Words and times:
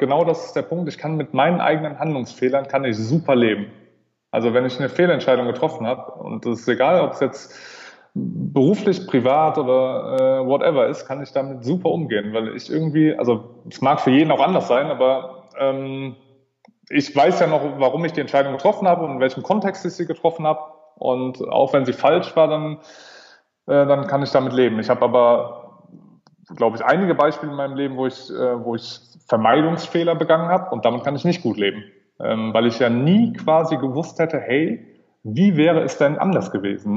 genau 0.00 0.24
das 0.24 0.46
ist 0.46 0.56
der 0.56 0.62
Punkt. 0.62 0.88
Ich 0.88 0.98
kann 0.98 1.16
mit 1.16 1.32
meinen 1.34 1.60
eigenen 1.60 1.98
Handlungsfehlern 1.98 2.66
kann 2.66 2.84
ich 2.84 2.96
super 2.96 3.36
leben. 3.36 3.66
Also 4.32 4.54
wenn 4.54 4.66
ich 4.66 4.78
eine 4.78 4.88
Fehlentscheidung 4.88 5.46
getroffen 5.46 5.86
habe 5.86 6.12
und 6.12 6.44
es 6.46 6.60
ist 6.60 6.68
egal, 6.68 7.00
ob 7.00 7.12
es 7.12 7.20
jetzt 7.20 7.54
beruflich, 8.14 9.06
privat 9.06 9.58
oder 9.58 10.40
äh, 10.40 10.46
whatever 10.46 10.88
ist, 10.88 11.06
kann 11.06 11.22
ich 11.22 11.32
damit 11.32 11.64
super 11.64 11.90
umgehen, 11.90 12.32
weil 12.32 12.56
ich 12.56 12.70
irgendwie, 12.70 13.16
also 13.16 13.62
es 13.68 13.80
mag 13.80 14.00
für 14.00 14.10
jeden 14.10 14.32
auch 14.32 14.40
anders 14.40 14.66
sein, 14.66 14.86
aber 14.86 15.44
ähm, 15.58 16.16
ich 16.90 17.14
weiß 17.14 17.40
ja 17.40 17.46
noch, 17.46 17.62
warum 17.78 18.04
ich 18.04 18.12
die 18.12 18.20
Entscheidung 18.20 18.52
getroffen 18.52 18.88
habe 18.88 19.04
und 19.04 19.12
in 19.12 19.20
welchem 19.20 19.42
Kontext 19.42 19.86
ich 19.86 19.92
sie 19.92 20.06
getroffen 20.06 20.46
habe. 20.46 20.60
Und 20.96 21.40
auch 21.48 21.72
wenn 21.72 21.86
sie 21.86 21.92
falsch 21.92 22.34
war, 22.34 22.48
dann, 22.48 22.78
äh, 23.66 23.86
dann 23.86 24.06
kann 24.08 24.22
ich 24.22 24.30
damit 24.32 24.52
leben. 24.52 24.80
Ich 24.80 24.90
habe 24.90 25.02
aber, 25.02 25.69
glaube 26.56 26.76
ich, 26.76 26.84
einige 26.84 27.14
Beispiele 27.14 27.52
in 27.52 27.56
meinem 27.56 27.76
Leben, 27.76 27.96
wo 27.96 28.06
ich, 28.06 28.30
äh, 28.30 28.64
wo 28.64 28.74
ich 28.74 29.00
Vermeidungsfehler 29.28 30.14
begangen 30.14 30.48
habe 30.48 30.70
und 30.70 30.84
damit 30.84 31.04
kann 31.04 31.16
ich 31.16 31.24
nicht 31.24 31.42
gut 31.42 31.56
leben. 31.56 31.84
Ähm, 32.18 32.52
weil 32.52 32.66
ich 32.66 32.78
ja 32.78 32.90
nie 32.90 33.32
quasi 33.32 33.76
gewusst 33.76 34.18
hätte, 34.18 34.38
hey, 34.38 34.86
wie 35.22 35.56
wäre 35.56 35.82
es 35.82 35.98
denn 35.98 36.18
anders 36.18 36.50
gewesen? 36.50 36.96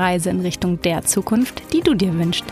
Reise 0.01 0.31
in 0.31 0.41
Richtung 0.41 0.81
der 0.81 1.03
Zukunft, 1.03 1.61
die 1.73 1.81
du 1.81 1.93
dir 1.93 2.17
wünschst. 2.17 2.43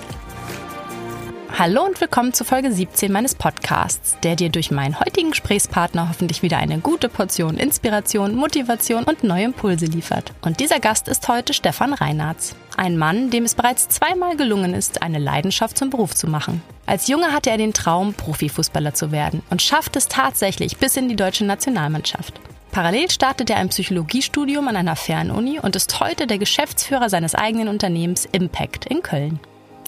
Hallo 1.58 1.83
und 1.83 2.00
willkommen 2.00 2.31
zu 2.31 2.45
Folge 2.45 2.72
17 2.72 3.11
meines 3.11 3.33
Podcasts, 3.33 4.17
der 4.22 4.36
dir 4.36 4.50
durch 4.50 4.69
meinen 4.69 5.00
heutigen 5.00 5.31
Gesprächspartner 5.31 6.09
hoffentlich 6.09 6.44
wieder 6.44 6.58
eine 6.58 6.78
gute 6.78 7.09
Portion 7.09 7.58
Inspiration, 7.58 8.36
Motivation 8.36 9.03
und 9.03 9.23
neue 9.23 9.45
Impulse 9.45 9.88
liefert. 9.88 10.31
Und 10.41 10.59
dieser 10.59 10.80
Gast 10.80 11.08
ist 11.08 11.28
heute 11.28 11.53
Stefan 11.53 11.94
Reinartz. 11.94 12.56
Ein 12.78 13.00
Mann, 13.00 13.31
dem 13.31 13.45
es 13.45 13.56
bereits 13.56 13.89
zweimal 13.89 14.38
gelungen 14.38 14.75
ist, 14.75 15.02
eine 15.02 15.17
Leidenschaft 15.17 15.75
zum 15.75 15.89
Beruf 15.89 16.13
zu 16.13 16.28
machen. 16.28 16.61
Als 16.86 17.08
Junge 17.08 17.34
hatte 17.34 17.50
er 17.50 17.58
den 17.58 17.73
Traum, 17.73 18.13
Profifußballer 18.13 18.94
zu 18.94 19.11
werden 19.11 19.41
und 19.50 19.63
schafft 19.63 19.95
es 19.95 20.08
tatsächlich 20.08 20.78
bis 20.78 20.95
in 20.97 21.09
die 21.09 21.16
deutsche 21.16 21.45
Nationalmannschaft. 21.45 22.39
Parallel 22.72 23.09
startet 23.09 23.50
er 23.50 23.58
ein 23.58 23.70
Psychologiestudium 23.70 24.67
an 24.67 24.75
einer 24.75 24.95
Fernuni 24.95 25.59
und 25.59 25.75
ist 25.75 26.00
heute 26.00 26.28
der 26.28 26.38
Geschäftsführer 26.38 27.09
seines 27.09 27.34
eigenen 27.34 27.67
Unternehmens 27.67 28.25
Impact 28.25 28.86
in 28.86 29.02
Köln. 29.02 29.39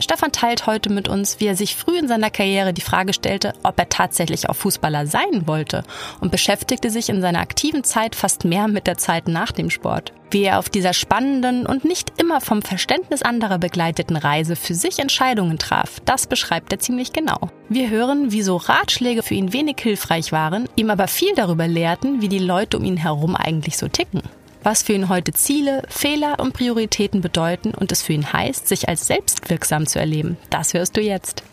Stefan 0.02 0.32
teilt 0.32 0.68
heute 0.68 0.92
mit 0.92 1.08
uns, 1.08 1.40
wie 1.40 1.46
er 1.46 1.56
sich 1.56 1.76
früh 1.76 1.98
in 1.98 2.08
seiner 2.08 2.30
Karriere 2.30 2.74
die 2.74 2.82
Frage 2.82 3.14
stellte, 3.14 3.54
ob 3.64 3.78
er 3.80 3.90
tatsächlich 3.90 4.50
auch 4.50 4.56
Fußballer 4.56 5.08
sein 5.08 5.48
wollte 5.48 5.84
und 6.20 6.32
beschäftigte 6.32 6.90
sich 6.90 7.10
in 7.10 7.22
seiner 7.22 7.40
aktiven 7.40 7.84
Zeit 7.84 8.16
fast 8.16 8.44
mehr 8.46 8.68
mit 8.68 8.88
der 8.88 8.98
Zeit 8.98 9.28
nach 9.28 9.52
dem 9.52 9.70
Sport. 9.70 10.14
Wie 10.32 10.44
er 10.44 10.60
auf 10.60 10.70
dieser 10.70 10.94
spannenden 10.94 11.66
und 11.66 11.84
nicht 11.84 12.14
immer 12.22 12.42
vom 12.42 12.62
Verständnis 12.62 13.22
anderer 13.22 13.60
begleiteten 13.60 14.16
Reise 14.16 14.56
für 14.56 14.74
sich 14.74 15.00
Entscheidungen 15.00 15.60
traf, 15.60 16.00
das 16.06 16.26
beschreibt 16.26 16.72
er 16.72 16.80
ziemlich 16.80 17.12
genau. 17.12 17.50
Wir 17.70 17.90
hören, 17.90 18.28
wieso 18.32 18.56
Ratschläge 18.56 19.24
für 19.24 19.34
ihn 19.34 19.54
wenig 19.54 19.78
hilfreich 19.82 20.32
waren, 20.32 20.70
ihm 20.76 20.90
aber 20.90 21.08
viel 21.08 21.34
darüber 21.36 21.68
lehrten, 21.68 22.22
wie 22.22 22.30
die 22.30 22.40
Leute 22.40 22.78
um 22.78 22.86
ihn 22.86 22.98
herum 22.98 23.36
eigentlich 23.36 23.78
so 23.78 23.88
ticken 23.88 24.22
was 24.64 24.84
für 24.84 24.94
ihn 24.94 25.10
heute 25.10 25.34
Ziele, 25.34 25.84
Fehler 25.90 26.40
und 26.40 26.54
Prioritäten 26.54 27.22
bedeuten 27.22 27.74
und 27.74 27.92
es 27.92 28.04
für 28.04 28.14
ihn 28.14 28.32
heißt, 28.32 28.68
sich 28.68 28.88
als 28.90 29.08
selbstwirksam 29.08 29.88
zu 29.88 30.00
erleben. 30.00 30.38
Das 30.50 30.74
hörst 30.74 30.98
du 30.98 31.02
jetzt. 31.02 31.44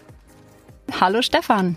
Hallo 1.01 1.23
Stefan. 1.23 1.77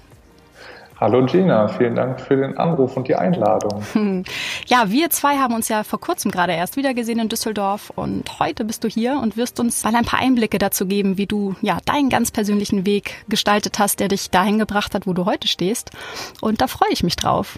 Hallo 0.99 1.25
Gina, 1.25 1.67
vielen 1.67 1.95
Dank 1.95 2.21
für 2.21 2.35
den 2.35 2.59
Anruf 2.59 2.95
und 2.95 3.07
die 3.07 3.15
Einladung. 3.15 3.83
Ja, 4.67 4.91
wir 4.91 5.09
zwei 5.09 5.37
haben 5.37 5.55
uns 5.55 5.67
ja 5.67 5.83
vor 5.83 5.99
kurzem 5.99 6.29
gerade 6.29 6.53
erst 6.53 6.77
wiedergesehen 6.77 7.17
in 7.17 7.27
Düsseldorf 7.27 7.91
und 7.95 8.39
heute 8.39 8.63
bist 8.63 8.83
du 8.83 8.87
hier 8.87 9.19
und 9.19 9.35
wirst 9.35 9.59
uns 9.59 9.83
mal 9.83 9.95
ein 9.95 10.05
paar 10.05 10.19
Einblicke 10.19 10.59
dazu 10.59 10.85
geben, 10.85 11.17
wie 11.17 11.25
du 11.25 11.55
ja 11.61 11.79
deinen 11.85 12.09
ganz 12.09 12.29
persönlichen 12.29 12.85
Weg 12.85 13.25
gestaltet 13.27 13.79
hast, 13.79 13.99
der 13.99 14.09
dich 14.09 14.29
dahin 14.29 14.59
gebracht 14.59 14.93
hat, 14.93 15.07
wo 15.07 15.13
du 15.13 15.25
heute 15.25 15.47
stehst. 15.47 15.89
Und 16.39 16.61
da 16.61 16.67
freue 16.67 16.91
ich 16.91 17.01
mich 17.01 17.15
drauf. 17.15 17.57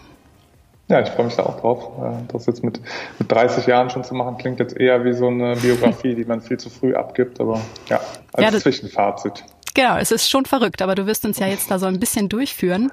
Ja, 0.89 1.01
ich 1.01 1.09
freue 1.09 1.25
mich 1.25 1.35
da 1.35 1.43
auch 1.43 1.59
drauf. 1.59 1.91
Äh, 2.03 2.31
das 2.31 2.45
jetzt 2.45 2.63
mit, 2.63 2.79
mit 3.19 3.31
30 3.31 3.65
Jahren 3.67 3.89
schon 3.89 4.03
zu 4.03 4.13
machen, 4.15 4.37
klingt 4.37 4.59
jetzt 4.59 4.75
eher 4.77 5.05
wie 5.05 5.13
so 5.13 5.27
eine 5.27 5.55
Biografie, 5.55 6.15
die 6.15 6.25
man 6.25 6.41
viel 6.41 6.57
zu 6.57 6.69
früh 6.69 6.93
abgibt, 6.93 7.39
aber 7.39 7.61
ja, 7.87 7.99
als 8.33 8.53
ja, 8.53 8.59
Zwischenfazit. 8.59 9.43
Genau, 9.75 9.97
es 9.97 10.11
ist 10.11 10.29
schon 10.29 10.45
verrückt, 10.45 10.83
aber 10.83 10.93
du 10.93 11.07
wirst 11.07 11.25
uns 11.25 11.39
ja 11.39 11.47
jetzt 11.47 11.71
da 11.71 11.79
so 11.79 11.87
ein 11.87 11.99
bisschen 11.99 12.29
durchführen. 12.29 12.91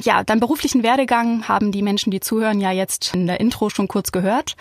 Ja, 0.00 0.24
deinen 0.24 0.40
beruflichen 0.40 0.82
Werdegang 0.82 1.46
haben 1.46 1.72
die 1.72 1.82
Menschen, 1.82 2.10
die 2.10 2.20
zuhören, 2.20 2.60
ja 2.60 2.70
jetzt 2.70 3.14
in 3.14 3.26
der 3.26 3.38
Intro 3.40 3.68
schon 3.68 3.86
kurz 3.86 4.12
gehört. 4.12 4.56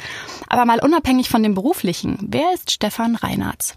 Aber 0.50 0.66
mal 0.66 0.84
unabhängig 0.84 1.30
von 1.30 1.44
dem 1.44 1.54
beruflichen, 1.54 2.18
wer 2.22 2.54
ist 2.54 2.72
Stefan 2.72 3.16
Reinhardt? 3.16 3.76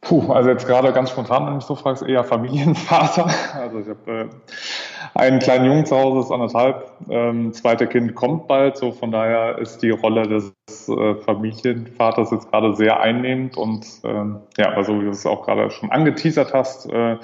Puh, 0.00 0.32
also 0.32 0.48
jetzt 0.48 0.66
gerade 0.66 0.92
ganz 0.92 1.10
spontan, 1.10 1.42
wenn 1.42 1.50
du 1.50 1.56
mich 1.56 1.64
so 1.64 1.74
fragst, 1.74 2.02
eher 2.04 2.22
Familienvater. 2.22 3.28
Also 3.54 3.80
ich 3.80 3.88
habe 3.88 4.10
äh, 4.10 5.18
einen 5.18 5.40
kleinen 5.40 5.64
Jungen 5.64 5.86
zu 5.86 5.96
Hause, 5.96 6.20
ist 6.20 6.30
anderthalb. 6.30 6.92
Ähm, 7.10 7.52
zweite 7.52 7.88
Kind 7.88 8.14
kommt 8.14 8.46
bald, 8.46 8.76
so 8.76 8.92
von 8.92 9.10
daher 9.10 9.58
ist 9.58 9.82
die 9.82 9.90
Rolle 9.90 10.28
des 10.28 10.54
äh, 10.88 11.14
Familienvaters 11.16 12.30
jetzt 12.30 12.50
gerade 12.50 12.76
sehr 12.76 13.00
einnehmend 13.00 13.56
und 13.56 13.86
ähm, 14.04 14.40
ja, 14.56 14.70
also 14.70 15.00
wie 15.00 15.04
du 15.04 15.10
es 15.10 15.26
auch 15.26 15.44
gerade 15.44 15.70
schon 15.70 15.90
angeteasert 15.90 16.54
hast, 16.54 16.88
äh, 16.90 17.16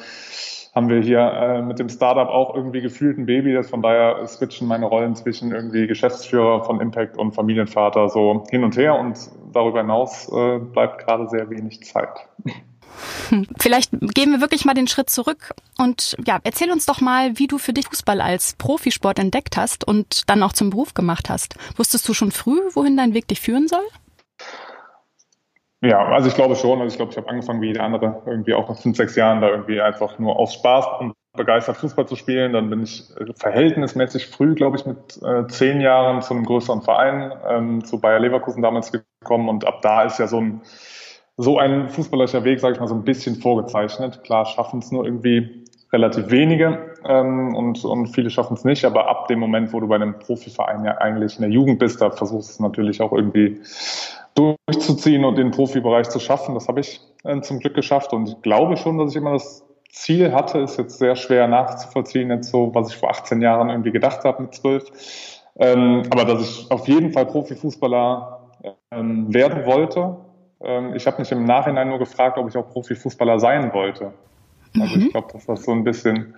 haben 0.74 0.88
wir 0.88 1.00
hier 1.00 1.20
äh, 1.20 1.62
mit 1.62 1.78
dem 1.78 1.88
Startup 1.88 2.28
auch 2.28 2.54
irgendwie 2.54 2.80
gefühlt 2.80 3.16
ein 3.16 3.26
Baby. 3.26 3.54
Das 3.54 3.70
von 3.70 3.80
daher 3.80 4.26
switchen 4.26 4.66
meine 4.66 4.86
Rollen 4.86 5.14
zwischen 5.14 5.52
irgendwie 5.52 5.86
Geschäftsführer 5.86 6.64
von 6.64 6.80
Impact 6.80 7.16
und 7.16 7.32
Familienvater 7.32 8.08
so 8.08 8.44
hin 8.50 8.64
und 8.64 8.76
her 8.76 8.98
und 8.98 9.16
darüber 9.52 9.80
hinaus 9.80 10.28
äh, 10.32 10.58
bleibt 10.58 11.06
gerade 11.06 11.28
sehr 11.28 11.48
wenig 11.48 11.84
Zeit. 11.84 12.28
Vielleicht 13.58 13.90
gehen 13.90 14.30
wir 14.30 14.40
wirklich 14.40 14.64
mal 14.64 14.74
den 14.74 14.86
Schritt 14.86 15.10
zurück 15.10 15.52
und 15.78 16.16
ja, 16.26 16.38
erzähl 16.44 16.70
uns 16.70 16.86
doch 16.86 17.00
mal, 17.00 17.38
wie 17.38 17.48
du 17.48 17.58
für 17.58 17.72
dich 17.72 17.86
Fußball 17.86 18.20
als 18.20 18.54
Profisport 18.54 19.18
entdeckt 19.18 19.56
hast 19.56 19.86
und 19.86 20.28
dann 20.28 20.42
auch 20.42 20.52
zum 20.52 20.70
Beruf 20.70 20.94
gemacht 20.94 21.28
hast. 21.28 21.56
Wusstest 21.76 22.08
du 22.08 22.14
schon 22.14 22.30
früh, 22.30 22.60
wohin 22.74 22.96
dein 22.96 23.14
Weg 23.14 23.26
dich 23.26 23.40
führen 23.40 23.66
soll? 23.66 23.84
Ja, 25.84 26.06
also 26.06 26.28
ich 26.28 26.34
glaube 26.34 26.56
schon. 26.56 26.80
Also 26.80 26.92
ich 26.92 26.96
glaube, 26.96 27.12
ich 27.12 27.18
habe 27.18 27.28
angefangen 27.28 27.60
wie 27.60 27.66
jeder 27.66 27.82
andere, 27.82 28.22
irgendwie 28.24 28.54
auch 28.54 28.68
nach 28.68 28.78
fünf, 28.78 28.96
sechs 28.96 29.16
Jahren 29.16 29.42
da 29.42 29.50
irgendwie 29.50 29.82
einfach 29.82 30.18
nur 30.18 30.36
aus 30.38 30.54
Spaß 30.54 30.86
und 31.00 31.12
begeistert 31.36 31.76
Fußball 31.76 32.06
zu 32.06 32.16
spielen. 32.16 32.54
Dann 32.54 32.70
bin 32.70 32.82
ich 32.82 33.04
äh, 33.18 33.26
verhältnismäßig 33.34 34.28
früh, 34.28 34.54
glaube 34.54 34.78
ich, 34.78 34.86
mit 34.86 35.20
äh, 35.22 35.46
zehn 35.48 35.82
Jahren 35.82 36.22
zu 36.22 36.32
einem 36.32 36.46
größeren 36.46 36.80
Verein, 36.80 37.32
ähm, 37.46 37.84
zu 37.84 38.00
Bayer 38.00 38.18
Leverkusen 38.18 38.62
damals 38.62 38.92
gekommen. 38.92 39.50
Und 39.50 39.66
ab 39.66 39.82
da 39.82 40.04
ist 40.04 40.18
ja 40.18 40.26
so 40.26 40.40
ein 40.40 40.62
so 41.36 41.58
ein 41.58 41.88
fußballerischer 41.88 42.44
Weg, 42.44 42.60
sage 42.60 42.74
ich 42.74 42.80
mal, 42.80 42.86
so 42.86 42.94
ein 42.94 43.04
bisschen 43.04 43.36
vorgezeichnet. 43.36 44.22
Klar 44.22 44.46
schaffen 44.46 44.78
es 44.78 44.92
nur 44.92 45.04
irgendwie 45.04 45.64
relativ 45.92 46.30
wenige 46.30 46.94
ähm, 47.04 47.54
und, 47.54 47.84
und 47.84 48.06
viele 48.08 48.30
schaffen 48.30 48.54
es 48.54 48.64
nicht, 48.64 48.84
aber 48.84 49.08
ab 49.08 49.28
dem 49.28 49.40
Moment, 49.40 49.72
wo 49.72 49.80
du 49.80 49.88
bei 49.88 49.96
einem 49.96 50.18
Profiverein 50.18 50.84
ja 50.84 50.98
eigentlich 50.98 51.36
in 51.36 51.42
der 51.42 51.50
Jugend 51.50 51.78
bist, 51.78 52.00
da 52.00 52.10
versuchst 52.10 52.48
du 52.48 52.52
es 52.52 52.60
natürlich 52.60 53.00
auch 53.00 53.12
irgendwie 53.12 53.60
durchzuziehen 54.34 55.24
und 55.24 55.36
den 55.36 55.50
Profibereich 55.50 56.08
zu 56.08 56.18
schaffen. 56.18 56.54
Das 56.54 56.68
habe 56.68 56.80
ich 56.80 57.00
äh, 57.24 57.40
zum 57.40 57.60
Glück 57.60 57.74
geschafft 57.74 58.12
und 58.12 58.28
ich 58.28 58.42
glaube 58.42 58.76
schon, 58.76 58.98
dass 58.98 59.10
ich 59.10 59.16
immer 59.16 59.32
das 59.32 59.64
Ziel 59.90 60.32
hatte, 60.32 60.58
ist 60.58 60.76
jetzt 60.76 60.98
sehr 60.98 61.14
schwer 61.14 61.46
nachzuvollziehen, 61.46 62.30
jetzt 62.30 62.50
so, 62.50 62.74
was 62.74 62.90
ich 62.90 62.96
vor 62.96 63.10
18 63.10 63.40
Jahren 63.40 63.70
irgendwie 63.70 63.92
gedacht 63.92 64.24
habe 64.24 64.42
mit 64.42 64.54
12. 64.54 64.84
Ähm, 65.56 66.02
aber 66.10 66.24
dass 66.24 66.42
ich 66.42 66.70
auf 66.70 66.88
jeden 66.88 67.12
Fall 67.12 67.26
Profifußballer 67.26 68.50
ähm, 68.90 69.32
werden 69.32 69.66
wollte 69.66 70.16
ähm, 70.64 70.94
ich 70.94 71.06
habe 71.06 71.18
mich 71.18 71.30
im 71.30 71.44
Nachhinein 71.44 71.88
nur 71.88 71.98
gefragt, 71.98 72.38
ob 72.38 72.48
ich 72.48 72.56
auch 72.56 72.68
Profifußballer 72.70 73.38
sein 73.38 73.72
wollte. 73.72 74.12
Also 74.78 74.96
mhm. 74.96 75.02
ich 75.02 75.10
glaube, 75.10 75.32
dass 75.32 75.46
das 75.46 75.62
so 75.62 75.72
ein 75.72 75.84
bisschen 75.84 76.34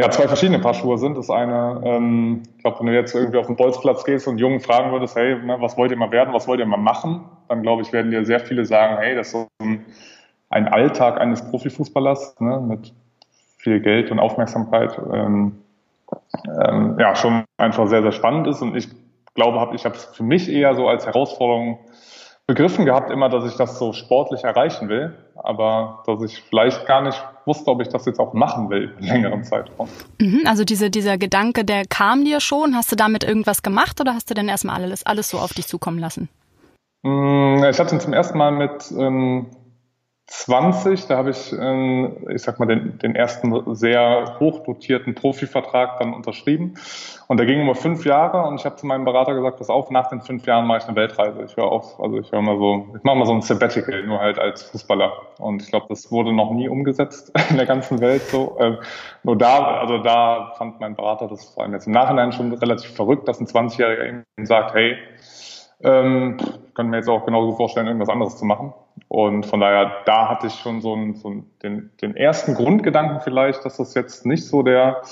ja, 0.00 0.10
zwei 0.10 0.26
verschiedene 0.28 0.58
Paar 0.58 0.74
Schuhe 0.74 0.96
sind. 0.98 1.16
Das 1.16 1.28
eine, 1.30 1.80
ähm, 1.84 2.42
ich 2.56 2.62
glaube, 2.62 2.80
wenn 2.80 2.86
du 2.86 2.94
jetzt 2.94 3.14
irgendwie 3.14 3.38
auf 3.38 3.46
den 3.46 3.56
Bolzplatz 3.56 4.04
gehst 4.04 4.26
und 4.26 4.38
Jungen 4.38 4.60
fragen 4.60 4.92
würdest, 4.92 5.14
hey, 5.14 5.36
ne, 5.36 5.56
was 5.60 5.76
wollt 5.76 5.90
ihr 5.90 5.98
mal 5.98 6.10
werden, 6.10 6.32
was 6.32 6.48
wollt 6.48 6.60
ihr 6.60 6.66
mal 6.66 6.78
machen, 6.78 7.24
dann 7.48 7.62
glaube 7.62 7.82
ich, 7.82 7.92
werden 7.92 8.10
dir 8.10 8.24
sehr 8.24 8.40
viele 8.40 8.64
sagen, 8.64 8.96
hey, 8.98 9.14
das 9.14 9.28
ist 9.28 9.32
so 9.32 9.46
ein, 9.60 9.84
ein 10.48 10.68
Alltag 10.68 11.20
eines 11.20 11.48
Profifußballers 11.50 12.40
ne, 12.40 12.60
mit 12.60 12.94
viel 13.58 13.80
Geld 13.80 14.10
und 14.10 14.18
Aufmerksamkeit. 14.18 14.98
Ähm, 15.12 15.58
ähm, 16.62 16.96
ja, 16.98 17.14
schon 17.14 17.44
einfach 17.58 17.86
sehr, 17.86 18.02
sehr 18.02 18.12
spannend 18.12 18.46
ist. 18.46 18.62
Und 18.62 18.76
ich 18.76 18.88
glaube, 19.34 19.60
hab, 19.60 19.74
ich 19.74 19.84
habe 19.84 19.96
es 19.96 20.04
für 20.06 20.22
mich 20.22 20.50
eher 20.50 20.74
so 20.74 20.88
als 20.88 21.06
Herausforderung 21.06 21.78
begriffen 22.46 22.84
gehabt 22.84 23.10
immer, 23.10 23.28
dass 23.28 23.44
ich 23.44 23.56
das 23.56 23.78
so 23.78 23.92
sportlich 23.92 24.44
erreichen 24.44 24.88
will, 24.88 25.16
aber 25.36 26.02
dass 26.06 26.22
ich 26.22 26.42
vielleicht 26.42 26.84
gar 26.86 27.02
nicht 27.02 27.22
wusste, 27.46 27.70
ob 27.70 27.80
ich 27.80 27.88
das 27.88 28.04
jetzt 28.06 28.20
auch 28.20 28.32
machen 28.32 28.70
will, 28.70 28.94
in 28.98 29.06
längeren 29.06 29.44
Zeitraum. 29.44 29.88
Mhm, 30.20 30.42
also 30.46 30.64
diese, 30.64 30.90
dieser 30.90 31.18
Gedanke, 31.18 31.64
der 31.64 31.84
kam 31.86 32.24
dir 32.24 32.40
schon. 32.40 32.74
Hast 32.76 32.90
du 32.92 32.96
damit 32.96 33.24
irgendwas 33.24 33.62
gemacht 33.62 34.00
oder 34.00 34.14
hast 34.14 34.30
du 34.30 34.34
denn 34.34 34.48
erstmal 34.48 34.82
alles, 34.82 35.04
alles 35.04 35.28
so 35.28 35.38
auf 35.38 35.52
dich 35.52 35.66
zukommen 35.66 35.98
lassen? 35.98 36.28
Mm, 37.02 37.64
ich 37.64 37.78
hatte 37.78 37.94
ihn 37.94 38.00
zum 38.00 38.12
ersten 38.12 38.36
Mal 38.36 38.52
mit 38.52 38.92
ähm, 38.96 39.46
20, 40.32 41.08
da 41.08 41.16
habe 41.16 41.30
ich, 41.30 41.52
ähm, 41.52 42.24
ich 42.32 42.42
sag 42.42 42.60
mal, 42.60 42.66
den, 42.66 42.98
den 42.98 43.16
ersten 43.16 43.74
sehr 43.74 44.36
hochdotierten 44.38 45.16
Profivertrag 45.16 45.98
dann 45.98 46.14
unterschrieben. 46.14 46.74
Und 47.26 47.38
der 47.38 47.46
ging 47.46 47.60
über 47.60 47.74
fünf 47.74 48.04
Jahre 48.04 48.46
und 48.46 48.54
ich 48.54 48.64
habe 48.64 48.76
zu 48.76 48.86
meinem 48.86 49.04
Berater 49.04 49.34
gesagt, 49.34 49.58
pass 49.58 49.68
auf, 49.68 49.90
nach 49.90 50.08
den 50.08 50.20
fünf 50.20 50.46
Jahren 50.46 50.68
mache 50.68 50.78
ich 50.78 50.84
eine 50.84 50.94
Weltreise. 50.94 51.42
Ich 51.42 51.56
höre 51.56 51.72
auf, 51.72 51.98
also 51.98 52.20
ich 52.20 52.30
höre 52.30 52.42
mal 52.42 52.56
so, 52.58 52.86
ich 52.96 53.02
mache 53.02 53.16
mal 53.16 53.26
so 53.26 53.32
ein 53.32 53.42
Sabbatical, 53.42 54.04
nur 54.04 54.20
halt 54.20 54.38
als 54.38 54.62
Fußballer. 54.62 55.10
Und 55.38 55.62
ich 55.62 55.68
glaube, 55.68 55.86
das 55.88 56.12
wurde 56.12 56.32
noch 56.32 56.52
nie 56.52 56.68
umgesetzt 56.68 57.32
in 57.50 57.56
der 57.56 57.66
ganzen 57.66 58.00
Welt 58.00 58.22
so. 58.22 58.56
Ähm, 58.60 58.78
nur 59.24 59.36
da, 59.36 59.78
also 59.80 59.98
da 59.98 60.52
fand 60.56 60.78
mein 60.78 60.94
Berater 60.94 61.26
das 61.26 61.44
vor 61.44 61.64
allem 61.64 61.72
jetzt 61.72 61.88
im 61.88 61.92
Nachhinein 61.92 62.30
schon 62.30 62.52
relativ 62.52 62.92
verrückt, 62.94 63.26
dass 63.26 63.40
ein 63.40 63.46
20-Jähriger 63.46 64.22
ihm 64.38 64.46
sagt, 64.46 64.74
hey, 64.74 64.96
ähm, 65.82 66.36
können 66.74 66.90
mir 66.90 66.98
jetzt 66.98 67.08
auch 67.08 67.24
genauso 67.24 67.56
vorstellen, 67.56 67.86
irgendwas 67.86 68.10
anderes 68.10 68.36
zu 68.36 68.44
machen. 68.44 68.74
Und 69.08 69.46
von 69.46 69.60
daher, 69.60 70.02
da 70.04 70.28
hatte 70.28 70.46
ich 70.46 70.54
schon 70.54 70.80
so, 70.80 70.94
einen, 70.94 71.14
so 71.14 71.44
den, 71.62 71.90
den 72.00 72.16
ersten 72.16 72.54
Grundgedanken 72.54 73.20
vielleicht, 73.20 73.64
dass 73.64 73.76
das 73.76 73.94
jetzt 73.94 74.26
nicht 74.26 74.46
so 74.46 74.62
der, 74.62 75.02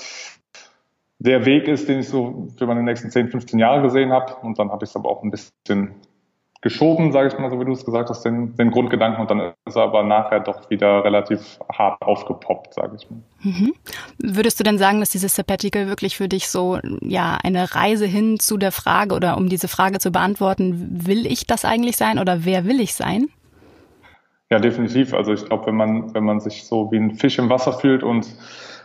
der 1.19 1.45
Weg 1.45 1.67
ist, 1.67 1.89
den 1.89 1.99
ich 1.99 2.09
so 2.09 2.47
für 2.57 2.65
meine 2.65 2.83
nächsten 2.83 3.11
10, 3.11 3.29
15 3.29 3.59
Jahre 3.59 3.81
gesehen 3.81 4.11
habe. 4.11 4.35
Und 4.41 4.57
dann 4.57 4.71
habe 4.71 4.85
ich 4.85 4.91
es 4.91 4.95
aber 4.95 5.09
auch 5.09 5.23
ein 5.23 5.31
bisschen 5.31 5.95
geschoben, 6.61 7.13
sage 7.13 7.29
ich 7.29 7.39
mal, 7.39 7.49
so 7.49 7.59
wie 7.59 7.65
du 7.65 7.71
es 7.71 7.85
gesagt 7.85 8.09
hast, 8.09 8.23
den, 8.23 8.55
den 8.55 8.71
Grundgedanken. 8.71 9.21
Und 9.21 9.31
dann 9.31 9.53
ist 9.65 9.77
er 9.77 9.83
aber 9.83 10.03
nachher 10.03 10.41
doch 10.41 10.69
wieder 10.69 11.03
relativ 11.03 11.59
hart 11.71 12.01
aufgepoppt, 12.01 12.73
sage 12.73 12.97
ich 12.97 13.09
mal. 13.09 13.21
Mhm. 13.41 13.73
Würdest 14.17 14.59
du 14.59 14.63
denn 14.63 14.77
sagen, 14.77 14.99
dass 14.99 15.09
dieses 15.09 15.35
Sabbatical 15.35 15.87
wirklich 15.87 16.17
für 16.17 16.27
dich 16.27 16.49
so 16.49 16.79
ja 17.01 17.37
eine 17.43 17.75
Reise 17.75 18.05
hin 18.05 18.39
zu 18.39 18.57
der 18.57 18.73
Frage 18.73 19.15
oder 19.15 19.37
um 19.37 19.47
diese 19.47 19.69
Frage 19.69 19.99
zu 19.99 20.11
beantworten, 20.11 21.05
will 21.05 21.25
ich 21.25 21.47
das 21.47 21.63
eigentlich 21.63 21.95
sein 21.95 22.19
oder 22.19 22.43
wer 22.43 22.65
will 22.65 22.81
ich 22.81 22.93
sein? 22.93 23.29
Ja, 24.51 24.59
definitiv. 24.59 25.13
Also 25.13 25.33
ich 25.33 25.45
glaube, 25.45 25.67
wenn 25.67 25.75
man, 25.75 26.13
wenn 26.13 26.23
man 26.23 26.39
sich 26.39 26.65
so 26.65 26.91
wie 26.91 26.97
ein 26.97 27.15
Fisch 27.15 27.37
im 27.37 27.49
Wasser 27.49 27.73
fühlt 27.73 28.03
und 28.03 28.25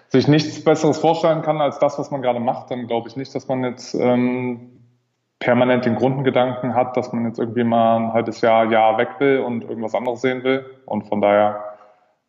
sich 0.08 0.28
nichts 0.28 0.62
Besseres 0.62 0.98
vorstellen 0.98 1.42
kann 1.42 1.60
als 1.60 1.78
das, 1.78 1.98
was 1.98 2.10
man 2.10 2.22
gerade 2.22 2.40
macht, 2.40 2.70
dann 2.70 2.86
glaube 2.86 3.08
ich 3.08 3.16
nicht, 3.16 3.34
dass 3.34 3.48
man 3.48 3.64
jetzt 3.64 3.94
ähm, 3.94 4.74
permanent 5.38 5.86
den 5.86 5.96
Grundgedanken 5.96 6.74
hat, 6.74 6.96
dass 6.96 7.12
man 7.12 7.26
jetzt 7.26 7.38
irgendwie 7.38 7.64
mal 7.64 7.96
ein 7.96 8.12
halbes 8.12 8.40
Jahr, 8.40 8.70
Jahr 8.70 8.98
weg 8.98 9.08
will 9.18 9.40
und 9.40 9.64
irgendwas 9.64 9.94
anderes 9.94 10.20
sehen 10.20 10.44
will. 10.44 10.66
Und 10.86 11.08
von 11.08 11.20
daher 11.20 11.64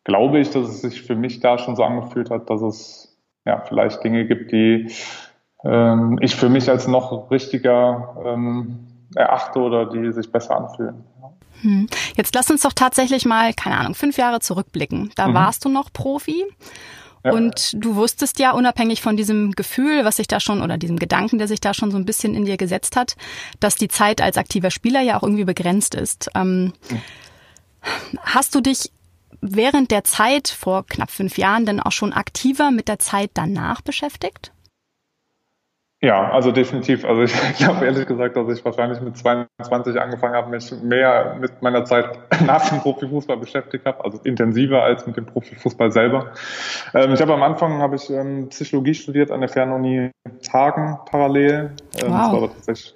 glaube 0.04 0.38
ich, 0.38 0.50
dass 0.50 0.68
es 0.68 0.80
sich 0.80 1.02
für 1.02 1.14
mich 1.14 1.40
da 1.40 1.58
schon 1.58 1.76
so 1.76 1.84
angefühlt 1.84 2.30
hat, 2.30 2.48
dass 2.48 2.62
es 2.62 3.18
ja 3.44 3.60
vielleicht 3.60 4.02
Dinge 4.02 4.26
gibt, 4.26 4.50
die 4.50 4.90
ähm, 5.64 6.18
ich 6.20 6.36
für 6.36 6.48
mich 6.48 6.70
als 6.70 6.88
noch 6.88 7.30
richtiger 7.30 8.16
ähm, 8.24 8.86
erachte 9.14 9.60
oder 9.60 9.86
die 9.86 10.12
sich 10.12 10.32
besser 10.32 10.56
anfühlen. 10.56 11.04
Hm. 11.62 11.88
Jetzt 12.16 12.34
lass 12.34 12.50
uns 12.50 12.62
doch 12.62 12.72
tatsächlich 12.72 13.24
mal, 13.24 13.54
keine 13.54 13.78
Ahnung, 13.78 13.94
fünf 13.94 14.16
Jahre 14.18 14.40
zurückblicken. 14.40 15.12
Da 15.16 15.28
mhm. 15.28 15.34
warst 15.34 15.64
du 15.64 15.68
noch 15.68 15.92
Profi. 15.92 16.44
Ja. 17.24 17.32
Und 17.32 17.72
du 17.74 17.96
wusstest 17.96 18.38
ja, 18.38 18.52
unabhängig 18.52 19.02
von 19.02 19.16
diesem 19.16 19.52
Gefühl, 19.52 20.04
was 20.04 20.16
sich 20.16 20.28
da 20.28 20.38
schon, 20.38 20.62
oder 20.62 20.78
diesem 20.78 20.98
Gedanken, 20.98 21.38
der 21.38 21.48
sich 21.48 21.60
da 21.60 21.74
schon 21.74 21.90
so 21.90 21.96
ein 21.96 22.04
bisschen 22.04 22.34
in 22.34 22.44
dir 22.44 22.56
gesetzt 22.56 22.94
hat, 22.94 23.16
dass 23.58 23.74
die 23.74 23.88
Zeit 23.88 24.20
als 24.20 24.36
aktiver 24.36 24.70
Spieler 24.70 25.00
ja 25.00 25.18
auch 25.18 25.22
irgendwie 25.22 25.44
begrenzt 25.44 25.94
ist. 25.94 26.30
Ähm, 26.34 26.72
mhm. 26.88 27.02
Hast 28.20 28.54
du 28.54 28.60
dich 28.60 28.92
während 29.40 29.90
der 29.90 30.04
Zeit 30.04 30.48
vor 30.48 30.86
knapp 30.86 31.10
fünf 31.10 31.38
Jahren 31.38 31.66
denn 31.66 31.80
auch 31.80 31.92
schon 31.92 32.12
aktiver 32.12 32.70
mit 32.70 32.88
der 32.88 32.98
Zeit 32.98 33.30
danach 33.34 33.80
beschäftigt? 33.80 34.52
Ja, 36.02 36.30
also 36.30 36.52
definitiv. 36.52 37.04
Also 37.04 37.22
ich 37.22 37.56
glaube 37.56 37.84
ehrlich 37.84 38.06
gesagt, 38.06 38.36
dass 38.36 38.48
ich 38.50 38.64
wahrscheinlich 38.64 39.00
mit 39.00 39.16
22 39.16 39.98
angefangen 40.00 40.34
habe, 40.34 40.50
mich 40.50 40.70
mehr 40.82 41.36
mit 41.40 41.62
meiner 41.62 41.84
Zeit 41.84 42.18
nach 42.46 42.68
dem 42.68 42.80
Profifußball 42.80 43.38
beschäftigt 43.38 43.86
habe, 43.86 44.04
also 44.04 44.20
intensiver 44.24 44.82
als 44.82 45.06
mit 45.06 45.16
dem 45.16 45.26
Profifußball 45.26 45.90
selber. 45.90 46.32
Ähm, 46.94 47.12
ich 47.14 47.20
habe 47.20 47.32
am 47.32 47.42
Anfang 47.42 47.78
habe 47.78 47.96
ich 47.96 48.10
ähm, 48.10 48.48
Psychologie 48.50 48.94
studiert 48.94 49.30
an 49.30 49.40
der 49.40 49.48
Fernuni 49.48 50.10
Hagen 50.52 50.98
parallel. 51.10 51.72
Ähm, 52.02 52.08
wow. 52.08 52.10
Das 52.10 52.12
war 52.12 52.34
aber 52.34 52.52
tatsächlich 52.52 52.94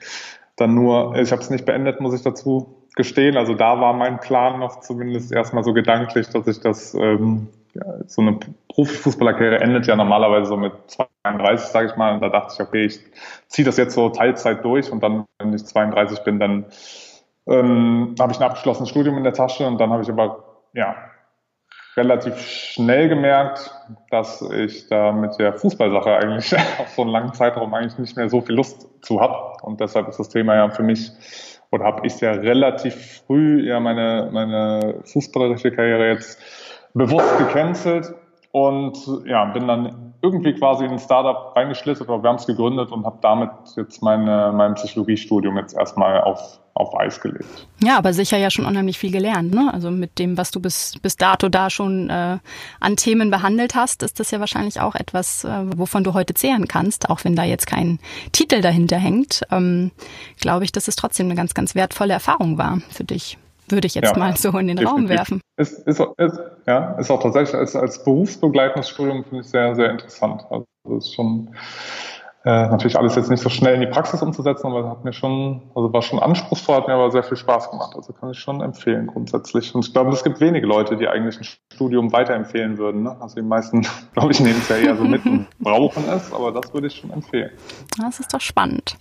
dann 0.57 0.75
nur, 0.75 1.17
ich 1.17 1.33
habe 1.33 1.41
es 1.41 1.49
nicht 1.49 1.65
beendet, 1.65 2.01
muss 2.01 2.15
ich 2.15 2.23
dazu 2.23 2.87
gestehen. 2.97 3.39
Also 3.39 3.55
da 3.55 3.81
war 3.81 3.95
mein 3.95 4.21
Plan 4.21 4.61
noch 4.61 4.81
zumindest 4.81 5.33
erstmal 5.33 5.65
so 5.65 5.73
gedanklich, 5.73 6.29
dass 6.29 6.47
ich 6.47 6.61
das 6.61 6.93
ähm, 6.95 7.49
ja, 7.75 7.85
so 8.07 8.23
eine 8.23 8.39
Profifußballerkarriere 8.69 9.61
endet 9.61 9.87
ja 9.87 9.97
normalerweise 9.97 10.47
so 10.47 10.57
mit 10.57 10.73
32, 10.87 11.69
sage 11.69 11.89
ich 11.89 11.97
mal. 11.97 12.15
Und 12.15 12.21
da 12.21 12.29
dachte 12.29 12.55
ich, 12.55 12.61
okay, 12.61 12.85
ich 12.85 13.01
ziehe 13.49 13.65
das 13.65 13.77
jetzt 13.77 13.95
so 13.95 14.09
Teilzeit 14.09 14.65
durch 14.65 14.91
und 14.91 15.03
dann, 15.03 15.25
wenn 15.39 15.53
ich 15.53 15.65
32 15.65 16.21
bin, 16.21 16.39
dann 16.39 16.67
ähm, 17.47 18.15
habe 18.19 18.33
ich 18.33 18.39
ein 18.39 18.45
abgeschlossenes 18.45 18.89
Studium 18.89 19.17
in 19.19 19.25
der 19.25 19.33
Tasche 19.33 19.67
und 19.67 19.79
dann 19.81 19.91
habe 19.91 20.03
ich 20.03 20.09
aber 20.09 20.45
ja 20.73 20.97
relativ 21.97 22.39
schnell 22.41 23.09
gemerkt, 23.09 23.75
dass 24.11 24.43
ich 24.43 24.89
da 24.89 25.13
mit 25.13 25.39
der 25.39 25.55
Fußballsache 25.55 26.17
eigentlich 26.17 26.55
auf 26.79 26.89
so 26.89 27.03
einen 27.03 27.11
langen 27.11 27.35
Zeitraum 27.35 27.75
eigentlich 27.75 27.99
nicht 27.99 28.17
mehr 28.17 28.29
so 28.29 28.41
viel 28.41 28.55
Lust 28.55 28.89
zu 29.03 29.21
habe. 29.21 29.57
Und 29.63 29.81
deshalb 29.81 30.09
ist 30.09 30.19
das 30.19 30.29
Thema 30.29 30.55
ja 30.55 30.71
für 30.71 30.83
mich 30.83 31.11
oder 31.73 31.85
habe 31.85 32.07
ich 32.07 32.21
ja 32.21 32.33
relativ 32.33 33.23
früh 33.27 33.67
ja 33.67 33.81
meine, 33.81 34.29
meine 34.33 35.01
fußballerische 35.05 35.71
Karriere 35.71 36.09
jetzt 36.09 36.41
bewusst 36.95 37.39
gecancelt 37.39 38.15
und 38.53 38.97
ja, 39.27 39.45
bin 39.47 39.69
dann 39.69 40.15
irgendwie 40.23 40.53
quasi 40.53 40.85
in 40.85 40.91
ein 40.91 40.99
Startup 40.99 41.55
reingeschlittert 41.57 42.09
oder 42.09 42.23
wir 42.23 42.29
haben 42.29 42.37
es 42.37 42.47
gegründet 42.47 42.91
und 42.93 43.07
habe 43.07 43.19
damit 43.23 43.51
jetzt 43.77 44.03
meine, 44.03 44.53
mein 44.55 44.75
Psychologiestudium 44.75 45.57
jetzt 45.57 45.75
erstmal 45.75 46.21
auf, 46.21 46.59
auf 46.75 46.99
Eis 46.99 47.21
gelegt. 47.21 47.69
Ja, 47.83 47.97
aber 47.97 48.13
sicher 48.13 48.37
ja 48.37 48.51
schon 48.51 48.67
unheimlich 48.67 48.99
viel 48.99 49.13
gelernt, 49.13 49.55
ne? 49.55 49.71
Also 49.73 49.91
mit 49.91 50.19
dem, 50.19 50.37
was 50.37 50.51
du 50.51 50.61
bis, 50.61 50.95
bis 51.01 51.17
dato 51.17 51.49
da 51.49 51.71
schon 51.71 52.11
äh, 52.11 52.39
an 52.81 52.97
Themen 52.97 53.31
behandelt 53.31 53.75
hast, 53.75 54.03
ist 54.03 54.21
das 54.21 54.31
ja 54.31 54.41
wahrscheinlich 54.41 54.81
auch 54.81 54.95
etwas, 54.95 55.45
äh, 55.45 55.79
wovon 55.79 56.05
du 56.05 56.13
heute 56.13 56.35
zehren 56.35 56.69
kannst, 56.69 57.09
auch 57.09 57.25
wenn 57.25 57.37
da 57.37 57.45
jetzt 57.45 57.67
kein 57.67 57.99
Titel 58.33 58.61
dahinter 58.61 58.97
hängt. 58.97 59.43
Ähm, 59.51 59.91
Glaube 60.39 60.65
ich, 60.65 60.73
dass 60.73 60.89
es 60.89 60.97
trotzdem 60.97 61.27
eine 61.27 61.37
ganz, 61.37 61.55
ganz 61.55 61.75
wertvolle 61.75 62.13
Erfahrung 62.13 62.59
war 62.59 62.79
für 62.91 63.05
dich 63.05 63.39
würde 63.73 63.87
ich 63.87 63.95
jetzt 63.95 64.13
ja, 64.13 64.19
mal 64.19 64.37
so 64.37 64.57
in 64.59 64.69
den 64.69 64.79
Raum 64.87 65.09
werfen. 65.09 65.41
Ist, 65.57 65.87
ist, 65.87 66.01
ist, 66.17 66.41
ja, 66.67 66.93
ist 66.99 67.11
auch 67.11 67.23
tatsächlich 67.23 67.55
als, 67.55 67.77
als 67.77 68.03
berufsbegleitendes 68.05 68.89
Studium 68.89 69.25
finde 69.25 69.41
ich 69.41 69.49
sehr, 69.49 69.75
sehr 69.75 69.91
interessant. 69.91 70.45
Also 70.51 70.65
das 70.85 71.07
ist 71.07 71.15
schon 71.15 71.55
äh, 72.43 72.69
natürlich 72.69 72.97
alles 72.99 73.17
jetzt 73.17 73.29
nicht 73.29 73.43
so 73.43 73.51
schnell 73.51 73.75
in 73.75 73.83
die 73.83 73.87
Praxis 73.87 74.23
umzusetzen, 74.23 74.69
aber 74.69 74.89
hat 74.89 75.05
mir 75.05 75.13
schon, 75.13 75.61
also 75.75 75.93
war 75.93 76.01
schon 76.01 76.19
anspruchsvoll, 76.19 76.77
hat 76.77 76.89
mir 76.89 76.95
aber 76.95 77.11
sehr 77.11 77.23
viel 77.23 77.37
Spaß 77.37 77.71
gemacht. 77.71 77.93
Also 77.95 78.15
kann 78.15 78.31
ich 78.31 78.39
schon 78.39 78.63
empfehlen 78.63 79.09
grundsätzlich. 79.09 79.75
Und 79.75 79.87
ich 79.87 79.93
glaube, 79.93 80.11
es 80.11 80.25
gibt 80.25 80.41
wenige 80.41 80.67
Leute, 80.67 80.97
die 80.97 81.07
eigentlich 81.07 81.39
ein 81.39 81.45
Studium 81.75 82.13
weiterempfehlen 82.13 82.79
würden. 82.79 83.03
Ne? 83.03 83.17
Also 83.21 83.35
die 83.37 83.43
meisten, 83.43 83.87
glaube 84.15 84.33
ich, 84.33 84.41
nehmen 84.41 84.59
es 84.59 84.71
ja 84.71 84.77
eher 84.77 84.97
so 84.97 85.05
mit 85.05 85.25
und 85.27 85.49
brauchen 85.59 86.09
es, 86.09 86.33
aber 86.33 86.51
das 86.51 86.73
würde 86.73 86.87
ich 86.87 86.97
schon 86.97 87.11
empfehlen. 87.11 87.51
Das 87.99 88.21
ist 88.21 88.33
doch 88.33 88.41
spannend. 88.41 88.97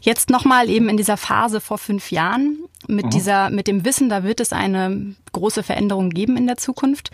Jetzt 0.00 0.28
nochmal 0.28 0.68
eben 0.68 0.88
in 0.88 0.96
dieser 0.96 1.16
Phase 1.16 1.60
vor 1.60 1.78
fünf 1.78 2.10
Jahren 2.10 2.58
mit 2.88 3.06
mhm. 3.06 3.10
dieser, 3.10 3.50
mit 3.50 3.68
dem 3.68 3.84
Wissen, 3.84 4.08
da 4.08 4.24
wird 4.24 4.40
es 4.40 4.52
eine 4.52 5.14
große 5.32 5.62
Veränderung 5.62 6.10
geben 6.10 6.36
in 6.36 6.48
der 6.48 6.56
Zukunft 6.56 7.10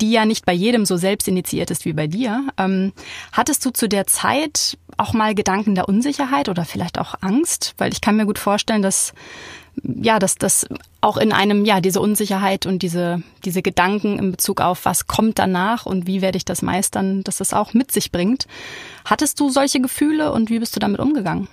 die 0.00 0.10
ja 0.10 0.24
nicht 0.24 0.44
bei 0.44 0.52
jedem 0.52 0.84
so 0.84 0.96
selbst 0.96 1.28
initiiert 1.28 1.70
ist 1.70 1.84
wie 1.84 1.92
bei 1.92 2.06
dir. 2.06 2.46
Ähm, 2.58 2.92
hattest 3.32 3.64
du 3.64 3.70
zu 3.70 3.88
der 3.88 4.06
Zeit 4.06 4.78
auch 4.96 5.12
mal 5.12 5.34
Gedanken 5.34 5.74
der 5.74 5.88
Unsicherheit 5.88 6.48
oder 6.48 6.64
vielleicht 6.64 6.98
auch 6.98 7.14
Angst? 7.20 7.74
Weil 7.78 7.92
ich 7.92 8.00
kann 8.00 8.16
mir 8.16 8.26
gut 8.26 8.38
vorstellen, 8.38 8.82
dass 8.82 9.14
ja, 9.82 10.18
dass 10.18 10.36
das 10.36 10.66
auch 11.00 11.16
in 11.16 11.32
einem, 11.32 11.64
ja, 11.64 11.80
diese 11.80 12.00
Unsicherheit 12.00 12.66
und 12.66 12.82
diese, 12.82 13.22
diese 13.44 13.62
Gedanken 13.62 14.18
in 14.18 14.30
Bezug 14.30 14.60
auf, 14.60 14.84
was 14.84 15.06
kommt 15.06 15.38
danach 15.38 15.86
und 15.86 16.06
wie 16.06 16.22
werde 16.22 16.36
ich 16.36 16.44
das 16.44 16.62
meistern, 16.62 17.24
dass 17.24 17.38
das 17.38 17.52
auch 17.52 17.74
mit 17.74 17.90
sich 17.90 18.12
bringt. 18.12 18.46
Hattest 19.04 19.40
du 19.40 19.50
solche 19.50 19.80
Gefühle 19.80 20.32
und 20.32 20.48
wie 20.48 20.60
bist 20.60 20.76
du 20.76 20.80
damit 20.80 21.00
umgegangen? 21.00 21.48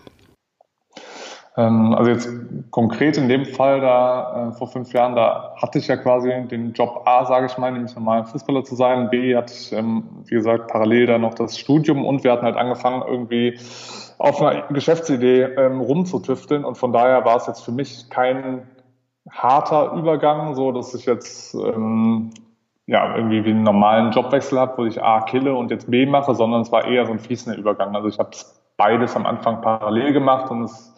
Ähm, 1.57 1.93
also 1.93 2.11
jetzt 2.11 2.29
konkret 2.71 3.17
in 3.17 3.27
dem 3.27 3.45
Fall 3.45 3.81
da 3.81 4.49
äh, 4.49 4.51
vor 4.53 4.67
fünf 4.67 4.93
Jahren, 4.93 5.15
da 5.15 5.53
hatte 5.57 5.79
ich 5.79 5.87
ja 5.87 5.97
quasi 5.97 6.31
den 6.49 6.71
Job 6.73 7.01
A, 7.05 7.25
sage 7.25 7.47
ich 7.47 7.57
mal, 7.57 7.71
nämlich 7.71 7.93
normal 7.95 8.23
Fußballer 8.25 8.63
zu 8.63 8.75
sein. 8.75 9.09
B 9.09 9.35
hatte 9.35 9.53
ich, 9.53 9.73
ähm, 9.73 10.03
wie 10.25 10.35
gesagt, 10.35 10.67
parallel 10.67 11.07
da 11.07 11.17
noch 11.17 11.33
das 11.33 11.57
Studium 11.57 12.05
und 12.05 12.23
wir 12.23 12.31
hatten 12.31 12.45
halt 12.45 12.55
angefangen 12.55 13.03
irgendwie 13.05 13.59
auf 14.17 14.41
einer 14.41 14.61
Geschäftsidee 14.67 15.41
ähm, 15.41 15.81
rumzutüfteln 15.81 16.63
und 16.63 16.77
von 16.77 16.93
daher 16.93 17.25
war 17.25 17.35
es 17.35 17.47
jetzt 17.47 17.65
für 17.65 17.71
mich 17.71 18.09
kein 18.09 18.67
harter 19.29 19.93
Übergang, 19.93 20.55
so 20.55 20.71
dass 20.71 20.93
ich 20.93 21.05
jetzt 21.05 21.53
ähm, 21.53 22.31
ja 22.85 23.15
irgendwie 23.15 23.43
wie 23.43 23.49
einen 23.49 23.63
normalen 23.63 24.11
Jobwechsel 24.11 24.57
habe, 24.57 24.77
wo 24.77 24.85
ich 24.85 25.01
A 25.01 25.21
kille 25.21 25.53
und 25.53 25.69
jetzt 25.69 25.91
B 25.91 26.05
mache, 26.05 26.33
sondern 26.33 26.61
es 26.61 26.71
war 26.71 26.85
eher 26.85 27.05
so 27.05 27.11
ein 27.11 27.19
fließender 27.19 27.57
Übergang. 27.57 27.95
Also 27.95 28.07
ich 28.07 28.19
habe 28.19 28.29
beides 28.77 29.15
am 29.15 29.25
Anfang 29.25 29.61
parallel 29.61 30.13
gemacht 30.13 30.49
und 30.49 30.63
es 30.63 30.93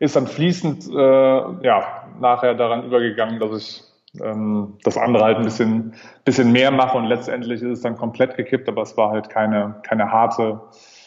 ist 0.00 0.16
dann 0.16 0.26
fließend 0.26 0.88
äh, 0.90 1.66
ja 1.66 2.04
nachher 2.20 2.54
daran 2.54 2.84
übergegangen, 2.84 3.40
dass 3.40 3.56
ich 3.56 3.82
ähm, 4.22 4.78
das 4.84 4.96
andere 4.96 5.24
halt 5.24 5.38
ein 5.38 5.44
bisschen, 5.44 5.94
bisschen 6.24 6.52
mehr 6.52 6.70
mache 6.70 6.96
und 6.96 7.06
letztendlich 7.06 7.62
ist 7.62 7.78
es 7.78 7.80
dann 7.82 7.96
komplett 7.96 8.36
gekippt, 8.36 8.68
aber 8.68 8.82
es 8.82 8.96
war 8.96 9.10
halt 9.10 9.28
keine, 9.28 9.76
keine 9.82 10.10
harte, 10.10 10.60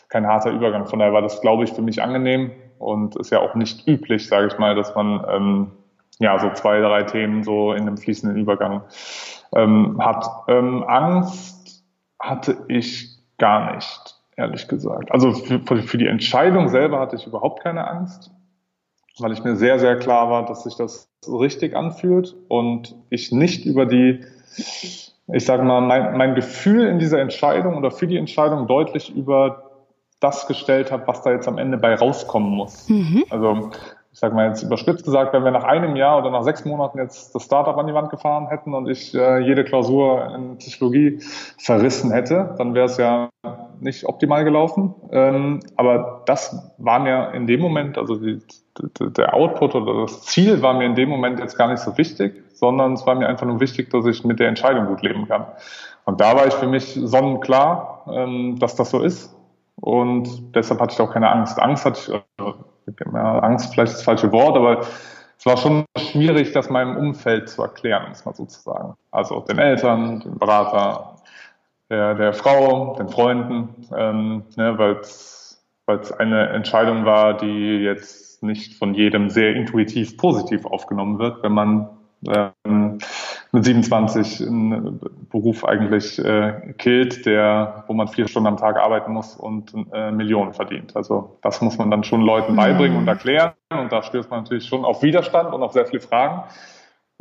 kein 0.10 0.28
harter 0.28 0.52
Übergang. 0.52 0.86
Von 0.86 1.00
daher 1.00 1.14
war 1.14 1.22
das, 1.22 1.42
glaube 1.42 1.64
ich, 1.64 1.72
für 1.72 1.82
mich 1.82 2.02
angenehm 2.02 2.52
und 2.80 3.16
ist 3.16 3.32
ja 3.32 3.40
auch 3.40 3.56
nicht 3.56 3.88
üblich, 3.88 4.28
sage 4.28 4.48
ich 4.48 4.58
mal, 4.58 4.76
dass 4.76 4.94
man 4.96 5.26
ähm, 5.30 5.72
ja 6.20 6.38
so 6.38 6.52
zwei, 6.52 6.80
drei 6.80 7.04
Themen 7.04 7.44
so 7.44 7.74
in 7.74 7.82
einem 7.82 7.98
fließenden 7.98 8.38
Übergang 8.38 8.84
ähm, 9.56 10.00
hat. 10.02 10.26
Ähm, 10.48 10.84
Angst 10.84 11.84
hatte 12.20 12.58
ich 12.68 13.18
gar 13.38 13.74
nicht, 13.74 14.16
ehrlich 14.36 14.68
gesagt. 14.68 15.12
Also 15.12 15.32
für, 15.34 15.60
für 15.60 15.98
die 15.98 16.08
Entscheidung 16.08 16.68
selber 16.70 17.00
hatte 17.00 17.16
ich 17.16 17.26
überhaupt 17.26 17.64
keine 17.64 17.88
Angst 17.88 18.32
weil 19.20 19.32
ich 19.32 19.44
mir 19.44 19.56
sehr, 19.56 19.80
sehr 19.80 19.98
klar 19.98 20.30
war, 20.30 20.46
dass 20.46 20.64
sich 20.64 20.76
das 20.76 21.10
richtig 21.28 21.76
anfühlt 21.76 22.36
und 22.48 22.96
ich 23.10 23.32
nicht 23.32 23.66
über 23.66 23.86
die, 23.86 24.22
ich 24.56 25.46
sage 25.46 25.64
mal, 25.64 25.82
mein, 25.82 26.18
mein 26.18 26.36
Gefühl 26.36 26.88
in 26.88 27.00
dieser 27.00 27.20
Entscheidung 27.20 27.78
oder 27.78 27.92
für 27.92 28.08
die 28.08 28.18
Entscheidung 28.18 28.68
deutlich 28.68 29.14
über 29.16 29.72
das 30.20 30.48
gestellt 30.48 30.92
habe, 30.92 31.08
was 31.08 31.24
da 31.24 31.32
jetzt 31.32 31.48
am 31.48 31.58
Ende 31.58 31.78
bei 31.78 31.96
rauskommen 31.96 32.52
muss. 32.52 32.88
Mhm. 32.90 33.26
Also 33.30 33.72
ich 34.14 34.20
sage 34.20 34.36
mal 34.36 34.50
jetzt 34.50 34.62
überspitzt 34.62 35.06
gesagt, 35.06 35.34
wenn 35.34 35.44
wir 35.44 35.52
nach 35.52 35.64
einem 35.64 35.96
Jahr 35.96 36.18
oder 36.18 36.32
nach 36.32 36.44
sechs 36.44 36.66
Monaten 36.66 36.98
jetzt 36.98 37.34
das 37.34 37.44
Startup 37.44 37.78
an 37.78 37.88
die 37.88 37.94
Wand 37.94 38.10
gefahren 38.10 38.48
hätten 38.48 38.74
und 38.74 38.90
ich 38.90 39.16
äh, 39.16 39.40
jede 39.40 39.64
Klausur 39.64 40.36
in 40.36 40.58
Psychologie 40.58 41.20
verrissen 41.58 42.12
hätte, 42.12 42.56
dann 42.58 42.74
wäre 42.74 42.88
es 42.88 42.98
ja 42.98 43.30
nicht 43.80 44.06
optimal 44.06 44.44
gelaufen. 44.44 44.94
Ähm, 45.12 45.62
aber 45.78 46.24
das 46.26 46.74
war 46.78 47.00
mir 47.00 47.32
in 47.34 47.48
dem 47.48 47.62
Moment, 47.62 47.98
also 47.98 48.16
die, 48.16 48.42
der 49.00 49.34
Output 49.34 49.76
oder 49.76 50.02
das 50.02 50.24
Ziel 50.24 50.62
war 50.62 50.74
mir 50.74 50.86
in 50.86 50.96
dem 50.96 51.10
Moment 51.10 51.40
jetzt 51.40 51.58
gar 51.58 51.70
nicht 51.70 51.80
so 51.80 51.98
wichtig, 51.98 52.44
sondern 52.54 52.94
es 52.94 53.08
war 53.08 53.16
mir 53.16 53.28
einfach 53.28 53.48
nur 53.48 53.62
wichtig, 53.62 53.90
dass 53.92 54.06
ich 54.06 54.26
mit 54.26 54.40
der 54.40 54.50
Entscheidung 54.50 54.88
gut 54.88 55.02
leben 55.02 55.28
kann. 55.28 55.46
Und 56.04 56.20
da 56.20 56.36
war 56.36 56.48
ich 56.48 56.54
für 56.54 56.68
mich 56.68 57.00
sonnenklar, 57.02 58.06
ähm, 58.12 58.60
dass 58.60 58.76
das 58.76 58.90
so 58.90 59.02
ist. 59.02 59.36
Und 59.76 60.54
deshalb 60.54 60.82
hatte 60.82 60.94
ich 60.94 61.00
auch 61.00 61.12
keine 61.12 61.32
Angst. 61.32 61.60
Angst 61.60 61.86
hatte 61.86 62.00
ich, 62.00 62.22
also 62.38 62.71
ja, 63.14 63.40
Angst 63.40 63.74
vielleicht 63.74 63.94
das 63.94 64.04
falsche 64.04 64.32
Wort, 64.32 64.58
aber 64.58 64.82
es 65.38 65.46
war 65.46 65.58
schon 65.58 65.86
schwierig, 65.98 66.52
das 66.52 66.70
meinem 66.70 66.98
Umfeld 66.98 67.50
zu 67.50 67.64
erklären, 67.64 68.10
muss 68.10 68.26
man 68.26 68.34
sozusagen. 68.36 68.96
Also 69.10 69.40
den 69.42 69.58
Eltern, 69.58 70.20
den 70.20 70.38
Berater, 70.38 71.16
der, 71.90 72.16
der 72.16 72.34
Frau, 72.34 72.96
den 72.98 73.10
Freunden, 73.10 73.88
ähm, 73.96 74.44
ne, 74.56 74.78
weil 74.78 74.98
es 75.02 75.60
eine 76.20 76.50
Entscheidung 76.50 77.06
war, 77.06 77.36
die 77.36 77.80
jetzt 77.80 78.44
nicht 78.44 78.76
von 78.78 78.94
jedem 78.94 79.30
sehr 79.30 79.56
intuitiv 79.56 80.18
positiv 80.18 80.66
aufgenommen 80.66 81.20
wird, 81.20 81.44
wenn 81.44 81.52
man 81.52 81.90
ähm, 82.28 83.00
mit 83.52 83.66
27 83.66 84.48
einen 84.48 85.00
Beruf 85.30 85.66
eigentlich 85.66 86.20
äh, 86.20 86.74
killt, 86.78 87.26
der, 87.26 87.84
wo 87.88 87.94
man 87.94 88.08
vier 88.08 88.28
Stunden 88.28 88.48
am 88.48 88.58
Tag 88.58 88.78
arbeiten 88.78 89.12
muss 89.12 89.36
und 89.36 89.74
äh, 89.92 90.12
Millionen 90.12 90.54
verdient. 90.54 90.96
Also 90.96 91.38
das 91.42 91.62
muss 91.62 91.78
man 91.78 91.92
dann 91.92 92.04
schon 92.04 92.22
Leuten 92.22 92.56
beibringen 92.56 92.98
und 92.98 93.08
erklären 93.08 93.54
und 93.70 93.92
da 93.92 94.04
stößt 94.04 94.30
man 94.30 94.44
natürlich 94.44 94.66
schon 94.66 94.86
auf 94.86 95.04
Widerstand 95.04 95.54
und 95.54 95.64
auf 95.64 95.74
sehr 95.74 95.86
viele 95.86 96.02
Fragen. 96.02 96.44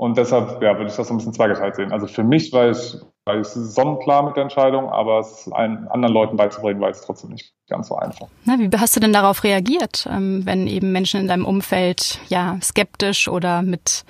Und 0.01 0.17
deshalb 0.17 0.63
ja, 0.63 0.79
würde 0.79 0.87
ich 0.89 0.97
das 0.97 1.09
so 1.09 1.13
ein 1.15 1.19
bisschen 1.19 1.35
zweigeteilt 1.35 1.77
sehen. 1.77 1.93
Also 1.93 2.07
für 2.07 2.25
mich 2.25 2.55
war 2.55 2.71
ich, 2.71 2.97
war 3.27 3.39
ich 3.39 3.47
sonnenklar 3.47 4.23
mit 4.23 4.35
der 4.35 4.45
Entscheidung, 4.45 4.89
aber 4.89 5.19
es 5.19 5.47
allen 5.53 5.89
anderen 5.89 6.15
Leuten 6.15 6.37
beizubringen, 6.39 6.81
war 6.81 6.89
es 6.89 7.03
trotzdem 7.03 7.29
nicht 7.29 7.53
ganz 7.69 7.89
so 7.89 7.97
einfach. 7.97 8.27
Na, 8.47 8.59
wie 8.59 8.71
hast 8.79 8.97
du 8.97 9.01
denn 9.01 9.13
darauf 9.13 9.45
reagiert, 9.45 10.09
ähm, 10.11 10.47
wenn 10.47 10.67
eben 10.67 10.93
Menschen 10.93 11.21
in 11.21 11.29
deinem 11.29 11.45
Umfeld 11.45 12.19
ja 12.29 12.57
skeptisch 12.63 13.29
oder 13.29 13.61
mit 13.61 14.07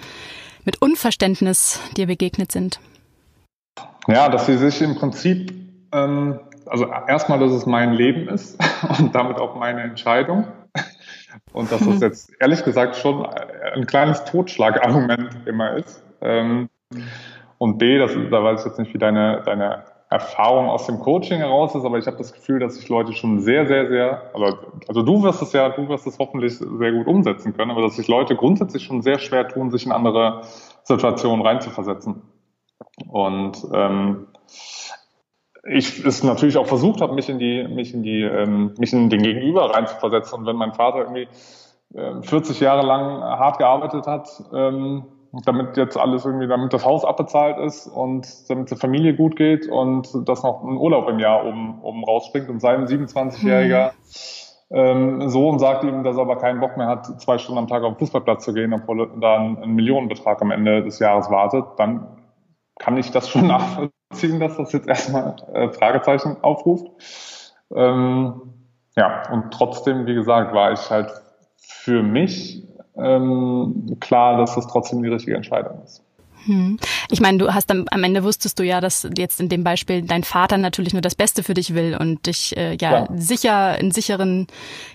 mit 0.64 0.81
Unverständnis 0.83 1.81
dir 1.97 2.07
begegnet 2.07 2.52
sind? 2.52 2.81
Ja, 4.09 4.29
dass 4.29 4.47
sie 4.47 4.57
sich 4.57 4.81
im 4.83 4.97
Prinzip, 4.97 5.52
ähm, 5.93 6.40
also 6.67 6.87
erstmal, 6.87 7.38
dass 7.38 7.52
es 7.52 7.67
mein 7.67 7.93
Leben 7.93 8.29
ist 8.29 8.59
und 8.99 9.14
damit 9.14 9.38
auch 9.38 9.57
meine 9.57 9.83
Entscheidung. 9.83 10.47
Und 11.52 11.71
dass 11.71 11.81
das 11.81 11.97
mhm. 11.97 12.00
jetzt 12.00 12.33
ehrlich 12.40 12.64
gesagt 12.64 12.97
schon 12.97 13.26
ein 13.26 13.87
kleines 13.87 14.25
Totschlagargument 14.25 15.47
immer 15.47 15.76
ist. 15.76 16.02
Ähm, 16.21 16.69
und 17.59 17.79
B, 17.79 17.99
das, 17.99 18.12
da 18.31 18.43
weiß 18.43 18.61
ich 18.61 18.67
jetzt 18.67 18.79
nicht, 18.79 18.95
wie 18.95 18.99
deine, 18.99 19.43
deine 19.45 19.85
Erfahrung 20.11 20.69
aus 20.69 20.87
dem 20.87 20.99
Coaching 20.99 21.38
heraus 21.38 21.76
ist, 21.76 21.85
aber 21.85 21.97
ich 21.97 22.07
habe 22.09 22.17
das 22.17 22.33
Gefühl, 22.33 22.59
dass 22.59 22.75
sich 22.75 22.88
Leute 22.88 23.12
schon 23.12 23.40
sehr, 23.40 23.69
sehr, 23.69 23.88
sehr, 23.88 24.31
also, 24.35 24.59
also 24.88 25.02
du 25.02 25.23
wirst 25.23 25.40
es 25.40 25.52
ja, 25.52 25.69
du 25.69 25.88
wirst 25.88 26.05
es 26.05 26.19
hoffentlich 26.19 26.59
sehr 26.59 26.93
gut 26.93 27.07
umsetzen 27.07 27.57
können, 27.57 27.71
aber 27.71 27.83
dass 27.83 27.95
sich 27.95 28.09
Leute 28.09 28.35
grundsätzlich 28.35 28.83
schon 28.83 29.02
sehr 29.02 29.21
schwer 29.21 29.47
tun, 29.47 29.71
sich 29.71 29.87
in 29.87 29.93
andere 29.93 30.43
Situationen 30.83 31.47
reinzuversetzen. 31.47 32.23
Und 33.07 33.64
ähm, 33.73 34.26
ich 35.69 36.05
es 36.05 36.25
natürlich 36.25 36.57
auch 36.57 36.67
versucht 36.67 37.00
habe, 37.00 37.14
mich 37.14 37.29
in 37.29 37.38
die, 37.38 37.69
mich 37.69 37.95
in 37.95 38.02
die, 38.02 38.23
ähm, 38.23 38.75
mich 38.79 38.93
in 38.93 39.11
den 39.11 39.23
Gegenüber 39.23 39.73
reinzuversetzen. 39.73 40.40
Und 40.40 40.47
wenn 40.47 40.57
mein 40.57 40.73
Vater 40.73 40.99
irgendwie 40.99 41.29
äh, 41.95 42.21
40 42.23 42.59
Jahre 42.59 42.85
lang 42.85 43.23
hart 43.23 43.59
gearbeitet 43.59 44.09
hat, 44.09 44.29
ähm, 44.52 45.05
damit 45.32 45.76
jetzt 45.76 45.96
alles 45.96 46.25
irgendwie, 46.25 46.49
damit 46.49 46.72
das 46.72 46.84
Haus 46.84 47.04
abbezahlt 47.04 47.58
ist 47.58 47.87
und 47.87 48.26
damit 48.50 48.70
die 48.70 48.76
Familie 48.76 49.14
gut 49.14 49.37
geht 49.37 49.68
und 49.68 50.08
dass 50.28 50.42
noch 50.42 50.62
ein 50.64 50.76
Urlaub 50.76 51.08
im 51.08 51.18
Jahr 51.18 51.46
oben, 51.46 51.80
oben 51.82 52.04
rausspringt 52.04 52.49
und 52.49 52.60
sein 52.60 52.87
27-jähriger 52.87 53.92
mhm. 53.92 54.76
ähm, 54.76 55.28
Sohn 55.28 55.58
sagt 55.58 55.84
ihm, 55.84 56.02
dass 56.02 56.16
er 56.16 56.22
aber 56.22 56.37
keinen 56.37 56.60
Bock 56.60 56.76
mehr 56.76 56.88
hat, 56.88 57.20
zwei 57.20 57.38
Stunden 57.38 57.58
am 57.58 57.68
Tag 57.68 57.84
auf 57.84 57.94
den 57.94 57.99
Fußballplatz 57.99 58.44
zu 58.44 58.52
gehen, 58.52 58.72
obwohl 58.72 59.08
da 59.20 59.37
ein, 59.37 59.62
ein 59.62 59.70
Millionenbetrag 59.70 60.42
am 60.42 60.50
Ende 60.50 60.82
des 60.82 60.99
Jahres 60.99 61.30
wartet, 61.30 61.64
dann 61.76 62.06
kann 62.78 62.96
ich 62.96 63.12
das 63.12 63.28
schon 63.28 63.46
nachvollziehen, 63.46 64.40
dass 64.40 64.56
das 64.56 64.72
jetzt 64.72 64.88
erstmal 64.88 65.37
äh, 65.52 65.68
Fragezeichen 65.70 66.38
aufruft. 66.42 66.87
Ähm, 67.72 68.42
ja, 68.96 69.30
und 69.30 69.52
trotzdem, 69.52 70.06
wie 70.06 70.14
gesagt, 70.14 70.52
war 70.52 70.72
ich 70.72 70.90
halt 70.90 71.12
für 71.56 72.02
mich 72.02 72.70
ähm, 72.97 73.97
klar, 74.00 74.37
dass 74.37 74.54
das 74.54 74.66
trotzdem 74.66 75.02
die 75.02 75.09
richtige 75.09 75.37
Entscheidung 75.37 75.82
ist. 75.85 76.02
Hm. 76.47 76.78
Ich 77.11 77.20
meine, 77.20 77.38
du 77.38 77.52
hast 77.52 77.70
am, 77.70 77.87
am 77.90 78.02
Ende 78.02 78.25
wusstest 78.25 78.59
du 78.59 78.62
ja, 78.62 78.80
dass 78.80 79.09
jetzt 79.16 79.40
in 79.40 79.49
dem 79.49 79.62
Beispiel 79.62 80.02
dein 80.02 80.25
Vater 80.25 80.56
natürlich 80.56 80.92
nur 80.92 81.02
das 81.02 81.14
Beste 81.14 81.42
für 81.42 81.54
dich 81.54 81.75
will 81.75 81.97
und 81.99 82.26
dich 82.26 82.56
äh, 82.56 82.76
ja, 82.80 83.00
ja, 83.00 83.09
sicher 83.14 83.78
in 83.78 83.90
sicheren 83.90 84.47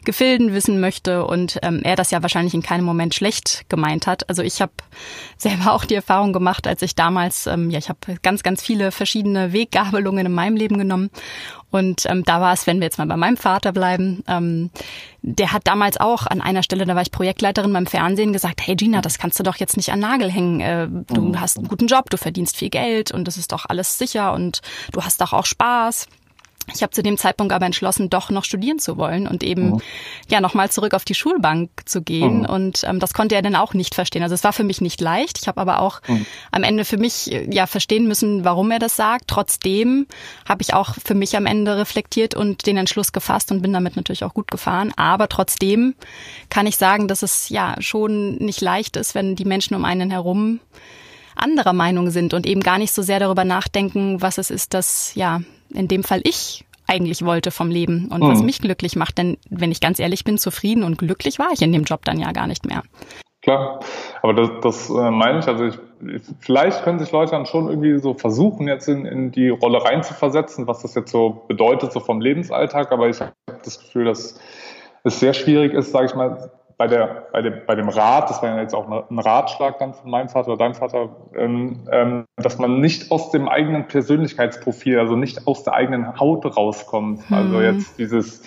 Gefilden 0.05 0.53
wissen 0.53 0.79
möchte 0.79 1.25
und 1.25 1.59
ähm, 1.61 1.81
er 1.83 1.95
das 1.95 2.11
ja 2.11 2.21
wahrscheinlich 2.21 2.53
in 2.53 2.63
keinem 2.63 2.85
Moment 2.85 3.13
schlecht 3.13 3.65
gemeint 3.69 4.07
hat. 4.07 4.27
Also 4.27 4.41
ich 4.41 4.61
habe 4.61 4.73
selber 5.37 5.73
auch 5.73 5.85
die 5.85 5.95
Erfahrung 5.95 6.33
gemacht, 6.33 6.67
als 6.67 6.81
ich 6.81 6.95
damals, 6.95 7.45
ähm, 7.47 7.69
ja, 7.69 7.77
ich 7.77 7.89
habe 7.89 7.99
ganz, 8.23 8.41
ganz 8.41 8.63
viele 8.63 8.91
verschiedene 8.91 9.53
Weggabelungen 9.53 10.25
in 10.25 10.33
meinem 10.33 10.55
Leben 10.55 10.77
genommen 10.77 11.11
und 11.75 12.05
ähm, 12.05 12.23
da 12.23 12.39
war 12.39 12.53
es, 12.53 12.67
wenn 12.67 12.79
wir 12.79 12.85
jetzt 12.85 12.97
mal 12.99 13.07
bei 13.07 13.17
meinem 13.17 13.35
Vater 13.35 13.73
bleiben, 13.73 14.23
ähm, 14.29 14.69
der 15.21 15.51
hat 15.51 15.67
damals 15.67 15.97
auch 15.97 16.25
an 16.25 16.39
einer 16.39 16.63
Stelle, 16.63 16.85
da 16.85 16.95
war 16.95 17.01
ich 17.01 17.11
Projektleiterin 17.11 17.73
beim 17.73 17.85
Fernsehen, 17.85 18.31
gesagt, 18.31 18.61
hey 18.65 18.77
Gina, 18.77 19.01
das 19.01 19.17
kannst 19.17 19.37
du 19.39 19.43
doch 19.43 19.57
jetzt 19.57 19.75
nicht 19.75 19.91
an 19.91 19.99
Nagel 19.99 20.31
hängen. 20.31 20.61
Äh, 20.61 20.87
du 20.87 21.21
mhm. 21.21 21.41
hast 21.41 21.57
einen 21.57 21.67
guten 21.67 21.87
Job, 21.87 22.09
du 22.09 22.15
verdienst 22.15 22.55
viel 22.55 22.69
Geld 22.69 23.11
und 23.11 23.27
das 23.27 23.35
ist 23.35 23.51
doch 23.51 23.65
alles 23.67 23.97
sicher 23.97 24.31
und 24.31 24.61
du 24.93 25.01
hast 25.01 25.19
doch 25.19 25.33
auch 25.33 25.45
Spaß. 25.45 26.07
Ich 26.73 26.81
habe 26.81 26.91
zu 26.91 27.03
dem 27.03 27.17
Zeitpunkt 27.17 27.53
aber 27.53 27.65
entschlossen, 27.65 28.09
doch 28.09 28.29
noch 28.29 28.43
studieren 28.43 28.79
zu 28.79 28.97
wollen 28.97 29.27
und 29.27 29.43
eben 29.43 29.71
mhm. 29.71 29.81
ja 30.29 30.41
nochmal 30.41 30.71
zurück 30.71 30.93
auf 30.93 31.05
die 31.05 31.13
Schulbank 31.13 31.69
zu 31.85 32.01
gehen. 32.01 32.39
Mhm. 32.39 32.45
Und 32.45 32.83
ähm, 32.85 32.99
das 32.99 33.13
konnte 33.13 33.35
er 33.35 33.41
dann 33.41 33.55
auch 33.55 33.73
nicht 33.73 33.93
verstehen. 33.93 34.23
Also 34.23 34.33
es 34.33 34.43
war 34.43 34.53
für 34.53 34.63
mich 34.63 34.81
nicht 34.81 34.99
leicht. 34.99 35.39
Ich 35.39 35.47
habe 35.47 35.61
aber 35.61 35.79
auch 35.79 36.01
mhm. 36.07 36.25
am 36.51 36.63
Ende 36.63 36.85
für 36.85 36.97
mich 36.97 37.27
ja 37.49 37.67
verstehen 37.67 38.07
müssen, 38.07 38.43
warum 38.43 38.71
er 38.71 38.79
das 38.79 38.95
sagt. 38.95 39.27
Trotzdem 39.27 40.07
habe 40.47 40.63
ich 40.63 40.73
auch 40.73 40.95
für 41.03 41.13
mich 41.15 41.37
am 41.37 41.45
Ende 41.45 41.77
reflektiert 41.77 42.35
und 42.35 42.65
den 42.65 42.77
Entschluss 42.77 43.11
gefasst 43.11 43.51
und 43.51 43.61
bin 43.61 43.73
damit 43.73 43.95
natürlich 43.95 44.23
auch 44.23 44.33
gut 44.33 44.49
gefahren. 44.49 44.91
Aber 44.95 45.29
trotzdem 45.29 45.95
kann 46.49 46.67
ich 46.67 46.77
sagen, 46.77 47.07
dass 47.07 47.21
es 47.21 47.49
ja 47.49 47.75
schon 47.79 48.35
nicht 48.37 48.61
leicht 48.61 48.97
ist, 48.97 49.13
wenn 49.13 49.35
die 49.35 49.45
Menschen 49.45 49.75
um 49.75 49.85
einen 49.85 50.09
herum 50.09 50.59
anderer 51.35 51.73
Meinung 51.73 52.09
sind 52.09 52.33
und 52.33 52.45
eben 52.45 52.61
gar 52.61 52.77
nicht 52.77 52.93
so 52.93 53.01
sehr 53.01 53.19
darüber 53.19 53.43
nachdenken, 53.43 54.21
was 54.21 54.37
es 54.37 54.49
ist, 54.49 54.73
dass 54.73 55.13
ja 55.15 55.41
in 55.75 55.87
dem 55.87 56.03
Fall 56.03 56.21
ich 56.23 56.65
eigentlich 56.87 57.25
wollte 57.25 57.51
vom 57.51 57.69
Leben 57.69 58.09
und 58.11 58.21
mhm. 58.21 58.27
was 58.27 58.43
mich 58.43 58.61
glücklich 58.61 58.95
macht. 58.95 59.17
Denn 59.17 59.37
wenn 59.49 59.71
ich 59.71 59.81
ganz 59.81 59.99
ehrlich 59.99 60.23
bin, 60.23 60.37
zufrieden 60.37 60.83
und 60.83 60.97
glücklich 60.97 61.39
war 61.39 61.49
ich 61.51 61.61
in 61.61 61.71
dem 61.71 61.83
Job 61.83 62.05
dann 62.05 62.19
ja 62.19 62.31
gar 62.31 62.47
nicht 62.47 62.65
mehr. 62.65 62.83
Klar, 63.41 63.79
aber 64.23 64.33
das, 64.33 64.49
das 64.61 64.89
äh, 64.89 65.11
meine 65.11 65.37
ich, 65.39 65.47
also 65.47 65.65
ich, 65.65 65.77
vielleicht 66.39 66.83
können 66.83 66.97
sich 66.97 67.11
Leute 67.11 67.31
dann 67.31 67.45
schon 67.45 67.69
irgendwie 67.69 67.99
so 67.99 68.15
versuchen, 68.15 68.67
jetzt 68.67 68.87
in, 68.87 69.05
in 69.05 69.31
die 69.31 69.49
Rolle 69.49 69.83
reinzuversetzen, 69.83 70.65
was 70.65 70.81
das 70.81 70.95
jetzt 70.95 71.11
so 71.11 71.45
bedeutet, 71.47 71.91
so 71.91 71.99
vom 71.99 72.21
Lebensalltag, 72.21 72.91
aber 72.91 73.07
ich 73.07 73.21
habe 73.21 73.33
das 73.63 73.79
Gefühl, 73.79 74.05
dass 74.05 74.39
es 75.03 75.19
sehr 75.19 75.33
schwierig 75.33 75.73
ist, 75.73 75.91
sage 75.91 76.07
ich 76.07 76.15
mal, 76.15 76.49
bei, 76.77 76.87
der, 76.87 77.27
bei, 77.31 77.41
dem, 77.41 77.61
bei 77.65 77.75
dem 77.75 77.89
Rat, 77.89 78.29
das 78.29 78.41
war 78.41 78.49
ja 78.49 78.61
jetzt 78.61 78.75
auch 78.75 78.87
ein 78.87 79.19
Ratschlag 79.19 79.79
dann 79.79 79.93
von 79.93 80.09
meinem 80.09 80.29
Vater 80.29 80.49
oder 80.49 80.57
deinem 80.57 80.75
Vater, 80.75 81.09
ähm, 81.35 81.87
ähm, 81.91 82.25
dass 82.35 82.57
man 82.57 82.79
nicht 82.79 83.11
aus 83.11 83.31
dem 83.31 83.47
eigenen 83.47 83.87
Persönlichkeitsprofil, 83.87 84.99
also 84.99 85.15
nicht 85.15 85.47
aus 85.47 85.63
der 85.63 85.73
eigenen 85.73 86.19
Haut 86.19 86.45
rauskommt. 86.57 87.29
Mhm. 87.29 87.35
Also 87.35 87.61
jetzt 87.61 87.97
dieses 87.97 88.43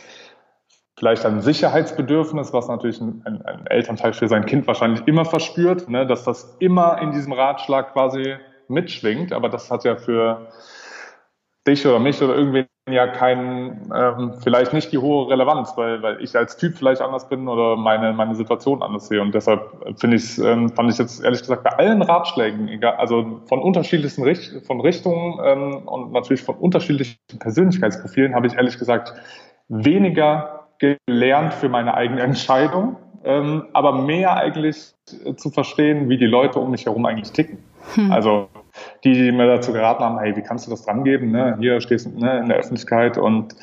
vielleicht 0.99 1.25
ein 1.25 1.41
Sicherheitsbedürfnis, 1.41 2.53
was 2.53 2.69
natürlich 2.69 3.01
ein, 3.01 3.23
ein, 3.25 3.43
ein, 3.43 3.67
Elternteil 3.67 4.13
für 4.13 4.29
sein 4.29 4.45
Kind 4.47 4.67
wahrscheinlich 4.67 5.07
immer 5.07 5.25
verspürt, 5.25 5.89
ne, 5.89 6.07
dass 6.07 6.25
das 6.25 6.57
immer 6.59 7.01
in 7.01 7.13
diesem 7.13 7.33
Ratschlag 7.33 7.93
quasi 7.93 8.37
mitschwingt, 8.67 9.33
aber 9.33 9.49
das 9.49 9.71
hat 9.71 9.85
ja 9.85 9.97
für 9.97 10.49
dich 11.67 11.87
oder 11.87 11.99
mich 11.99 12.21
oder 12.23 12.35
irgendwen 12.35 12.67
ja 12.93 13.07
keinen, 13.07 13.91
ähm, 13.95 14.35
vielleicht 14.43 14.73
nicht 14.73 14.93
die 14.93 14.99
hohe 14.99 15.31
Relevanz, 15.31 15.73
weil, 15.77 16.03
weil 16.03 16.23
ich 16.23 16.37
als 16.37 16.57
Typ 16.57 16.77
vielleicht 16.77 17.01
anders 17.01 17.29
bin 17.29 17.49
oder 17.49 17.77
meine, 17.77 18.13
meine 18.13 18.35
Situation 18.35 18.83
anders 18.83 19.09
sehe. 19.09 19.21
Und 19.21 19.35
deshalb 19.35 19.61
finde 19.97 20.17
ich, 20.17 20.39
ähm, 20.39 20.71
fand 20.71 20.91
ich 20.91 20.99
jetzt 20.99 21.23
ehrlich 21.23 21.41
gesagt 21.41 21.65
bei 21.65 21.71
allen 21.71 22.03
Ratschlägen, 22.03 22.69
egal, 22.69 22.95
also 22.97 23.41
von 23.47 23.61
unterschiedlichsten 23.61 24.23
Richt 24.23 24.67
von 24.67 24.81
Richtungen 24.81 25.39
ähm, 25.45 25.89
und 25.89 26.13
natürlich 26.13 26.43
von 26.43 26.57
unterschiedlichen 26.57 27.19
Persönlichkeitsprofilen 27.39 28.35
habe 28.35 28.47
ich 28.47 28.55
ehrlich 28.55 28.79
gesagt 28.79 29.15
weniger 29.69 30.67
gelernt 30.79 31.55
für 31.55 31.69
meine 31.69 31.95
eigene 31.95 32.23
Entscheidung, 32.23 32.97
ähm, 33.25 33.65
aber 33.73 33.93
mehr 33.93 34.37
eigentlich 34.37 34.95
zu 35.37 35.51
verstehen, 35.51 36.09
wie 36.09 36.19
die 36.19 36.27
Leute 36.27 36.59
um 36.59 36.71
mich 36.71 36.87
herum 36.87 37.05
eigentlich 37.07 37.33
ticken. 37.33 37.59
Hm. 37.95 38.13
Also 38.13 38.49
die, 39.05 39.13
die 39.15 39.33
mir 39.33 39.47
dazu 39.47 39.73
geraten 39.73 40.03
haben, 40.03 40.19
hey, 40.19 40.37
wie 40.37 40.43
kannst 40.43 40.67
du 40.67 40.71
das 40.71 40.85
drangeben? 40.85 41.31
Ne? 41.31 41.57
Hier 41.59 41.81
stehst 41.81 42.07
du 42.07 42.11
ne, 42.11 42.39
in 42.39 42.49
der 42.49 42.59
Öffentlichkeit 42.59 43.19
und 43.19 43.55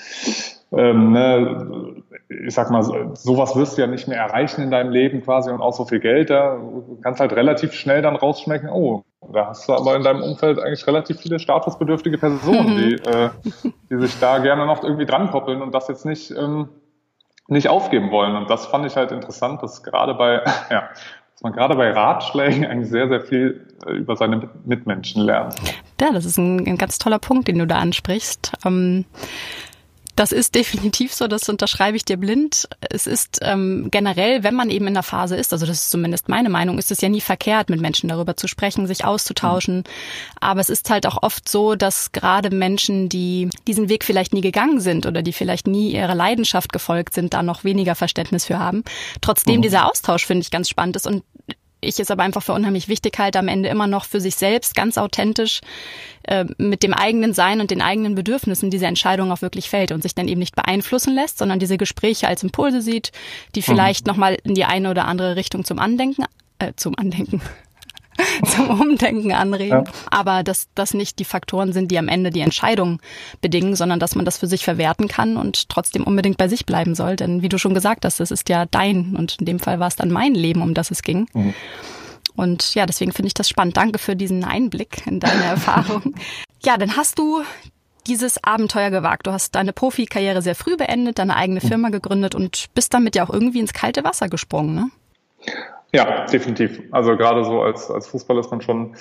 ähm, 0.72 1.12
ne, 1.12 2.04
ich 2.28 2.54
sag 2.54 2.72
mal, 2.72 2.84
sowas 2.84 3.56
wirst 3.56 3.78
du 3.78 3.82
ja 3.82 3.88
nicht 3.88 4.08
mehr 4.08 4.18
erreichen 4.18 4.62
in 4.62 4.72
deinem 4.72 4.92
Leben 4.92 5.22
quasi 5.22 5.52
und 5.52 5.62
auch 5.62 5.74
so 5.74 5.86
viel 5.86 6.00
Geld, 6.00 6.30
da 6.30 6.60
kannst 7.02 7.20
halt 7.20 7.34
relativ 7.34 7.74
schnell 7.74 8.02
dann 8.02 8.16
rausschmecken, 8.16 8.70
oh, 8.70 9.04
da 9.32 9.48
hast 9.48 9.68
du 9.68 9.74
aber 9.74 9.96
in 9.96 10.04
deinem 10.04 10.22
Umfeld 10.22 10.60
eigentlich 10.60 10.86
relativ 10.88 11.20
viele 11.20 11.40
statusbedürftige 11.40 12.18
Personen, 12.18 12.78
die, 12.78 12.94
äh, 12.96 13.30
die 13.90 13.98
sich 14.00 14.20
da 14.20 14.40
gerne 14.40 14.66
noch 14.66 14.84
irgendwie 14.84 15.06
dran 15.06 15.32
koppeln 15.32 15.62
und 15.62 15.74
das 15.74 15.88
jetzt 15.88 16.06
nicht, 16.06 16.32
ähm, 16.32 16.70
nicht 17.48 17.70
aufgeben 17.70 18.12
wollen. 18.12 18.36
Und 18.36 18.50
das 18.50 18.66
fand 18.66 18.86
ich 18.86 18.96
halt 18.96 19.12
interessant, 19.12 19.62
dass 19.64 19.84
gerade 19.84 20.14
bei, 20.16 20.42
ja, 20.70 20.90
man 21.46 21.54
gerade 21.54 21.75
bei 21.75 21.92
Ratschlägen 21.92 22.66
eigentlich 22.66 22.90
sehr, 22.90 23.08
sehr 23.08 23.22
viel 23.22 23.68
äh, 23.86 23.92
über 23.92 24.16
seine 24.16 24.50
Mitmenschen 24.66 25.22
lernt. 25.22 25.56
Ja, 26.02 26.12
das 26.12 26.25
ist 26.25 26.38
ein, 26.38 26.68
ein 26.68 26.78
ganz 26.78 26.98
toller 26.98 27.20
Punkt, 27.20 27.48
den 27.48 27.60
du 27.60 27.68
da 27.68 27.78
ansprichst. 27.78 28.54
Ähm, 28.66 29.06
das 30.16 30.32
ist 30.32 30.56
definitiv 30.56 31.14
so, 31.14 31.28
das 31.28 31.50
unterschreibe 31.50 31.98
ich 31.98 32.06
dir 32.06 32.16
blind. 32.16 32.70
Es 32.90 33.06
ist 33.06 33.40
ähm, 33.42 33.90
generell, 33.92 34.44
wenn 34.44 34.56
man 34.56 34.70
eben 34.70 34.88
in 34.88 34.94
der 34.94 35.04
Phase 35.04 35.36
ist, 35.36 35.52
also 35.52 35.66
das 35.66 35.80
ist 35.80 35.92
zumindest 35.92 36.30
meine 36.30 36.50
Meinung, 36.50 36.78
ist 36.78 36.90
es 36.90 37.02
ja 37.02 37.10
nie 37.10 37.20
verkehrt, 37.20 37.70
mit 37.70 37.82
Menschen 37.82 38.08
darüber 38.08 38.38
zu 38.38 38.48
sprechen, 38.48 38.88
sich 38.88 39.04
auszutauschen. 39.04 39.84
Aber 40.40 40.62
es 40.62 40.70
ist 40.70 40.90
halt 40.90 41.06
auch 41.06 41.22
oft 41.22 41.50
so, 41.50 41.75
dass 41.75 42.14
gerade 42.14 42.50
Menschen, 42.50 43.10
die 43.10 43.50
diesen 43.68 43.90
Weg 43.90 44.06
vielleicht 44.06 44.34
nie 44.34 44.42
gegangen 44.42 44.80
sind 44.80 45.06
oder 45.06 45.22
die 45.22 45.34
vielleicht 45.34 45.68
nie 45.68 45.92
ihrer 45.94 46.16
Leidenschaft 46.16 46.72
gefolgt 46.72 47.14
sind, 47.14 47.34
da 47.34 47.44
noch 47.44 47.66
weniger 47.66 47.96
Verständnis 47.96 48.46
für 48.46 48.58
haben. 48.58 48.86
Trotzdem 49.20 49.58
mhm. 49.58 49.64
dieser 49.64 49.86
Austausch 49.86 50.25
finde 50.25 50.44
ich 50.44 50.52
ganz 50.52 50.70
spannend 50.70 50.96
ist 50.96 51.08
und 51.08 51.24
ich 51.86 52.00
es 52.00 52.12
aber 52.12 52.24
einfach 52.24 52.44
für 52.44 52.54
unheimlich 52.54 52.88
wichtig 52.88 53.18
halte, 53.20 53.39
am 53.39 53.48
Ende 53.48 53.70
immer 53.70 53.88
noch 53.88 54.06
für 54.06 54.20
sich 54.20 54.36
selbst 54.36 54.75
ganz 54.75 54.98
authentisch 54.98 55.62
äh, 56.24 56.46
mit 56.58 56.84
dem 56.84 56.94
eigenen 56.94 57.34
Sein 57.34 57.62
und 57.62 57.72
den 57.72 57.82
eigenen 57.82 58.15
Bedürfnissen 58.15 58.70
diese 58.70 58.88
Entscheidung 58.88 59.32
auch 59.32 59.42
wirklich 59.42 59.70
fällt 59.70 59.92
und 59.92 60.01
sich 60.01 60.15
dann 60.15 60.27
eben 60.27 60.39
nicht 60.39 60.56
beeinflussen 60.56 61.13
lässt, 61.15 61.38
sondern 61.38 61.60
diese 61.60 61.77
Gespräche 61.77 62.27
als 62.27 62.44
Impulse 62.44 62.82
sieht, 62.82 63.12
die 63.56 63.60
mhm. 63.60 63.63
vielleicht 63.63 64.06
mhm. 64.06 64.12
nochmal 64.12 64.38
in 64.44 64.56
die 64.56 64.65
eine 64.65 64.89
oder 64.89 65.06
andere 65.06 65.36
Richtung 65.36 65.63
zum 65.63 65.80
Andenken, 65.80 66.25
äh, 66.60 66.74
zum 66.75 66.98
Andenken, 66.98 67.42
zum 68.46 68.70
Umdenken 68.70 69.32
anregen. 69.34 69.84
Ja. 69.86 69.92
Aber 70.10 70.44
dass 70.44 70.68
das 70.76 70.94
nicht 70.94 71.20
die 71.20 71.26
Faktoren 71.26 71.74
sind, 71.74 71.92
die 71.92 71.98
am 71.98 72.08
Ende 72.08 72.30
die 72.30 72.42
Entscheidung 72.42 73.02
bedingen, 73.42 73.76
sondern 73.76 74.00
dass 74.00 74.16
man 74.16 74.26
das 74.26 74.38
für 74.38 74.48
sich 74.48 74.64
verwerten 74.64 75.08
kann 75.08 75.38
und 75.38 75.70
trotzdem 75.70 76.04
unbedingt 76.04 76.38
bei 76.38 76.48
sich 76.48 76.66
bleiben 76.66 76.96
soll. 76.96 77.16
Denn 77.16 77.42
wie 77.42 77.50
du 77.50 77.58
schon 77.58 77.74
gesagt 77.74 78.06
hast, 78.06 78.20
es 78.20 78.32
ist 78.32 78.50
ja 78.50 78.66
dein 78.66 79.16
und 79.16 79.38
in 79.40 79.46
dem 79.46 79.60
Fall 79.60 79.80
war 79.80 79.88
es 79.88 79.96
dann 79.96 80.12
mein 80.12 80.34
Leben, 80.34 80.62
um 80.62 80.74
das 80.74 80.92
es 80.92 81.02
ging. 81.02 81.28
Mhm. 81.34 81.54
Und 82.36 82.76
ja, 82.76 82.86
deswegen 82.86 83.12
finde 83.12 83.28
ich 83.28 83.34
das 83.34 83.48
spannend. 83.48 83.78
Danke 83.78 83.98
für 84.00 84.16
diesen 84.16 84.44
Einblick 84.44 85.06
in 85.08 85.20
deine 85.20 85.44
Erfahrung. 85.46 86.16
ja, 86.64 86.78
dann 86.78 86.98
hast 86.98 87.20
du 87.20 87.42
dieses 88.08 88.44
Abenteuer 88.44 88.92
gewagt. 88.92 89.28
Du 89.28 89.32
hast 89.32 89.56
deine 89.56 89.74
Profikarriere 89.74 90.42
sehr 90.42 90.56
früh 90.56 90.78
beendet, 90.78 91.20
deine 91.20 91.36
eigene 91.36 91.60
mhm. 91.64 91.68
Firma 91.68 91.90
gegründet 91.90 92.36
und 92.36 92.66
bist 92.76 92.94
damit 92.94 93.16
ja 93.16 93.25
auch 93.25 93.32
irgendwie 93.32 93.60
ins 93.60 93.74
kalte 93.74 94.04
Wasser 94.04 94.30
gesprungen, 94.30 94.75
ne? 94.75 94.90
Ja, 95.94 96.26
definitiv. 96.26 96.82
Also 96.92 97.16
gerade 97.16 97.46
so 97.46 97.62
als, 97.62 97.90
als 97.90 98.08
Fußballer 98.08 98.42
ist 98.42 98.52
man 98.52 98.62
schon 98.62 98.96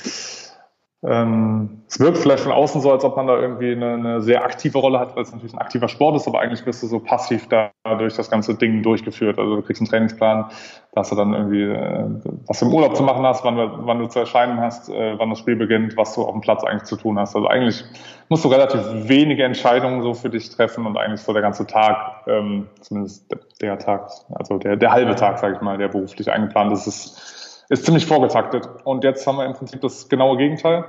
ähm, 1.07 1.83
es 1.87 2.01
wirkt 2.01 2.17
vielleicht 2.17 2.43
von 2.43 2.53
außen 2.53 2.81
so, 2.81 2.91
als 2.91 3.05
ob 3.05 3.17
man 3.17 3.27
da 3.27 3.39
irgendwie 3.39 3.73
eine, 3.73 3.95
eine 3.95 4.21
sehr 4.23 4.43
aktive 4.43 4.79
Rolle 4.79 4.99
hat, 4.99 5.15
weil 5.15 5.23
es 5.23 5.33
natürlich 5.33 5.53
ein 5.53 5.59
aktiver 5.59 5.89
Sport 5.89 6.17
ist, 6.17 6.27
aber 6.27 6.41
eigentlich 6.41 6.65
bist 6.65 6.83
du 6.83 6.87
so 6.87 6.99
passiv 6.99 7.47
da 7.49 7.73
durch 7.99 8.17
das 8.17 8.31
ganze 8.31 8.55
Ding 8.55 8.83
durchgeführt. 8.83 9.39
Also 9.39 9.57
du 9.57 9.63
kriegst 9.63 9.83
einen 9.83 9.91
Trainingsplan, 9.91 10.47
da 10.93 11.01
hast 11.01 11.13
du 11.13 11.17
dann 11.17 11.35
irgendwie, 11.35 11.63
äh, 11.63 12.07
was 12.47 12.59
du 12.61 12.67
im 12.67 12.73
Urlaub 12.73 12.97
zu 12.97 13.03
machen 13.03 13.23
hast, 13.25 13.45
wann, 13.45 13.57
wann 13.87 13.99
du 13.99 14.07
zu 14.07 14.19
erscheinen 14.19 14.61
hast, 14.61 14.89
äh, 14.89 15.19
wann 15.19 15.29
das 15.29 15.41
Spiel 15.41 15.57
beginnt, 15.57 15.95
was 15.99 16.15
du 16.15 16.23
auf 16.23 16.33
dem 16.33 16.41
Platz 16.41 16.65
eigentlich 16.65 16.85
zu 16.85 16.97
tun 16.97 17.19
hast. 17.19 17.37
Also 17.37 17.49
eigentlich 17.49 17.85
musst 18.31 18.45
du 18.45 18.49
relativ 18.49 18.81
wenige 19.07 19.45
Entscheidungen 19.45 20.01
so 20.01 20.15
für 20.15 20.31
dich 20.31 20.49
treffen 20.49 20.87
und 20.87 20.97
eigentlich 20.97 21.21
so 21.21 21.35
der 21.35 21.43
ganze 21.43 21.67
Tag, 21.67 22.27
ähm, 22.27 22.67
zumindest 22.81 23.31
der 23.61 23.79
Tag, 23.79 24.09
also 24.35 24.57
der, 24.57 24.77
der 24.77 24.91
halbe 24.91 25.15
Tag, 25.17 25.39
sage 25.39 25.57
ich 25.57 25.61
mal, 25.61 25.77
der 25.77 25.89
beruflich 25.89 26.33
eingeplant 26.33 26.73
ist, 26.73 26.87
ist 26.87 27.44
ist 27.69 27.85
ziemlich 27.85 28.07
vorgetaktet. 28.07 28.69
Und 28.85 29.05
jetzt 29.05 29.27
haben 29.27 29.37
wir 29.37 29.47
im 29.47 29.55
Prinzip 29.55 29.81
das 29.81 30.09
genaue 30.09 30.37
Gegenteil. 30.37 30.85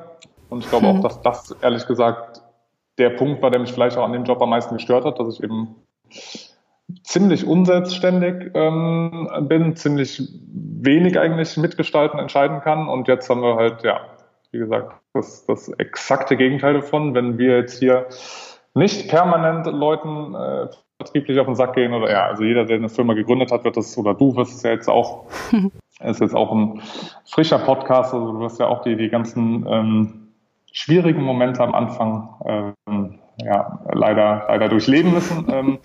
Und 0.50 0.60
ich 0.64 0.70
glaube 0.70 0.88
mhm. 0.88 1.00
auch, 1.00 1.02
dass 1.02 1.22
das 1.22 1.56
ehrlich 1.62 1.86
gesagt 1.88 2.42
der 2.98 3.10
Punkt 3.10 3.42
war, 3.42 3.52
der 3.52 3.60
mich 3.60 3.74
vielleicht 3.74 3.98
auch 3.98 4.06
an 4.06 4.14
dem 4.14 4.24
Job 4.24 4.42
am 4.42 4.50
meisten 4.50 4.76
gestört 4.76 5.06
hat, 5.06 5.20
dass 5.20 5.36
ich 5.36 5.44
eben 5.44 5.76
ziemlich 7.04 7.46
unselbstständig 7.46 8.52
ähm, 8.54 9.30
bin, 9.42 9.76
ziemlich 9.76 10.22
wenig 10.48 11.20
eigentlich 11.20 11.58
mitgestalten, 11.58 12.20
entscheiden 12.20 12.62
kann. 12.62 12.88
Und 12.88 13.08
jetzt 13.08 13.30
haben 13.30 13.42
wir 13.42 13.56
halt, 13.56 13.84
ja, 13.84 14.02
wie 14.52 14.60
gesagt, 14.60 14.94
das, 15.14 15.46
das 15.46 15.70
exakte 15.70 16.38
Gegenteil 16.38 16.76
davon. 16.76 17.14
Wenn 17.14 17.38
wir 17.38 17.58
jetzt 17.58 17.80
hier 17.80 18.08
nicht 18.74 19.10
permanent 19.10 19.66
Leuten 19.68 20.36
äh, 20.36 20.68
vertrieblich 20.98 21.40
auf 21.40 21.48
den 21.48 21.56
Sack 21.56 21.74
gehen 21.74 21.94
oder 21.94 22.10
ja, 22.12 22.28
also 22.28 22.44
jeder, 22.44 22.66
der 22.66 22.78
eine 22.78 22.90
Firma 22.90 23.14
gegründet 23.14 23.52
hat, 23.52 23.64
wird 23.64 23.78
das, 23.78 23.98
oder 23.98 24.14
du 24.14 24.36
wirst 24.36 24.56
es 24.56 24.64
ja 24.64 24.72
jetzt 24.72 24.90
auch 24.90 25.26
ist 26.02 26.22
jetzt 26.22 26.36
auch 26.36 26.52
ein 26.52 26.82
frischer 27.26 27.60
Podcast, 27.60 28.14
also 28.14 28.34
du 28.34 28.40
wirst 28.40 28.60
ja 28.60 28.68
auch 28.68 28.82
die, 28.84 28.98
die 28.98 29.10
ganzen 29.10 29.66
ähm, 29.68 30.28
schwierigen 30.72 31.24
Momente 31.24 31.64
am 31.64 31.74
Anfang 31.74 32.74
ähm, 32.86 33.20
ja, 33.44 33.80
leider, 33.94 34.46
leider 34.48 34.70
durchleben 34.70 35.14
müssen. 35.14 35.46
Ähm, 35.56 35.80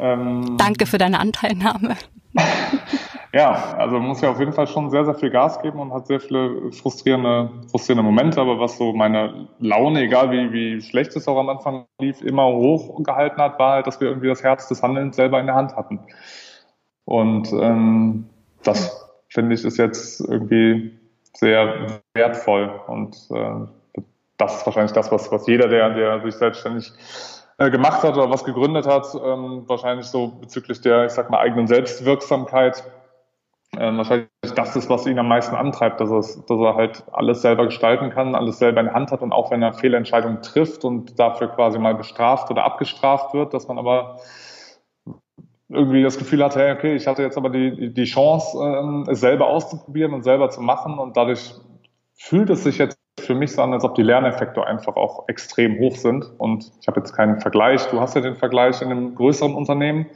ähm, 0.00 0.56
Danke 0.58 0.86
für 0.86 0.98
deine 0.98 1.18
Anteilnahme. 1.18 1.96
ja, 3.32 3.74
also 3.76 3.98
man 3.98 4.08
muss 4.08 4.20
ja 4.20 4.30
auf 4.30 4.38
jeden 4.38 4.52
Fall 4.52 4.66
schon 4.66 4.90
sehr, 4.90 5.04
sehr 5.04 5.14
viel 5.14 5.30
Gas 5.30 5.60
geben 5.60 5.80
und 5.80 5.92
hat 5.92 6.06
sehr 6.06 6.20
viele 6.20 6.72
frustrierende, 6.72 7.50
frustrierende 7.70 8.02
Momente, 8.02 8.40
aber 8.40 8.58
was 8.58 8.78
so 8.78 8.92
meine 8.92 9.48
Laune, 9.58 10.02
egal 10.02 10.30
wie, 10.30 10.52
wie 10.52 10.80
schlecht 10.80 11.14
es 11.16 11.28
auch 11.28 11.38
am 11.38 11.48
Anfang 11.48 11.84
lief, 12.00 12.22
immer 12.22 12.46
hochgehalten 12.46 13.38
hat, 13.38 13.58
war 13.58 13.72
halt, 13.72 13.86
dass 13.86 14.00
wir 14.00 14.08
irgendwie 14.08 14.28
das 14.28 14.42
Herz 14.42 14.68
des 14.68 14.82
Handelns 14.82 15.16
selber 15.16 15.40
in 15.40 15.46
der 15.46 15.56
Hand 15.56 15.76
hatten. 15.76 16.00
Und 17.04 17.52
ähm, 17.52 18.30
das 18.62 19.01
finde 19.32 19.54
ich, 19.54 19.64
ist 19.64 19.78
jetzt 19.78 20.20
irgendwie 20.20 20.98
sehr 21.34 22.00
wertvoll. 22.14 22.70
Und 22.86 23.16
äh, 23.30 24.02
das 24.36 24.56
ist 24.56 24.66
wahrscheinlich 24.66 24.92
das, 24.92 25.10
was, 25.10 25.30
was 25.32 25.46
jeder, 25.46 25.68
der, 25.68 25.90
der 25.90 26.20
sich 26.22 26.34
selbstständig 26.34 26.92
äh, 27.58 27.70
gemacht 27.70 28.02
hat 28.02 28.16
oder 28.16 28.30
was 28.30 28.44
gegründet 28.44 28.86
hat, 28.86 29.06
ähm, 29.14 29.64
wahrscheinlich 29.66 30.06
so 30.06 30.28
bezüglich 30.28 30.80
der, 30.80 31.06
ich 31.06 31.12
sag 31.12 31.30
mal, 31.30 31.38
eigenen 31.38 31.66
Selbstwirksamkeit, 31.66 32.84
äh, 33.76 33.96
wahrscheinlich 33.96 34.28
das 34.54 34.76
ist, 34.76 34.90
was 34.90 35.06
ihn 35.06 35.18
am 35.18 35.28
meisten 35.28 35.54
antreibt, 35.54 36.00
dass, 36.00 36.10
es, 36.10 36.44
dass 36.44 36.60
er 36.60 36.74
halt 36.74 37.04
alles 37.12 37.40
selber 37.40 37.64
gestalten 37.64 38.10
kann, 38.10 38.34
alles 38.34 38.58
selber 38.58 38.80
in 38.80 38.86
der 38.86 38.94
Hand 38.94 39.12
hat 39.12 39.22
und 39.22 39.32
auch 39.32 39.50
wenn 39.50 39.62
er 39.62 39.72
Fehlentscheidungen 39.72 40.42
trifft 40.42 40.84
und 40.84 41.18
dafür 41.18 41.48
quasi 41.48 41.78
mal 41.78 41.94
bestraft 41.94 42.50
oder 42.50 42.64
abgestraft 42.64 43.32
wird, 43.32 43.54
dass 43.54 43.68
man 43.68 43.78
aber 43.78 44.18
irgendwie 45.72 46.02
das 46.02 46.18
Gefühl 46.18 46.44
hatte, 46.44 46.60
hey, 46.60 46.72
okay, 46.72 46.94
ich 46.94 47.06
hatte 47.06 47.22
jetzt 47.22 47.36
aber 47.36 47.50
die, 47.50 47.92
die 47.92 48.04
Chance, 48.04 48.58
ähm, 48.62 49.06
es 49.08 49.20
selber 49.20 49.46
auszuprobieren 49.46 50.12
und 50.12 50.22
selber 50.22 50.50
zu 50.50 50.60
machen. 50.60 50.98
Und 50.98 51.16
dadurch 51.16 51.54
fühlt 52.14 52.50
es 52.50 52.64
sich 52.64 52.78
jetzt 52.78 52.98
für 53.20 53.34
mich 53.34 53.52
so 53.52 53.62
an, 53.62 53.72
als 53.72 53.84
ob 53.84 53.94
die 53.94 54.02
Lerneffekte 54.02 54.64
einfach 54.66 54.96
auch 54.96 55.28
extrem 55.28 55.78
hoch 55.78 55.96
sind. 55.96 56.30
Und 56.38 56.70
ich 56.80 56.88
habe 56.88 57.00
jetzt 57.00 57.12
keinen 57.12 57.40
Vergleich, 57.40 57.84
du 57.86 58.00
hast 58.00 58.14
ja 58.14 58.20
den 58.20 58.36
Vergleich 58.36 58.82
in 58.82 58.90
einem 58.90 59.14
größeren 59.14 59.54
Unternehmen, 59.54 60.06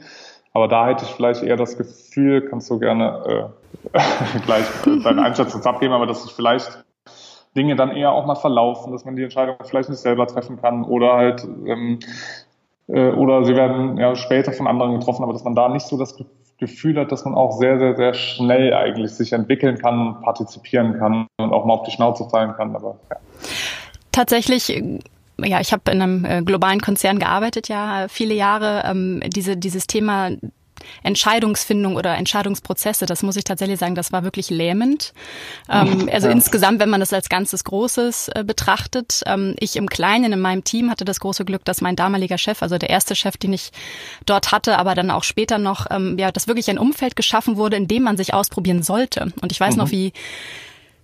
aber 0.53 0.67
da 0.67 0.87
hätte 0.87 1.05
ich 1.05 1.11
vielleicht 1.11 1.43
eher 1.43 1.55
das 1.55 1.77
Gefühl, 1.77 2.41
kannst 2.41 2.69
du 2.69 2.79
gerne 2.79 3.51
äh, 3.93 3.99
gleich 4.45 4.65
deine 5.03 5.21
Einschätzung 5.21 5.63
abgeben, 5.63 5.93
aber 5.93 6.07
dass 6.07 6.25
ich 6.25 6.31
vielleicht 6.31 6.83
Dinge 7.55 7.75
dann 7.75 7.91
eher 7.91 8.11
auch 8.11 8.25
mal 8.25 8.35
verlaufen, 8.35 8.91
dass 8.91 9.05
man 9.05 9.15
die 9.15 9.23
Entscheidung 9.23 9.57
vielleicht 9.63 9.89
nicht 9.89 9.99
selber 9.99 10.27
treffen 10.27 10.61
kann 10.61 10.83
oder 10.83 11.13
halt 11.13 11.43
ähm, 11.65 11.99
äh, 12.87 13.09
oder 13.11 13.43
sie 13.45 13.55
werden 13.55 13.97
ja 13.97 14.15
später 14.15 14.53
von 14.53 14.67
anderen 14.67 14.99
getroffen, 14.99 15.23
aber 15.23 15.33
dass 15.33 15.43
man 15.43 15.55
da 15.55 15.69
nicht 15.69 15.87
so 15.87 15.97
das 15.97 16.15
Gefühl 16.57 16.99
hat, 16.99 17.11
dass 17.11 17.25
man 17.25 17.35
auch 17.35 17.59
sehr, 17.59 17.79
sehr, 17.79 17.95
sehr 17.95 18.13
schnell 18.13 18.73
eigentlich 18.73 19.11
sich 19.11 19.33
entwickeln 19.33 19.77
kann, 19.77 20.21
partizipieren 20.21 20.97
kann 20.97 21.27
und 21.37 21.53
auch 21.53 21.65
mal 21.65 21.73
auf 21.73 21.83
die 21.83 21.91
Schnauze 21.91 22.27
fallen 22.29 22.53
kann. 22.53 22.75
Aber 22.75 22.99
ja. 23.09 23.17
Tatsächlich 24.11 24.81
ja, 25.43 25.59
ich 25.61 25.71
habe 25.71 25.91
in 25.91 26.01
einem 26.01 26.25
äh, 26.25 26.41
globalen 26.41 26.81
Konzern 26.81 27.19
gearbeitet, 27.19 27.67
ja, 27.67 28.07
viele 28.09 28.33
Jahre. 28.33 28.83
Ähm, 28.85 29.21
diese, 29.27 29.57
dieses 29.57 29.85
Thema 29.87 30.31
Entscheidungsfindung 31.03 31.95
oder 31.95 32.15
Entscheidungsprozesse, 32.15 33.05
das 33.05 33.23
muss 33.23 33.35
ich 33.35 33.43
tatsächlich 33.43 33.79
sagen, 33.79 33.95
das 33.95 34.11
war 34.11 34.23
wirklich 34.23 34.49
lähmend. 34.49 35.13
Ähm, 35.69 36.09
also 36.11 36.27
ja. 36.27 36.33
insgesamt, 36.33 36.79
wenn 36.79 36.89
man 36.89 36.99
das 36.99 37.13
als 37.13 37.29
ganzes 37.29 37.63
Großes 37.63 38.29
äh, 38.29 38.43
betrachtet. 38.43 39.23
Ähm, 39.25 39.55
ich 39.59 39.75
im 39.75 39.89
Kleinen, 39.89 40.33
in 40.33 40.39
meinem 40.39 40.63
Team 40.63 40.89
hatte 40.89 41.05
das 41.05 41.19
große 41.19 41.45
Glück, 41.45 41.65
dass 41.65 41.81
mein 41.81 41.95
damaliger 41.95 42.37
Chef, 42.37 42.61
also 42.61 42.77
der 42.77 42.89
erste 42.89 43.15
Chef, 43.15 43.37
den 43.37 43.53
ich 43.53 43.71
dort 44.25 44.51
hatte, 44.51 44.77
aber 44.77 44.95
dann 44.95 45.11
auch 45.11 45.23
später 45.23 45.57
noch, 45.57 45.87
ähm, 45.91 46.17
ja, 46.17 46.31
dass 46.31 46.47
wirklich 46.47 46.69
ein 46.69 46.77
Umfeld 46.77 47.15
geschaffen 47.15 47.57
wurde, 47.57 47.77
in 47.77 47.87
dem 47.87 48.03
man 48.03 48.17
sich 48.17 48.33
ausprobieren 48.33 48.83
sollte. 48.83 49.31
Und 49.41 49.51
ich 49.51 49.59
weiß 49.59 49.75
mhm. 49.75 49.81
noch, 49.81 49.91
wie 49.91 50.13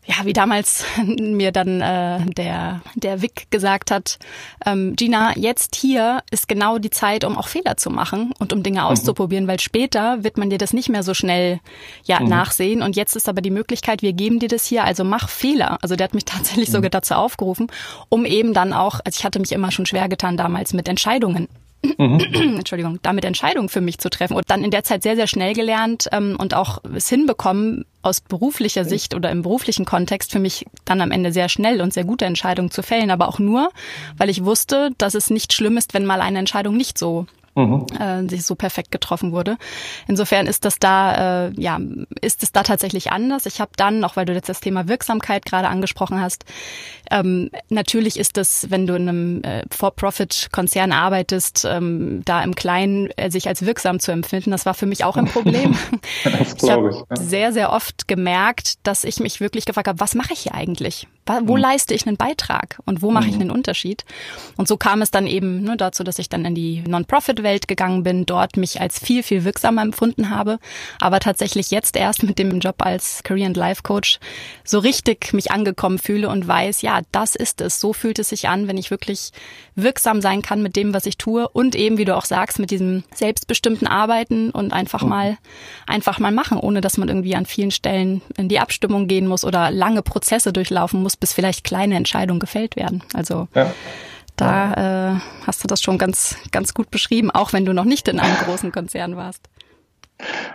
ja, 0.06 0.16
wie 0.26 0.34
damals 0.34 0.86
mir 1.06 1.52
dann 1.52 1.82
äh, 1.82 2.20
der 2.34 2.82
der 2.96 3.22
Vic 3.22 3.50
gesagt 3.52 3.92
hat, 3.92 4.20
ähm, 4.66 4.96
Gina, 4.96 5.38
jetzt 5.38 5.76
hier 5.76 6.22
ist 6.32 6.48
genau 6.48 6.78
die 6.78 6.90
Zeit, 6.90 7.24
um 7.24 7.38
auch 7.38 7.48
Fehler 7.48 7.78
zu 7.78 7.90
machen 7.90 8.34
und 8.40 8.52
um 8.52 8.64
Dinge 8.64 8.82
mhm. 8.82 8.86
auszuprobieren, 8.88 9.48
weil 9.48 9.60
später 9.60 10.24
wird 10.24 10.38
man 10.38 10.50
dir 10.50 10.58
das 10.58 10.74
nicht 10.74 10.90
mehr 10.90 11.04
so 11.04 11.14
schnell 11.14 11.60
ja 12.04 12.20
mhm. 12.20 12.30
nachsehen 12.30 12.82
und 12.82 12.96
jetzt 12.96 13.16
ist 13.16 13.30
aber 13.30 13.42
die 13.42 13.52
Möglichkeit, 13.52 14.02
wir 14.02 14.14
geben 14.14 14.40
dir 14.40 14.50
das 14.50 14.66
hier, 14.66 14.84
also 14.84 15.04
mach 15.04 15.30
Fehler. 15.30 15.78
Also 15.82 15.96
der 15.96 16.06
hat 16.06 16.14
mich 16.14 16.26
tatsächlich 16.26 16.70
mhm. 16.70 16.74
sogar 16.74 16.90
dazu 16.90 17.14
aufgerufen, 17.14 17.68
um 18.10 18.26
eben 18.26 18.54
dann 18.54 18.74
auch, 18.74 19.00
also 19.06 19.18
ich 19.18 19.24
hatte 19.24 19.40
mich 19.40 19.52
immer 19.52 19.72
schon 19.72 19.86
schwer 19.86 20.10
getan 20.10 20.38
damals 20.38 20.74
mit 20.74 20.88
Entscheidungen 20.88 21.48
Mhm. 21.98 22.20
Entschuldigung, 22.58 23.00
damit 23.02 23.26
Entscheidungen 23.26 23.70
für 23.70 23.82
mich 23.82 23.98
zu 23.98 24.10
treffen 24.10 24.36
und 24.36 24.50
dann 24.50 24.64
in 24.64 24.72
der 24.72 24.84
Zeit 24.84 25.04
sehr, 25.04 25.16
sehr 25.16 25.28
schnell 25.28 25.54
gelernt 25.54 26.08
ähm, 26.12 26.36
und 26.40 26.54
auch 26.54 26.80
es 26.96 27.10
hinbekommen, 27.10 27.86
aus 28.02 28.22
beruflicher 28.22 28.84
Sicht 28.84 29.16
oder 29.16 29.32
im 29.32 29.44
beruflichen 29.44 29.86
Kontext 29.86 30.32
für 30.32 30.40
mich 30.40 30.66
dann 30.86 31.02
am 31.02 31.12
Ende 31.12 31.32
sehr 31.32 31.48
schnell 31.48 31.82
und 31.82 31.94
sehr 31.94 32.04
gute 32.04 32.26
Entscheidungen 32.26 32.70
zu 32.70 32.84
fällen, 32.84 33.12
aber 33.12 33.28
auch 33.30 33.40
nur, 33.40 33.70
weil 34.18 34.30
ich 34.30 34.44
wusste, 34.44 34.92
dass 34.98 35.14
es 35.16 35.30
nicht 35.30 35.54
schlimm 35.54 35.78
ist, 35.78 35.94
wenn 35.94 36.06
mal 36.06 36.22
eine 36.22 36.40
Entscheidung 36.40 36.76
nicht 36.76 36.98
so 36.98 37.28
mhm. 37.56 37.86
äh, 38.00 38.38
so 38.38 38.56
perfekt 38.56 38.92
getroffen 38.92 39.32
wurde. 39.32 39.58
Insofern 40.08 40.48
ist 40.48 40.66
das 40.66 40.80
da, 40.80 41.48
äh, 41.48 41.54
ja, 41.58 41.80
ist 42.22 42.44
es 42.44 42.52
da 42.52 42.64
tatsächlich 42.64 43.12
anders. 43.12 43.46
Ich 43.46 43.60
habe 43.60 43.72
dann, 43.76 44.04
auch 44.04 44.16
weil 44.16 44.26
du 44.26 44.34
jetzt 44.34 44.50
das 44.50 44.60
Thema 44.60 44.88
Wirksamkeit 44.88 45.46
gerade 45.46 45.68
angesprochen 45.68 46.22
hast, 46.22 46.46
ähm, 47.12 47.50
natürlich 47.70 48.18
ist 48.18 48.38
es, 48.38 48.70
wenn 48.70 48.88
du 48.88 48.96
in 48.96 49.10
einem 49.10 49.44
äh, 49.44 49.64
For-Profit-Konzern 49.72 50.92
arbeitest, 50.92 51.66
ähm, 51.70 52.22
da 52.26 52.44
im 52.44 52.56
Kleinen 52.56 53.10
äh, 53.18 53.30
sich 53.30 53.48
als 53.48 53.66
wirksam 53.66 54.00
zu 54.00 54.12
empfinden, 54.12 54.52
das 54.52 54.66
war 54.66 54.74
für 54.74 54.86
mich 54.86 55.04
auch 55.04 55.18
ein 55.18 55.26
Problem. 55.26 55.76
ich 56.24 56.70
habe 56.70 57.06
ja. 57.10 57.16
sehr, 57.16 57.54
sehr 57.54 57.72
oft 57.72 58.08
gemerkt, 58.08 58.76
dass 58.84 59.04
ich 59.04 59.20
mich 59.20 59.40
wirklich 59.40 59.66
gefragt 59.66 59.88
habe, 59.88 60.00
was 60.00 60.16
mache 60.16 60.34
ich 60.34 60.40
hier 60.40 60.56
eigentlich? 60.56 61.08
Wo 61.26 61.56
mhm. 61.56 61.62
leiste 61.62 61.94
ich 61.94 62.06
einen 62.06 62.18
Beitrag 62.18 62.80
und 62.86 63.02
wo 63.02 63.10
mache 63.10 63.28
ich 63.28 63.36
mhm. 63.36 63.42
einen 63.42 63.52
Unterschied? 63.52 64.04
Und 64.58 64.68
so 64.68 64.76
kam 64.76 65.02
es 65.02 65.10
dann 65.10 65.26
eben 65.26 65.62
ne, 65.62 65.78
dazu, 65.78 66.04
dass 66.04 66.20
ich 66.20 66.28
dann 66.28 66.44
in 66.44 66.54
die 66.54 66.84
Non-Profit-Welt 66.86 67.68
gegangen 67.68 68.04
bin, 68.04 68.26
dort 68.26 68.58
mich 68.58 68.82
als 68.82 69.00
viel, 69.00 69.24
viel 69.24 69.46
wirksamer 69.46 69.82
empfunden 69.82 70.30
habe, 70.30 70.60
aber 71.00 71.20
tatsächlich 71.22 71.72
jetzt 71.72 71.96
erst 71.96 72.24
mit 72.24 72.40
dem 72.40 72.60
Job 72.60 72.76
als 72.80 73.24
Career 73.24 73.48
and 73.48 73.58
Life 73.58 73.84
Coach 73.84 74.20
so 74.66 74.80
richtig 74.80 75.34
mich 75.34 75.52
angekommen 75.52 75.98
fühle 75.98 76.28
und 76.28 76.48
weiß, 76.48 76.82
ja, 76.82 77.02
das 77.12 77.36
ist 77.36 77.62
es. 77.62 77.80
So 77.80 77.94
fühlt 77.94 78.20
es 78.20 78.30
sich 78.30 78.50
an, 78.50 78.68
wenn 78.68 78.78
ich 78.78 78.92
wirklich 78.92 79.32
wirksam 79.76 80.22
sein 80.22 80.42
kann 80.42 80.62
mit 80.62 80.76
dem, 80.76 80.94
was 80.94 81.06
ich 81.06 81.18
tue 81.18 81.48
und 81.48 81.76
eben, 81.76 81.98
wie 81.98 82.06
du 82.06 82.16
auch 82.16 82.26
sagst, 82.26 82.60
mit 82.60 82.70
diesem 82.70 83.04
selbstbestimmten 83.14 83.88
Arbeiten 83.88 84.52
und 84.52 84.74
einfach 84.74 85.04
mhm. 85.04 85.10
mal, 85.10 85.38
einfach 85.88 86.20
mal 86.20 86.32
machen, 86.32 86.58
ohne 86.58 86.82
dass 86.82 86.98
man 86.98 87.08
irgendwie 87.08 87.36
an 87.36 87.46
vielen 87.46 87.72
Stellen 87.72 88.22
in 88.38 88.50
die 88.50 88.60
Abstimmung 88.60 89.08
gehen 89.08 89.28
muss 89.28 89.46
oder 89.46 89.72
lange 89.72 90.02
Prozesse 90.02 90.52
durchlaufen 90.52 91.02
muss 91.02 91.13
muss, 91.14 91.18
bis 91.18 91.34
vielleicht 91.34 91.64
kleine 91.64 91.96
Entscheidungen 91.96 92.40
gefällt 92.40 92.76
werden. 92.76 93.04
Also 93.14 93.48
ja. 93.54 93.72
da 94.36 95.14
äh, 95.14 95.20
hast 95.46 95.64
du 95.64 95.68
das 95.68 95.82
schon 95.82 95.98
ganz, 95.98 96.38
ganz 96.52 96.74
gut 96.74 96.92
beschrieben, 96.92 97.32
auch 97.32 97.54
wenn 97.54 97.66
du 97.66 97.74
noch 97.74 97.86
nicht 97.86 98.08
in 98.08 98.20
einem 98.20 98.36
großen 98.46 98.72
Konzern 98.72 99.16
warst. 99.16 99.48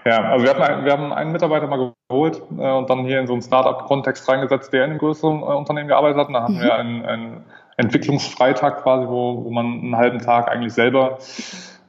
Ja, 0.05 0.23
also 0.23 0.45
wir, 0.45 0.55
hatten, 0.55 0.85
wir 0.85 0.93
haben 0.93 1.13
einen 1.13 1.33
Mitarbeiter 1.33 1.67
mal 1.67 1.93
geholt 2.09 2.41
äh, 2.59 2.71
und 2.71 2.89
dann 2.89 3.05
hier 3.05 3.21
in 3.21 3.27
so 3.27 3.35
einen 3.35 3.43
Startup-Kontext 3.43 4.29
reingesetzt, 4.29 4.73
der 4.73 4.85
in 4.85 4.91
einem 4.91 4.99
größeren 4.99 5.41
äh, 5.41 5.45
Unternehmen 5.45 5.89
gearbeitet 5.89 6.19
hat. 6.19 6.29
Und 6.29 6.35
da 6.35 6.43
hatten 6.43 6.57
mhm. 6.57 6.63
wir 6.63 6.75
einen, 6.75 7.05
einen 7.05 7.45
Entwicklungsfreitag 7.77 8.83
quasi, 8.83 9.07
wo, 9.09 9.45
wo 9.45 9.51
man 9.51 9.67
einen 9.67 9.97
halben 9.97 10.21
Tag 10.21 10.49
eigentlich 10.49 10.73
selber 10.73 11.19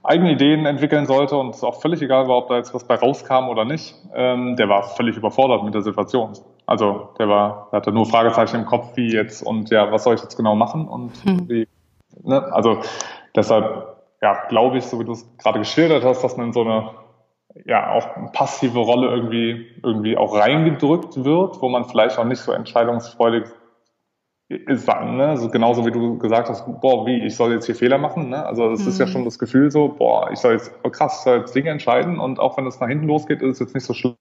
eigene 0.04 0.32
Ideen 0.32 0.66
entwickeln 0.66 1.06
sollte 1.06 1.38
und 1.38 1.56
es 1.56 1.64
auch 1.64 1.82
völlig 1.82 2.02
egal 2.02 2.28
war, 2.28 2.38
ob 2.38 2.50
da 2.50 2.58
jetzt 2.58 2.74
was 2.74 2.86
bei 2.86 2.96
rauskam 2.96 3.50
oder 3.50 3.66
nicht. 3.66 3.96
Ähm, 4.14 4.56
der 4.56 4.70
war 4.70 4.84
völlig 4.84 5.18
überfordert 5.18 5.64
mit 5.64 5.74
der 5.74 5.82
Situation. 5.82 6.34
Also 6.66 7.10
der 7.18 7.28
war, 7.28 7.68
der 7.72 7.78
hatte 7.78 7.92
nur 7.92 8.06
Fragezeichen 8.06 8.58
im 8.58 8.66
Kopf, 8.66 8.96
wie 8.96 9.12
jetzt 9.12 9.42
und 9.42 9.70
ja, 9.70 9.92
was 9.92 10.04
soll 10.04 10.16
ich 10.16 10.22
jetzt 10.22 10.38
genau 10.38 10.56
machen 10.56 10.88
und 10.88 11.12
hm. 11.24 11.50
wie, 11.50 11.68
ne? 12.24 12.42
Also 12.54 12.80
deshalb, 13.36 13.98
ja, 14.22 14.46
glaube 14.48 14.78
ich, 14.78 14.86
so 14.86 15.00
wie 15.00 15.06
du 15.06 15.14
es 15.14 15.28
gerade 15.38 15.60
geschildert 15.60 16.04
hast, 16.04 16.24
dass 16.24 16.38
man 16.38 16.48
in 16.48 16.54
so 16.54 16.62
eine 16.62 16.92
ja 17.66 17.92
auch 17.92 18.32
passive 18.32 18.80
Rolle 18.80 19.10
irgendwie 19.10 19.68
irgendwie 19.84 20.16
auch 20.16 20.36
reingedrückt 20.36 21.24
wird, 21.24 21.62
wo 21.62 21.70
man 21.70 21.86
vielleicht 21.86 22.18
auch 22.20 22.26
nicht 22.26 22.40
so 22.40 22.52
entscheidungsfreudig 22.52 23.46
ist, 24.50 24.88
ne? 24.88 25.28
also 25.28 25.50
genauso 25.50 25.86
wie 25.86 25.92
du 25.92 26.18
gesagt 26.18 26.50
hast, 26.50 26.66
boah, 26.82 27.06
wie, 27.06 27.24
ich 27.24 27.36
soll 27.36 27.54
jetzt 27.54 27.68
hier 27.68 27.76
Fehler 27.76 28.00
machen, 28.00 28.30
ne? 28.30 28.44
Also 28.46 28.72
es 28.72 28.82
mhm. 28.82 28.88
ist 28.90 29.00
ja 29.00 29.06
mhm. 29.06 29.12
schon 29.12 29.26
das 29.26 29.38
Gefühl 29.38 29.70
so, 29.70 29.90
boah, 29.90 30.32
ich 30.32 30.40
soll 30.40 30.54
jetzt, 30.54 30.72
oh 30.84 30.90
krass, 30.90 31.18
ich 31.20 31.24
soll 31.24 31.38
jetzt 31.40 31.56
Dinge 31.56 31.70
entscheiden 31.70 32.20
und 32.20 32.40
auch 32.40 32.58
wenn 32.58 32.66
es 32.66 32.80
nach 32.80 32.88
hinten 32.88 33.06
losgeht, 33.06 33.44
ist 33.44 33.54
es 33.54 33.60
jetzt 33.60 33.76
nicht 33.76 33.86
so 33.86 33.94
schlimm. 33.94 34.16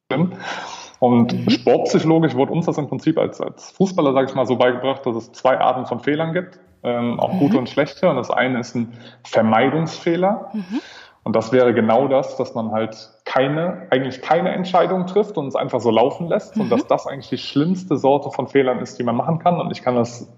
Und 1.01 1.33
mhm. 1.33 1.49
sportpsychologisch 1.49 2.35
wurde 2.35 2.53
uns 2.53 2.67
das 2.67 2.77
im 2.77 2.89
Prinzip 2.89 3.17
als, 3.19 3.41
als 3.41 3.71
Fußballer, 3.71 4.13
sage 4.13 4.29
ich 4.29 4.35
mal, 4.35 4.45
so 4.45 4.57
beigebracht, 4.57 5.07
dass 5.07 5.17
es 5.17 5.33
zwei 5.33 5.59
Arten 5.59 5.87
von 5.87 6.01
Fehlern 6.01 6.35
gibt, 6.35 6.61
ähm, 6.83 7.19
auch 7.19 7.33
mhm. 7.33 7.39
gute 7.39 7.59
und 7.59 7.69
schlechte. 7.71 8.11
Und 8.11 8.17
das 8.17 8.31
eine 8.31 8.61
ist 8.61 8.75
ein 8.75 8.93
Vermeidungsfehler. 9.25 10.51
Mhm. 10.53 10.81
Und 11.23 11.37
das 11.37 11.53
wäre 11.53 11.73
genau 11.73 12.09
das, 12.09 12.37
dass 12.37 12.55
man 12.55 12.73
halt 12.73 13.11
keine, 13.29 13.87
eigentlich 13.91 14.23
keine 14.23 14.53
Entscheidung 14.53 15.07
trifft 15.07 15.37
und 15.37 15.49
es 15.49 15.55
einfach 15.55 15.81
so 15.81 15.91
laufen 15.91 16.29
lässt. 16.29 16.57
Und 16.57 16.71
dass 16.71 16.85
mhm. 16.85 16.89
das 16.89 17.07
eigentlich 17.07 17.29
die 17.29 17.39
schlimmste 17.39 17.99
Sorte 17.99 18.31
von 18.31 18.49
Fehlern 18.49 18.79
ist, 18.81 18.99
die 18.99 19.03
man 19.03 19.17
machen 19.17 19.39
kann. 19.39 19.61
Und 19.61 19.71
ich 19.71 19.83
kann 19.83 19.97
das 19.97 20.33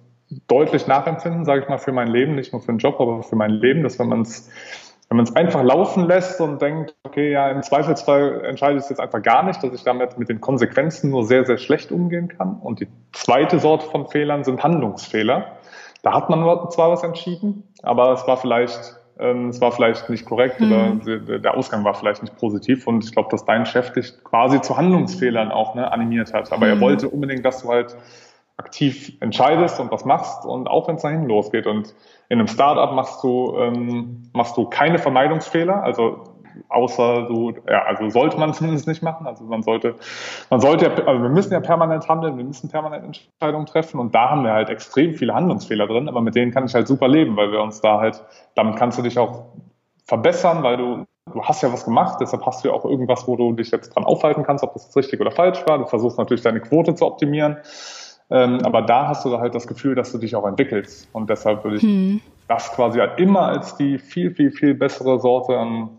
deutlich 0.48 0.88
nachempfinden, 0.88 1.44
sage 1.44 1.62
ich 1.62 1.68
mal, 1.68 1.78
für 1.78 1.92
mein 1.92 2.08
Leben, 2.08 2.34
nicht 2.34 2.52
nur 2.52 2.60
für 2.60 2.72
den 2.72 2.78
Job, 2.78 3.00
aber 3.00 3.22
für 3.22 3.36
mein 3.36 3.52
Leben, 3.52 3.84
dass 3.84 3.98
wenn 4.00 4.08
man 4.08 4.22
es 4.22 4.50
wenn 5.08 5.16
man 5.16 5.26
es 5.26 5.34
einfach 5.34 5.64
laufen 5.64 6.06
lässt 6.06 6.40
und 6.40 6.62
denkt, 6.62 6.94
okay, 7.02 7.32
ja, 7.32 7.50
im 7.50 7.64
Zweifelsfall 7.64 8.44
entscheide 8.44 8.76
ich 8.76 8.84
es 8.84 8.90
jetzt 8.90 9.00
einfach 9.00 9.20
gar 9.20 9.42
nicht, 9.42 9.60
dass 9.60 9.72
ich 9.72 9.82
damit 9.82 10.16
mit 10.18 10.28
den 10.28 10.40
Konsequenzen 10.40 11.10
nur 11.10 11.24
sehr, 11.24 11.44
sehr 11.44 11.58
schlecht 11.58 11.90
umgehen 11.90 12.28
kann. 12.28 12.60
Und 12.60 12.78
die 12.78 12.86
zweite 13.12 13.58
Sorte 13.58 13.86
von 13.86 14.06
Fehlern 14.06 14.44
sind 14.44 14.62
Handlungsfehler. 14.62 15.56
Da 16.02 16.12
hat 16.14 16.30
man 16.30 16.44
zwar 16.70 16.92
was 16.92 17.02
entschieden, 17.02 17.64
aber 17.82 18.12
es 18.12 18.24
war 18.28 18.36
vielleicht 18.36 18.99
es 19.20 19.60
war 19.60 19.72
vielleicht 19.72 20.08
nicht 20.08 20.24
korrekt 20.24 20.60
mhm. 20.60 21.00
oder 21.04 21.38
der 21.38 21.54
Ausgang 21.54 21.84
war 21.84 21.94
vielleicht 21.94 22.22
nicht 22.22 22.36
positiv. 22.36 22.86
Und 22.86 23.04
ich 23.04 23.12
glaube, 23.12 23.28
dass 23.30 23.44
dein 23.44 23.66
Chef 23.66 23.92
dich 23.92 24.12
quasi 24.24 24.60
zu 24.60 24.76
Handlungsfehlern 24.76 25.52
auch 25.52 25.74
ne, 25.74 25.90
animiert 25.92 26.32
hat. 26.32 26.52
Aber 26.52 26.66
mhm. 26.66 26.72
er 26.72 26.80
wollte 26.80 27.08
unbedingt, 27.08 27.44
dass 27.44 27.62
du 27.62 27.68
halt 27.68 27.96
aktiv 28.56 29.12
entscheidest 29.20 29.80
und 29.80 29.90
was 29.90 30.04
machst 30.04 30.44
und 30.44 30.68
auch 30.68 30.86
wenn 30.88 30.96
es 30.96 31.02
dahin 31.02 31.26
losgeht. 31.26 31.66
Und 31.66 31.94
in 32.28 32.38
einem 32.38 32.48
Startup 32.48 32.94
machst 32.94 33.22
du, 33.22 33.56
ähm, 33.58 34.30
machst 34.32 34.56
du 34.56 34.66
keine 34.66 34.98
Vermeidungsfehler, 34.98 35.82
also 35.82 36.29
außer 36.68 37.26
du, 37.26 37.52
ja, 37.68 37.82
also 37.84 38.08
sollte 38.10 38.38
man 38.38 38.52
zumindest 38.54 38.86
nicht 38.86 39.02
machen. 39.02 39.26
Also 39.26 39.44
man 39.44 39.62
sollte, 39.62 39.96
man 40.50 40.60
sollte 40.60 40.86
ja, 40.86 41.04
also 41.06 41.22
wir 41.22 41.30
müssen 41.30 41.52
ja 41.52 41.60
permanent 41.60 42.08
handeln, 42.08 42.36
wir 42.36 42.44
müssen 42.44 42.70
permanent 42.70 43.04
Entscheidungen 43.04 43.66
treffen 43.66 44.00
und 44.00 44.14
da 44.14 44.30
haben 44.30 44.44
wir 44.44 44.52
halt 44.52 44.70
extrem 44.70 45.14
viele 45.14 45.34
Handlungsfehler 45.34 45.86
drin, 45.86 46.08
aber 46.08 46.20
mit 46.20 46.34
denen 46.34 46.52
kann 46.52 46.66
ich 46.66 46.74
halt 46.74 46.88
super 46.88 47.08
leben, 47.08 47.36
weil 47.36 47.52
wir 47.52 47.62
uns 47.62 47.80
da 47.80 47.98
halt, 48.00 48.22
damit 48.54 48.76
kannst 48.76 48.98
du 48.98 49.02
dich 49.02 49.18
auch 49.18 49.46
verbessern, 50.06 50.62
weil 50.62 50.76
du 50.76 51.04
du 51.32 51.42
hast 51.44 51.62
ja 51.62 51.72
was 51.72 51.84
gemacht, 51.84 52.18
deshalb 52.20 52.44
hast 52.46 52.64
du 52.64 52.68
ja 52.68 52.74
auch 52.74 52.84
irgendwas, 52.84 53.26
wo 53.26 53.36
du 53.36 53.52
dich 53.52 53.70
jetzt 53.70 53.94
dran 53.94 54.04
aufhalten 54.04 54.42
kannst, 54.42 54.64
ob 54.64 54.72
das 54.74 54.84
jetzt 54.84 54.96
richtig 54.96 55.20
oder 55.20 55.30
falsch 55.30 55.64
war. 55.66 55.78
Du 55.78 55.86
versuchst 55.86 56.18
natürlich 56.18 56.42
deine 56.42 56.60
Quote 56.60 56.94
zu 56.94 57.06
optimieren. 57.06 57.58
Ähm, 58.30 58.60
aber 58.64 58.82
da 58.82 59.08
hast 59.08 59.24
du 59.24 59.38
halt 59.38 59.54
das 59.54 59.66
Gefühl, 59.66 59.94
dass 59.94 60.12
du 60.12 60.18
dich 60.18 60.36
auch 60.36 60.46
entwickelst. 60.46 61.08
Und 61.12 61.30
deshalb 61.30 61.64
würde 61.64 61.78
ich 61.78 61.82
hm. 61.82 62.20
das 62.46 62.72
quasi 62.72 63.00
halt 63.00 63.18
immer 63.18 63.42
als 63.42 63.76
die 63.76 63.98
viel, 63.98 64.32
viel, 64.34 64.52
viel 64.52 64.74
bessere 64.74 65.18
Sorte 65.18 65.58
an, 65.58 65.90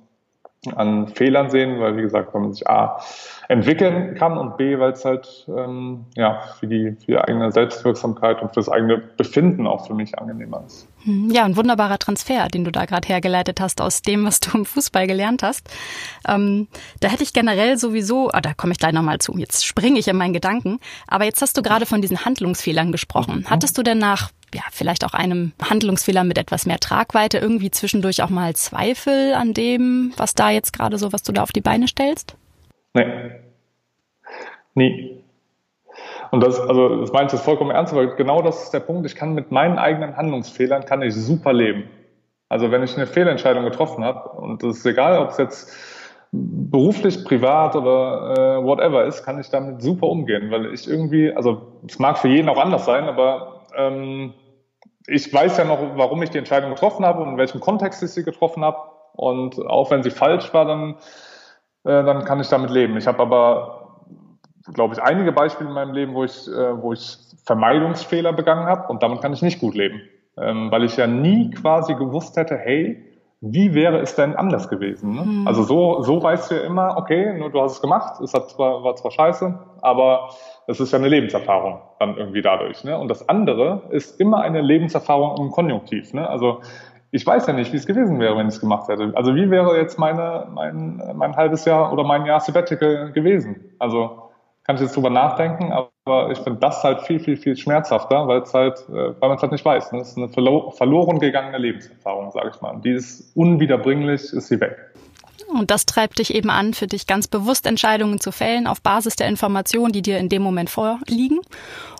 an 0.76 1.08
Fehlern 1.08 1.50
sehen, 1.50 1.80
weil 1.80 1.98
wie 1.98 2.04
gesagt, 2.04 2.34
wenn 2.34 2.42
man 2.42 2.54
sich 2.54 2.68
A 2.70 3.00
entwickeln 3.48 4.16
kann 4.16 4.38
und 4.38 4.58
B, 4.58 4.78
weil 4.78 4.92
es 4.92 5.04
halt 5.04 5.48
ähm, 5.50 6.06
ja 6.16 6.42
für 6.60 6.68
die, 6.68 6.92
für 6.92 7.12
die 7.14 7.18
eigene 7.18 7.52
Selbstwirksamkeit 7.52 8.42
und 8.42 8.50
für 8.50 8.60
das 8.60 8.70
eigene 8.70 8.98
Befinden 8.98 9.66
auch 9.66 9.88
für 9.88 9.96
mich 9.96 10.18
angenehmer 10.20 10.64
ist. 10.66 10.88
Hm, 11.04 11.30
ja, 11.32 11.46
ein 11.46 11.56
wunderbarer 11.56 12.00
Transfer, 12.00 12.48
den 12.48 12.64
du 12.64 12.72
da 12.72 12.86
gerade 12.86 13.08
hergeleitet 13.08 13.60
hast 13.60 13.82
aus 13.82 14.02
dem, 14.02 14.26
was 14.26 14.40
du 14.40 14.58
im 14.58 14.66
Fußball 14.66 15.08
gelernt 15.08 15.44
hast. 15.44 15.70
Ähm, 16.28 16.68
da 17.00 17.10
hätte 17.10 17.24
ich 17.24 17.34
generell 17.34 17.78
sowieso, 17.78 18.30
ah, 18.32 18.42
da 18.42 18.54
komme 18.54 18.74
ich 18.74 18.80
gleich 18.80 18.94
nochmal 18.94 19.20
zu, 19.20 19.38
jetzt 19.38 19.66
springe 19.66 20.00
ich 20.00 20.08
in 20.08 20.18
meinen 20.18 20.34
Gedanken, 20.34 20.80
aber 21.08 21.26
jetzt 21.26 21.42
hast 21.42 21.58
du 21.58 21.62
gerade 21.62 21.86
von 21.86 22.02
diesen 22.02 22.26
Handlungsfehlern 22.26 22.92
gesprochen. 22.92 23.40
Mhm. 23.40 23.50
Hattest 23.50 23.78
du 23.78 23.84
denn 23.84 23.98
nach 23.98 24.32
ja, 24.54 24.64
vielleicht 24.72 25.06
auch 25.06 25.14
einem 25.14 25.54
Handlungsfehler 25.62 26.26
mit 26.26 26.38
etwas 26.38 26.66
mehr 26.66 26.80
Tragweite 26.80 27.38
irgendwie 27.38 27.72
zwischendurch 27.72 28.22
auch 28.22 28.30
mal 28.30 28.54
Zweifel 28.54 29.34
an 29.34 29.54
dem, 29.54 30.12
was 30.18 30.36
da 30.36 30.50
jetzt 30.50 30.74
gerade 30.74 30.98
so, 30.98 31.14
was 31.14 31.24
du 31.24 31.32
da 31.32 31.44
auf 31.44 31.54
die 31.54 31.62
Beine 31.62 31.88
stellst? 31.88 32.36
Nee. 32.94 33.32
Nie. 34.76 35.21
Und 36.32 36.42
das, 36.42 36.60
also 36.60 37.02
das 37.02 37.12
meine 37.12 37.28
ich 37.28 37.34
jetzt 37.34 37.44
vollkommen 37.44 37.72
ernst, 37.72 37.96
weil 37.96 38.16
genau 38.16 38.42
das 38.42 38.64
ist 38.64 38.74
der 38.74 38.80
Punkt. 38.80 39.06
Ich 39.06 39.16
kann 39.16 39.34
mit 39.34 39.52
meinen 39.52 39.78
eigenen 39.78 40.16
Handlungsfehlern 40.16 40.86
kann 40.86 41.02
ich 41.02 41.14
super 41.14 41.54
leben. 41.54 41.84
Also 42.50 42.72
wenn 42.72 42.84
ich 42.84 42.96
eine 42.96 43.08
Fehlentscheidung 43.08 43.64
getroffen 43.64 44.04
habe, 44.04 44.30
und 44.30 44.64
das 44.64 44.78
ist 44.78 44.86
egal, 44.86 45.20
ob 45.20 45.30
es 45.30 45.38
jetzt 45.38 45.74
beruflich, 46.32 47.26
privat 47.26 47.76
oder 47.76 48.60
äh, 48.60 48.64
whatever 48.64 49.06
ist, 49.06 49.24
kann 49.24 49.40
ich 49.40 49.50
damit 49.50 49.82
super 49.82 50.08
umgehen, 50.08 50.50
weil 50.52 50.74
ich 50.74 50.88
irgendwie, 50.90 51.34
also 51.34 51.80
es 51.88 52.00
mag 52.00 52.18
für 52.18 52.30
jeden 52.30 52.48
auch 52.48 52.58
anders 52.58 52.86
sein, 52.86 53.06
aber 53.06 53.66
ähm, 53.76 54.34
ich 55.08 55.34
weiß 55.34 55.58
ja 55.58 55.66
noch, 55.66 55.80
warum 55.96 56.22
ich 56.24 56.30
die 56.30 56.38
Entscheidung 56.38 56.70
getroffen 56.70 57.06
habe 57.06 57.22
und 57.22 57.32
in 57.32 57.38
welchem 57.38 57.60
Kontext 57.60 58.02
ich 58.04 58.12
sie 58.12 58.24
getroffen 58.24 58.64
habe. 58.64 58.78
Und 59.14 59.60
auch 59.66 59.92
wenn 59.92 60.04
sie 60.04 60.12
falsch 60.12 60.54
war, 60.54 60.66
dann, 60.66 60.96
äh, 61.84 62.04
dann 62.04 62.24
kann 62.24 62.40
ich 62.40 62.48
damit 62.48 62.70
leben. 62.70 62.96
Ich 62.98 63.08
habe 63.08 63.20
aber, 63.20 63.81
glaube 64.74 64.94
ich, 64.94 65.02
einige 65.02 65.32
Beispiele 65.32 65.70
in 65.70 65.76
meinem 65.76 65.94
Leben, 65.94 66.14
wo 66.14 66.24
ich, 66.24 66.48
äh, 66.48 66.82
wo 66.82 66.94
ich 66.94 67.18
Vermeidungsfehler 67.46 68.34
begangen 68.34 68.66
habe 68.66 68.88
und 68.90 69.04
damit 69.04 69.22
kann 69.22 69.34
ich 69.34 69.42
nicht 69.42 69.60
gut 69.60 69.76
leben. 69.76 70.02
Ähm, 70.38 70.72
weil 70.72 70.84
ich 70.84 70.96
ja 70.98 71.08
nie 71.08 71.52
quasi 71.52 71.94
gewusst 71.96 72.38
hätte, 72.38 72.56
hey, 72.56 73.06
wie 73.42 73.74
wäre 73.74 74.00
es 74.00 74.16
denn 74.16 74.36
anders 74.36 74.70
gewesen? 74.70 75.16
Ne? 75.16 75.24
Mhm. 75.24 75.48
Also 75.48 75.64
so, 75.64 76.04
so 76.04 76.22
weißt 76.22 76.52
du 76.52 76.56
ja 76.56 76.62
immer, 76.62 76.96
okay, 76.98 77.38
nur 77.38 77.50
du 77.50 77.60
hast 77.60 77.74
es 77.74 77.82
gemacht, 77.82 78.22
es 78.22 78.34
hat 78.34 78.50
zwar, 78.52 78.84
war 78.84 78.96
zwar 78.96 79.12
scheiße, 79.12 79.60
aber 79.82 80.30
es 80.68 80.80
ist 80.80 80.92
ja 80.92 81.00
eine 81.00 81.08
Lebenserfahrung 81.10 81.82
dann 82.00 82.18
irgendwie 82.18 82.44
dadurch. 82.44 82.84
Ne? 82.84 82.98
Und 82.98 83.10
das 83.10 83.28
andere 83.28 83.82
ist 83.90 84.20
immer 84.20 84.42
eine 84.42 84.62
Lebenserfahrung 84.62 85.38
im 85.44 85.52
Konjunktiv. 85.52 86.14
Ne? 86.14 86.30
Also 86.30 86.62
ich 87.10 87.26
weiß 87.26 87.48
ja 87.48 87.54
nicht, 87.54 87.74
wie 87.74 87.78
es 87.78 87.88
gewesen 87.88 88.20
wäre, 88.20 88.38
wenn 88.38 88.48
ich 88.48 88.54
es 88.54 88.62
gemacht 88.62 88.88
hätte. 88.88 89.12
Also 89.16 89.36
wie 89.36 89.50
wäre 89.50 89.76
jetzt 89.78 89.98
meine, 89.98 90.48
mein, 90.54 91.02
mein 91.16 91.36
halbes 91.36 91.66
Jahr 91.66 91.92
oder 91.92 92.04
mein 92.04 92.26
Jahr 92.26 92.40
Sabbatical 92.40 93.12
gewesen? 93.12 93.72
Also 93.80 94.21
kann 94.72 94.78
ich 94.78 94.84
jetzt 94.84 94.96
drüber 94.96 95.10
nachdenken, 95.10 95.74
aber 95.74 96.32
ich 96.32 96.38
finde 96.38 96.60
das 96.62 96.82
halt 96.82 97.02
viel, 97.02 97.20
viel, 97.20 97.36
viel 97.36 97.58
schmerzhafter, 97.58 98.26
weil 98.30 98.42
es 98.42 98.54
halt, 98.54 98.80
äh, 98.88 99.20
weil 99.20 99.28
man 99.28 99.36
es 99.36 99.42
halt 99.42 99.52
nicht 99.52 99.66
weiß. 99.66 99.92
Ne? 99.92 100.00
Es 100.00 100.16
ist 100.16 100.18
eine 100.18 100.30
verloren 100.30 101.20
gegangene 101.20 101.58
Lebenserfahrung, 101.58 102.32
sage 102.32 102.52
ich 102.56 102.62
mal. 102.62 102.70
Und 102.70 102.86
die 102.86 102.92
ist 102.92 103.36
unwiederbringlich, 103.36 104.32
ist 104.32 104.48
sie 104.48 104.62
weg. 104.62 104.78
Und 105.54 105.72
das 105.72 105.86
treibt 105.86 106.20
dich 106.20 106.34
eben 106.34 106.50
an, 106.50 106.74
für 106.74 106.88
dich 106.88 107.06
ganz 107.06 107.28
bewusst 107.28 107.66
Entscheidungen 107.66 108.22
zu 108.22 108.32
fällen 108.32 108.66
auf 108.66 108.82
Basis 108.82 109.18
der 109.18 109.28
Informationen, 109.28 109.92
die 109.92 110.02
dir 110.02 110.20
in 110.20 110.30
dem 110.30 110.42
Moment 110.42 110.70
vorliegen 110.70 111.40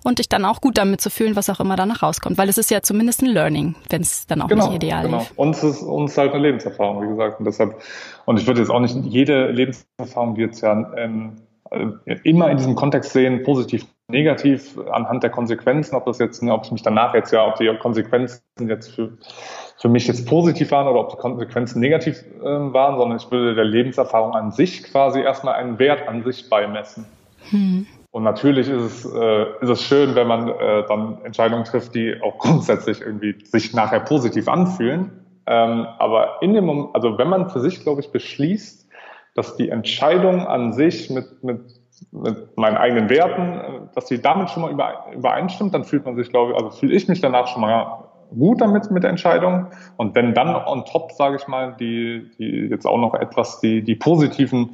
und 0.06 0.20
dich 0.20 0.30
dann 0.30 0.46
auch 0.46 0.62
gut 0.62 0.78
damit 0.78 1.02
zu 1.02 1.10
fühlen, 1.10 1.36
was 1.36 1.50
auch 1.50 1.60
immer 1.60 1.76
danach 1.76 2.04
rauskommt. 2.04 2.38
Weil 2.38 2.48
es 2.48 2.58
ist 2.58 2.72
ja 2.72 2.82
zumindest 2.82 3.22
ein 3.22 3.28
Learning, 3.28 3.76
wenn 3.90 4.02
es 4.02 4.28
dann 4.28 4.42
auch 4.42 4.48
genau, 4.48 4.68
nicht 4.68 4.76
ideal 4.78 5.04
genau. 5.04 5.20
ist. 5.24 5.38
Und 5.38 5.56
es 5.58 5.64
ist 5.66 5.82
uns 5.82 6.18
halt 6.18 6.32
eine 6.32 6.44
Lebenserfahrung, 6.44 7.04
wie 7.04 7.10
gesagt. 7.10 7.40
Und 7.40 7.46
deshalb, 7.46 7.82
und 8.24 8.40
ich 8.40 8.48
würde 8.48 8.62
jetzt 8.62 8.70
auch 8.70 8.80
nicht 8.80 8.96
jede 8.96 9.52
Lebenserfahrung, 9.52 10.36
die 10.36 10.42
jetzt 10.42 10.62
ja 10.62 10.94
ähm, 10.96 11.36
äh, 11.36 11.51
immer 12.24 12.50
in 12.52 12.58
diesem 12.58 12.76
Kontext 12.76 13.14
sehen, 13.14 13.44
positiv, 13.44 13.86
negativ, 14.08 14.78
anhand 14.92 15.24
der 15.24 15.30
Konsequenzen, 15.30 15.96
ob 15.96 16.06
das 16.06 16.20
jetzt, 16.20 16.44
ob 16.44 16.66
ich 16.66 16.72
mich 16.72 16.82
danach 16.82 17.14
jetzt 17.14 17.32
ja, 17.32 17.48
ob 17.48 17.56
die 17.56 17.74
Konsequenzen 17.80 18.42
jetzt 18.68 18.94
für, 18.94 19.18
für 19.78 19.88
mich 19.88 20.06
jetzt 20.08 20.28
positiv 20.28 20.72
waren 20.72 20.88
oder 20.88 21.00
ob 21.00 21.10
die 21.10 21.18
Konsequenzen 21.18 21.80
negativ 21.80 22.24
äh, 22.42 22.44
waren, 22.44 22.98
sondern 22.98 23.18
ich 23.18 23.32
würde 23.32 23.56
der 23.56 23.64
Lebenserfahrung 23.64 24.34
an 24.34 24.52
sich 24.52 24.84
quasi 24.84 25.22
erstmal 25.22 25.56
einen 25.56 25.80
Wert 25.80 26.08
an 26.08 26.24
sich 26.24 26.50
beimessen. 26.50 27.06
Hm. 27.50 27.88
Und 28.12 28.24
natürlich 28.24 28.68
ist 28.68 29.06
es, 29.06 29.06
äh, 29.06 29.46
ist 29.62 29.70
es 29.70 29.82
schön, 29.82 30.16
wenn 30.16 30.28
man 30.28 30.50
äh, 30.50 30.84
dann 30.88 31.20
Entscheidungen 31.24 31.64
trifft, 31.64 31.96
die 31.96 32.16
auch 32.22 32.38
grundsätzlich 32.38 33.00
irgendwie 33.00 33.36
sich 33.46 33.74
nachher 33.74 34.02
positiv 34.02 34.50
anfühlen. 34.50 35.12
Ähm, 35.48 35.88
aber 35.98 36.42
in 36.42 36.54
dem 36.54 36.66
Moment, 36.66 36.90
also 36.94 37.18
wenn 37.18 37.30
man 37.30 37.50
für 37.50 37.62
sich, 37.62 37.82
glaube 37.82 38.02
ich, 38.02 38.12
beschließt, 38.12 38.81
dass 39.36 39.56
die 39.56 39.70
Entscheidung 39.70 40.46
an 40.46 40.74
sich 40.74 41.10
mit, 41.10 41.44
mit, 41.44 41.62
mit 42.12 42.58
meinen 42.58 42.78
eigenen 42.78 43.10
Werten, 43.10 43.90
dass 43.96 44.08
sie 44.08 44.22
damit 44.22 44.50
schon 44.50 44.64
mal 44.64 44.98
übereinstimmt, 45.14 45.74
dann 45.74 45.84
fühlt 45.84 46.06
man 46.06 46.16
sich, 46.16 46.30
glaube 46.30 46.52
ich, 46.52 46.58
also 46.58 46.70
fühle 46.72 46.94
ich 46.94 47.08
mich 47.08 47.22
danach 47.22 47.48
schon 47.48 47.62
mal 47.62 48.04
gut 48.38 48.62
damit 48.62 48.90
mit 48.92 49.04
der 49.04 49.10
Entscheidung. 49.10 49.68
Und 49.98 50.16
wenn 50.16 50.34
dann 50.34 50.56
on 50.56 50.86
top, 50.86 51.12
sage 51.12 51.38
ich 51.38 51.48
mal, 51.48 51.76
die, 51.80 52.32
die 52.38 52.68
jetzt 52.70 52.86
auch 52.86 52.98
noch 52.98 53.14
etwas 53.14 53.60
die, 53.60 53.84
die 53.84 53.96
positiven 53.96 54.72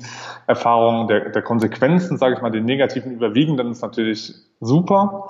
Erfahrungen 0.48 1.08
der, 1.08 1.30
der 1.30 1.42
Konsequenzen, 1.42 2.18
sage 2.18 2.36
ich 2.36 2.42
mal, 2.42 2.52
die 2.52 2.62
negativen 2.62 3.12
überwiegen, 3.12 3.58
dann 3.58 3.72
ist 3.72 3.82
natürlich 3.82 4.34
super. 4.60 5.30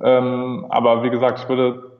Ähm, 0.00 0.66
aber 0.68 1.02
wie 1.02 1.10
gesagt, 1.10 1.40
ich 1.40 1.48
würde 1.48 1.93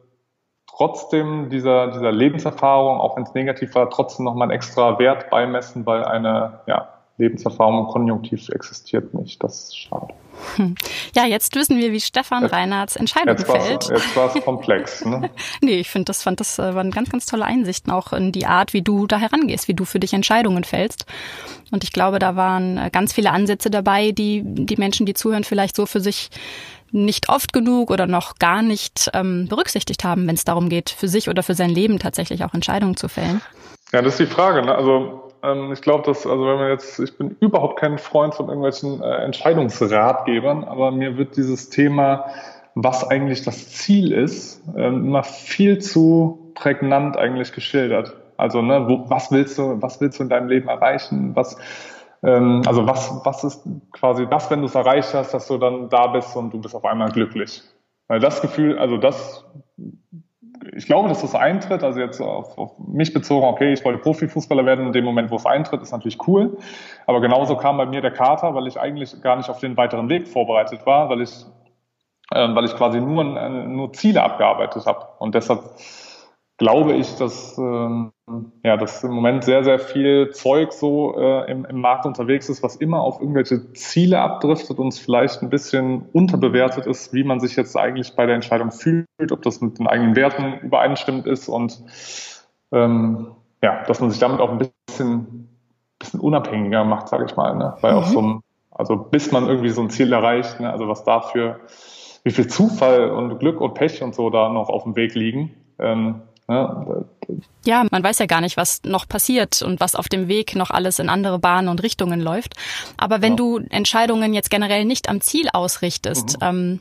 trotzdem 0.77 1.51
dieser, 1.51 1.89
dieser 1.89 2.13
Lebenserfahrung, 2.13 3.01
auch 3.01 3.17
wenn 3.17 3.25
es 3.25 3.35
negativ 3.35 3.75
war, 3.75 3.91
trotzdem 3.91 4.25
nochmal 4.25 4.49
einen 4.49 4.57
extra 4.57 4.99
Wert 4.99 5.31
beimessen, 5.31 5.87
weil 5.87 6.05
eine 6.05 6.61
ja, 6.67 6.89
Lebenserfahrung 7.17 7.87
konjunktiv 7.87 8.49
existiert 8.49 9.15
nicht. 9.15 9.43
Das 9.43 9.65
ist 9.65 9.79
schade. 9.79 10.09
Hm. 10.57 10.75
Ja, 11.15 11.27
jetzt 11.27 11.55
wissen 11.55 11.79
wir, 11.79 11.93
wie 11.93 12.01
Stefan 12.01 12.43
jetzt, 12.43 12.53
Reinhards 12.53 12.97
Entscheidung 12.97 13.37
jetzt 13.37 13.49
fällt. 13.49 13.89
Jetzt 13.89 14.17
war 14.17 14.35
es 14.35 14.45
komplex. 14.45 15.05
Ne? 15.15 15.31
nee, 15.61 15.81
ich 15.81 15.91
finde, 15.91 16.07
das 16.07 16.23
fand 16.23 16.41
das 16.41 16.59
äh, 16.59 16.75
waren 16.75 16.91
ganz, 16.91 17.11
ganz 17.11 17.27
tolle 17.27 17.45
Einsichten 17.45 17.93
auch 17.93 18.13
in 18.13 18.33
die 18.33 18.47
Art, 18.47 18.73
wie 18.73 18.81
du 18.81 19.07
da 19.07 19.19
herangehst, 19.19 19.69
wie 19.69 19.75
du 19.75 19.85
für 19.85 20.01
dich 20.01 20.15
Entscheidungen 20.15 20.65
fällst. 20.65 21.05
Und 21.71 21.85
ich 21.85 21.93
glaube, 21.93 22.19
da 22.19 22.37
waren 22.37 22.79
äh, 22.79 22.91
ganz 22.91 23.13
viele 23.13 23.31
Ansätze 23.31 23.71
dabei, 23.71 24.13
die 24.13 24.43
die 24.45 24.77
Menschen, 24.77 25.05
die 25.05 25.15
zuhören, 25.15 25.45
vielleicht 25.45 25.77
so 25.77 25.87
für 25.87 26.01
sich 26.01 26.31
nicht 26.94 27.28
oft 27.28 27.52
genug 27.52 27.90
oder 27.90 28.07
noch 28.07 28.38
gar 28.38 28.62
nicht 28.62 29.11
ähm, 29.12 29.48
berücksichtigt 29.48 30.04
haben, 30.04 30.26
wenn 30.26 30.37
es 30.37 30.44
darum 30.44 30.68
geht, 30.68 30.90
für 30.90 31.09
sich 31.09 31.28
oder 31.28 31.42
für 31.42 31.54
sein 31.54 31.70
Leben 31.70 31.98
tatsächlich 31.98 32.44
auch 32.44 32.54
Entscheidungen 32.54 32.96
zu 32.96 33.09
fällen? 33.09 33.42
Ja, 33.92 34.00
das 34.00 34.18
ist 34.18 34.20
die 34.20 34.33
Frage. 34.35 34.62
Ne? 34.62 34.74
Also 34.74 35.33
ähm, 35.42 35.72
ich 35.72 35.83
glaube, 35.83 36.04
dass, 36.07 36.26
also 36.26 36.46
wenn 36.46 36.57
man 36.57 36.70
jetzt, 36.70 36.98
ich 37.00 37.18
bin 37.18 37.37
überhaupt 37.40 37.78
kein 37.78 37.98
Freund 37.98 38.35
von 38.35 38.46
irgendwelchen 38.46 39.02
äh, 39.02 39.24
Entscheidungsratgebern, 39.24 40.64
aber 40.64 40.92
mir 40.92 41.18
wird 41.18 41.37
dieses 41.37 41.68
Thema, 41.68 42.26
was 42.74 43.09
eigentlich 43.09 43.42
das 43.42 43.70
Ziel 43.70 44.12
ist, 44.12 44.62
ähm, 44.76 45.07
immer 45.07 45.22
viel 45.22 45.78
zu 45.80 46.52
prägnant 46.54 47.16
eigentlich 47.16 47.52
geschildert. 47.52 48.14
Also, 48.37 48.62
ne, 48.62 48.87
wo, 48.88 49.09
was 49.09 49.30
willst 49.30 49.59
du, 49.59 49.80
was 49.80 50.00
willst 50.00 50.18
du 50.18 50.24
in 50.24 50.28
deinem 50.28 50.48
Leben 50.48 50.68
erreichen? 50.68 51.37
Was, 51.37 51.57
ähm, 52.25 52.63
also 52.67 52.87
was, 52.87 53.21
was 53.25 53.45
ist 53.45 53.63
quasi 53.93 54.27
das, 54.27 54.51
wenn 54.51 54.61
du 54.61 54.67
es 54.67 54.75
erreicht 54.75 55.13
hast, 55.13 55.35
dass 55.35 55.47
du 55.47 55.59
dann 55.59 55.91
da 55.91 56.07
bist 56.07 56.35
und 56.37 56.53
du 56.53 56.61
bist 56.61 56.75
auf 56.75 56.85
einmal 56.85 57.11
glücklich? 57.11 57.63
Weil 58.09 58.21
das 58.21 58.41
Gefühl, 58.41 58.79
also 58.79 58.97
das, 58.97 59.45
ich 60.75 60.87
glaube, 60.87 61.09
dass 61.09 61.21
das 61.21 61.35
eintritt, 61.35 61.83
also 61.83 62.01
jetzt 62.01 62.21
auf, 62.21 62.57
auf 62.57 62.79
mich 62.79 63.13
bezogen, 63.13 63.47
okay, 63.47 63.73
ich 63.73 63.85
wollte 63.85 63.99
Profifußballer 63.99 64.65
werden, 64.65 64.87
in 64.87 64.93
dem 64.93 65.05
Moment, 65.05 65.31
wo 65.31 65.37
es 65.37 65.45
eintritt, 65.45 65.83
ist 65.83 65.93
natürlich 65.93 66.27
cool. 66.27 66.57
Aber 67.07 67.21
genauso 67.21 67.57
kam 67.57 67.77
bei 67.77 67.87
mir 67.87 68.01
der 68.01 68.13
Kater, 68.13 68.55
weil 68.55 68.67
ich 68.67 68.81
eigentlich 68.81 69.21
gar 69.21 69.37
nicht 69.37 69.51
auf 69.51 69.59
den 69.59 69.77
weiteren 69.77 70.09
Weg 70.09 70.29
vorbereitet 70.29 70.87
war, 70.87 71.11
weil 71.11 71.21
ich, 71.21 71.45
äh, 72.31 72.55
weil 72.55 72.65
ich 72.65 72.75
quasi 72.75 73.01
nur, 73.01 73.25
nur 73.25 73.93
Ziele 73.93 74.23
abgearbeitet 74.23 74.87
habe. 74.87 75.07
Und 75.19 75.35
deshalb 75.35 75.61
glaube 76.57 76.93
ich, 76.95 77.17
dass, 77.17 77.59
ähm, 77.59 78.12
ja, 78.62 78.77
dass 78.77 79.03
im 79.03 79.11
Moment 79.11 79.45
sehr, 79.45 79.64
sehr 79.64 79.79
viel 79.79 80.31
Zeug 80.31 80.73
so 80.73 81.19
äh, 81.19 81.51
im, 81.51 81.64
im 81.64 81.81
Markt 81.81 82.07
unterwegs 82.07 82.49
ist, 82.49 82.62
was 82.62 82.77
immer 82.77 83.01
auf 83.01 83.21
irgendwelche 83.21 83.73
Ziele 83.73 84.21
abdriftet 84.21 84.79
und 84.79 84.88
es 84.88 84.99
vielleicht 84.99 85.43
ein 85.43 85.51
bisschen 85.51 86.07
unterbewertet 86.12 86.87
ist, 86.87 87.12
wie 87.12 87.25
man 87.25 87.40
sich 87.40 87.57
jetzt 87.57 87.77
eigentlich 87.77 88.14
bei 88.14 88.27
der 88.27 88.37
Entscheidung 88.37 88.71
fühlt, 88.71 89.33
ob 89.33 89.43
das 89.43 89.61
mit 89.61 89.79
den 89.79 89.88
eigenen 89.88 90.14
Werten 90.14 90.59
übereinstimmt 90.61 91.27
ist 91.27 91.49
und 91.49 91.83
ähm, 92.71 93.33
ja, 93.62 93.83
dass 93.85 94.01
man 94.01 94.11
sich 94.11 94.21
damit 94.21 94.40
auch 94.40 94.51
ein 94.51 94.71
bisschen, 94.87 95.49
bisschen 95.99 96.21
unabhängiger 96.21 96.85
macht, 96.85 97.09
sage 97.09 97.25
ich 97.25 97.35
mal. 97.35 97.57
Ne? 97.57 97.75
Weil 97.81 97.93
mhm. 97.93 97.99
auch 97.99 98.07
so 98.07 98.23
ein, 98.23 98.40
also 98.71 98.97
bis 98.97 99.33
man 99.33 99.49
irgendwie 99.49 99.71
so 99.71 99.81
ein 99.83 99.90
Ziel 99.90 100.12
erreicht, 100.12 100.61
ne? 100.61 100.71
also 100.71 100.87
was 100.87 101.03
dafür, 101.03 101.61
wie 102.23 102.31
viel 102.31 102.47
Zufall 102.47 103.11
und 103.11 103.38
Glück 103.40 103.61
und 103.61 103.75
Pech 103.75 104.03
und 104.03 104.14
so 104.14 104.31
da 104.31 104.49
noch 104.51 104.69
auf 104.69 104.85
dem 104.85 104.95
Weg 104.95 105.14
liegen. 105.14 105.55
Ähm, 105.79 106.23
ja, 106.48 107.04
ja, 107.64 107.87
man 107.90 108.02
weiß 108.02 108.18
ja 108.18 108.26
gar 108.26 108.40
nicht, 108.40 108.57
was 108.57 108.83
noch 108.85 109.09
passiert 109.09 109.62
und 109.62 109.80
was 109.80 109.94
auf 109.94 110.09
dem 110.09 110.28
Weg 110.28 110.54
noch 110.57 110.70
alles 110.70 110.98
in 110.98 111.09
andere 111.09 111.38
Bahnen 111.38 111.68
und 111.68 111.83
Richtungen 111.83 112.20
läuft. 112.20 112.54
Aber 112.96 113.22
wenn 113.22 113.33
ja. 113.33 113.37
du 113.37 113.59
Entscheidungen 113.70 114.35
jetzt 114.35 114.50
generell 114.50 114.85
nicht 114.85 115.09
am 115.09 115.20
Ziel 115.20 115.48
ausrichtest, 115.52 116.40
mhm. 116.40 116.80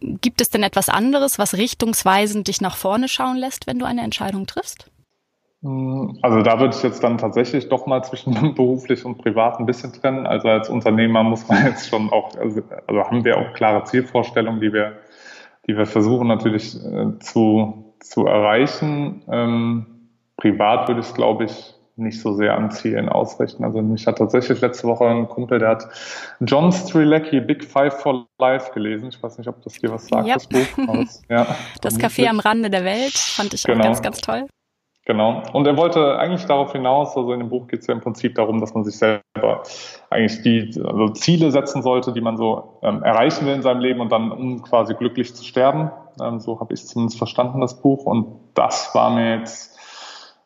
ähm, 0.00 0.18
gibt 0.20 0.40
es 0.40 0.50
denn 0.50 0.62
etwas 0.62 0.88
anderes, 0.88 1.38
was 1.38 1.54
richtungsweisend 1.54 2.48
dich 2.48 2.60
nach 2.60 2.76
vorne 2.76 3.08
schauen 3.08 3.36
lässt, 3.36 3.66
wenn 3.66 3.78
du 3.78 3.84
eine 3.84 4.02
Entscheidung 4.02 4.46
triffst? 4.46 4.86
Mhm. 5.62 6.18
Also 6.22 6.42
da 6.42 6.60
würde 6.60 6.76
ich 6.76 6.82
jetzt 6.82 7.02
dann 7.02 7.18
tatsächlich 7.18 7.68
doch 7.68 7.86
mal 7.86 8.02
zwischen 8.02 8.32
beruflich 8.54 9.04
und 9.04 9.18
privat 9.18 9.58
ein 9.58 9.66
bisschen 9.66 9.92
trennen. 9.92 10.26
Also 10.26 10.48
als 10.48 10.68
Unternehmer 10.68 11.22
muss 11.22 11.48
man 11.48 11.64
jetzt 11.66 11.88
schon 11.88 12.10
auch, 12.10 12.34
also, 12.36 12.62
also 12.86 13.00
haben 13.00 13.24
wir 13.24 13.38
auch 13.38 13.52
klare 13.54 13.84
Zielvorstellungen, 13.84 14.60
die 14.60 14.72
wir, 14.72 14.98
die 15.66 15.76
wir 15.76 15.86
versuchen 15.86 16.28
natürlich 16.28 16.76
äh, 16.76 17.18
zu 17.20 17.91
zu 18.02 18.26
erreichen. 18.26 19.22
Ähm, 19.30 19.86
privat 20.36 20.88
würde 20.88 21.00
ich 21.00 21.06
es, 21.06 21.14
glaube 21.14 21.44
ich, 21.44 21.74
nicht 21.96 22.20
so 22.20 22.34
sehr 22.34 22.56
an 22.56 22.70
Zielen 22.70 23.08
ausrichten. 23.08 23.64
Also 23.64 23.82
mich 23.82 24.06
hat 24.06 24.18
tatsächlich 24.18 24.60
letzte 24.60 24.88
Woche 24.88 25.06
ein 25.06 25.28
Kumpel, 25.28 25.58
der 25.58 25.70
hat 25.70 25.88
John 26.40 26.72
Strilecki 26.72 27.40
Big 27.40 27.64
Five 27.64 28.00
for 28.00 28.26
Life 28.38 28.72
gelesen. 28.72 29.08
Ich 29.08 29.22
weiß 29.22 29.38
nicht, 29.38 29.48
ob 29.48 29.62
das 29.62 29.74
dir 29.74 29.90
was 29.90 30.06
sagt, 30.06 30.26
yep. 30.26 30.34
das 30.34 30.46
Buch. 30.46 30.86
Das, 31.02 31.22
ja, 31.28 31.56
das 31.80 31.98
Café 31.98 32.28
am 32.28 32.40
Rande 32.40 32.70
der 32.70 32.84
Welt 32.84 33.16
fand 33.16 33.54
ich 33.54 33.62
genau. 33.62 33.80
auch 33.80 33.84
ganz, 33.84 34.02
ganz 34.02 34.20
toll. 34.20 34.46
Genau. 35.04 35.42
Und 35.52 35.66
er 35.66 35.76
wollte 35.76 36.16
eigentlich 36.18 36.44
darauf 36.46 36.72
hinaus, 36.72 37.16
also 37.16 37.32
in 37.32 37.40
dem 37.40 37.48
Buch 37.48 37.66
geht 37.66 37.80
es 37.80 37.88
ja 37.88 37.94
im 37.94 38.00
Prinzip 38.00 38.36
darum, 38.36 38.60
dass 38.60 38.72
man 38.72 38.84
sich 38.84 38.96
selber 38.96 39.62
eigentlich 40.10 40.42
die 40.42 40.80
also 40.84 41.08
Ziele 41.08 41.50
setzen 41.50 41.82
sollte, 41.82 42.12
die 42.12 42.20
man 42.20 42.36
so 42.36 42.78
ähm, 42.82 43.02
erreichen 43.02 43.44
will 43.46 43.54
in 43.54 43.62
seinem 43.62 43.80
Leben 43.80 44.00
und 44.00 44.12
dann 44.12 44.30
um 44.30 44.62
quasi 44.62 44.94
glücklich 44.94 45.34
zu 45.34 45.42
sterben. 45.42 45.90
Ähm, 46.22 46.38
so 46.38 46.60
habe 46.60 46.72
ich 46.72 46.86
zumindest 46.86 47.18
verstanden, 47.18 47.60
das 47.60 47.80
Buch. 47.80 48.04
Und 48.04 48.26
das 48.54 48.94
war 48.94 49.10
mir 49.10 49.38
jetzt 49.38 49.72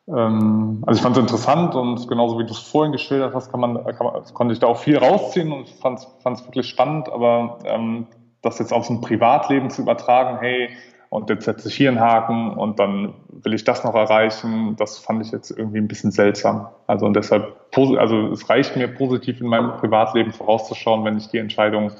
ähm, 0.07 0.83
also 0.87 0.97
ich 0.97 1.03
fand 1.03 1.17
es 1.17 1.21
interessant 1.21 1.75
und 1.75 2.07
genauso 2.07 2.39
wie 2.39 2.45
du 2.45 2.51
es 2.51 2.59
vorhin 2.59 2.93
geschildert 2.93 3.35
hast, 3.35 3.51
kann 3.51 3.59
man, 3.59 3.83
kann 3.83 4.07
man, 4.07 4.23
konnte 4.33 4.53
ich 4.53 4.59
da 4.59 4.67
auch 4.67 4.77
viel 4.77 4.97
rausziehen 4.97 5.51
und 5.51 5.69
fand 5.69 5.99
es 5.99 6.45
wirklich 6.45 6.67
spannend, 6.67 7.09
aber 7.09 7.59
ähm, 7.65 8.07
das 8.41 8.59
jetzt 8.59 8.71
auf 8.71 8.89
ein 8.89 9.01
Privatleben 9.01 9.69
zu 9.69 9.81
übertragen, 9.81 10.37
hey, 10.39 10.69
und 11.09 11.29
jetzt 11.29 11.45
setze 11.45 11.69
ich 11.69 11.75
hier 11.75 11.89
einen 11.89 11.99
Haken 11.99 12.51
und 12.51 12.79
dann 12.79 13.13
will 13.29 13.53
ich 13.53 13.63
das 13.63 13.83
noch 13.83 13.95
erreichen. 13.95 14.75
Das 14.77 14.97
fand 14.97 15.25
ich 15.25 15.31
jetzt 15.31 15.51
irgendwie 15.51 15.77
ein 15.77 15.87
bisschen 15.87 16.11
seltsam. 16.11 16.67
Also 16.85 17.05
und 17.05 17.15
deshalb, 17.15 17.55
also 17.75 18.27
es 18.31 18.49
reicht 18.49 18.75
mir 18.75 18.87
positiv 18.87 19.39
in 19.39 19.47
meinem 19.47 19.77
Privatleben 19.77 20.33
vorauszuschauen, 20.33 21.05
wenn 21.05 21.17
ich 21.17 21.29
die 21.29 21.37
Entscheidung 21.37 21.91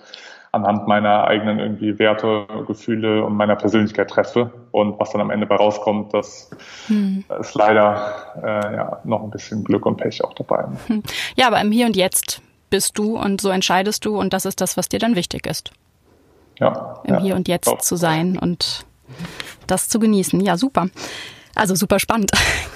anhand 0.51 0.87
meiner 0.87 1.25
eigenen 1.25 1.59
irgendwie 1.59 1.99
Werte, 1.99 2.47
Gefühle 2.67 3.23
und 3.23 3.35
meiner 3.35 3.55
Persönlichkeit 3.55 4.09
treffe. 4.09 4.51
Und 4.71 4.99
was 4.99 5.11
dann 5.11 5.21
am 5.21 5.29
Ende 5.29 5.45
bei 5.45 5.55
rauskommt, 5.55 6.13
das 6.13 6.49
hm. 6.87 7.23
ist 7.39 7.55
leider 7.55 8.13
äh, 8.43 8.75
ja, 8.75 8.99
noch 9.03 9.23
ein 9.23 9.29
bisschen 9.29 9.63
Glück 9.63 9.85
und 9.85 9.97
Pech 9.97 10.23
auch 10.23 10.33
dabei. 10.33 10.65
Hm. 10.87 11.03
Ja, 11.35 11.47
aber 11.47 11.61
im 11.61 11.71
Hier 11.71 11.85
und 11.85 11.95
Jetzt 11.95 12.41
bist 12.69 12.97
du 12.97 13.17
und 13.17 13.39
so 13.39 13.49
entscheidest 13.49 14.03
du 14.03 14.19
und 14.19 14.33
das 14.33 14.45
ist 14.45 14.59
das, 14.59 14.75
was 14.75 14.89
dir 14.89 14.99
dann 14.99 15.15
wichtig 15.15 15.45
ist. 15.45 15.71
Ja. 16.59 16.99
Im 17.03 17.15
ja, 17.15 17.21
Hier 17.21 17.35
und 17.35 17.47
Jetzt 17.47 17.83
zu 17.83 17.95
sein 17.95 18.37
und 18.37 18.85
das 19.67 19.89
zu 19.89 19.99
genießen. 19.99 20.39
Ja, 20.41 20.57
super. 20.57 20.89
Also 21.55 21.75
super 21.75 21.99
spannend. 21.99 22.31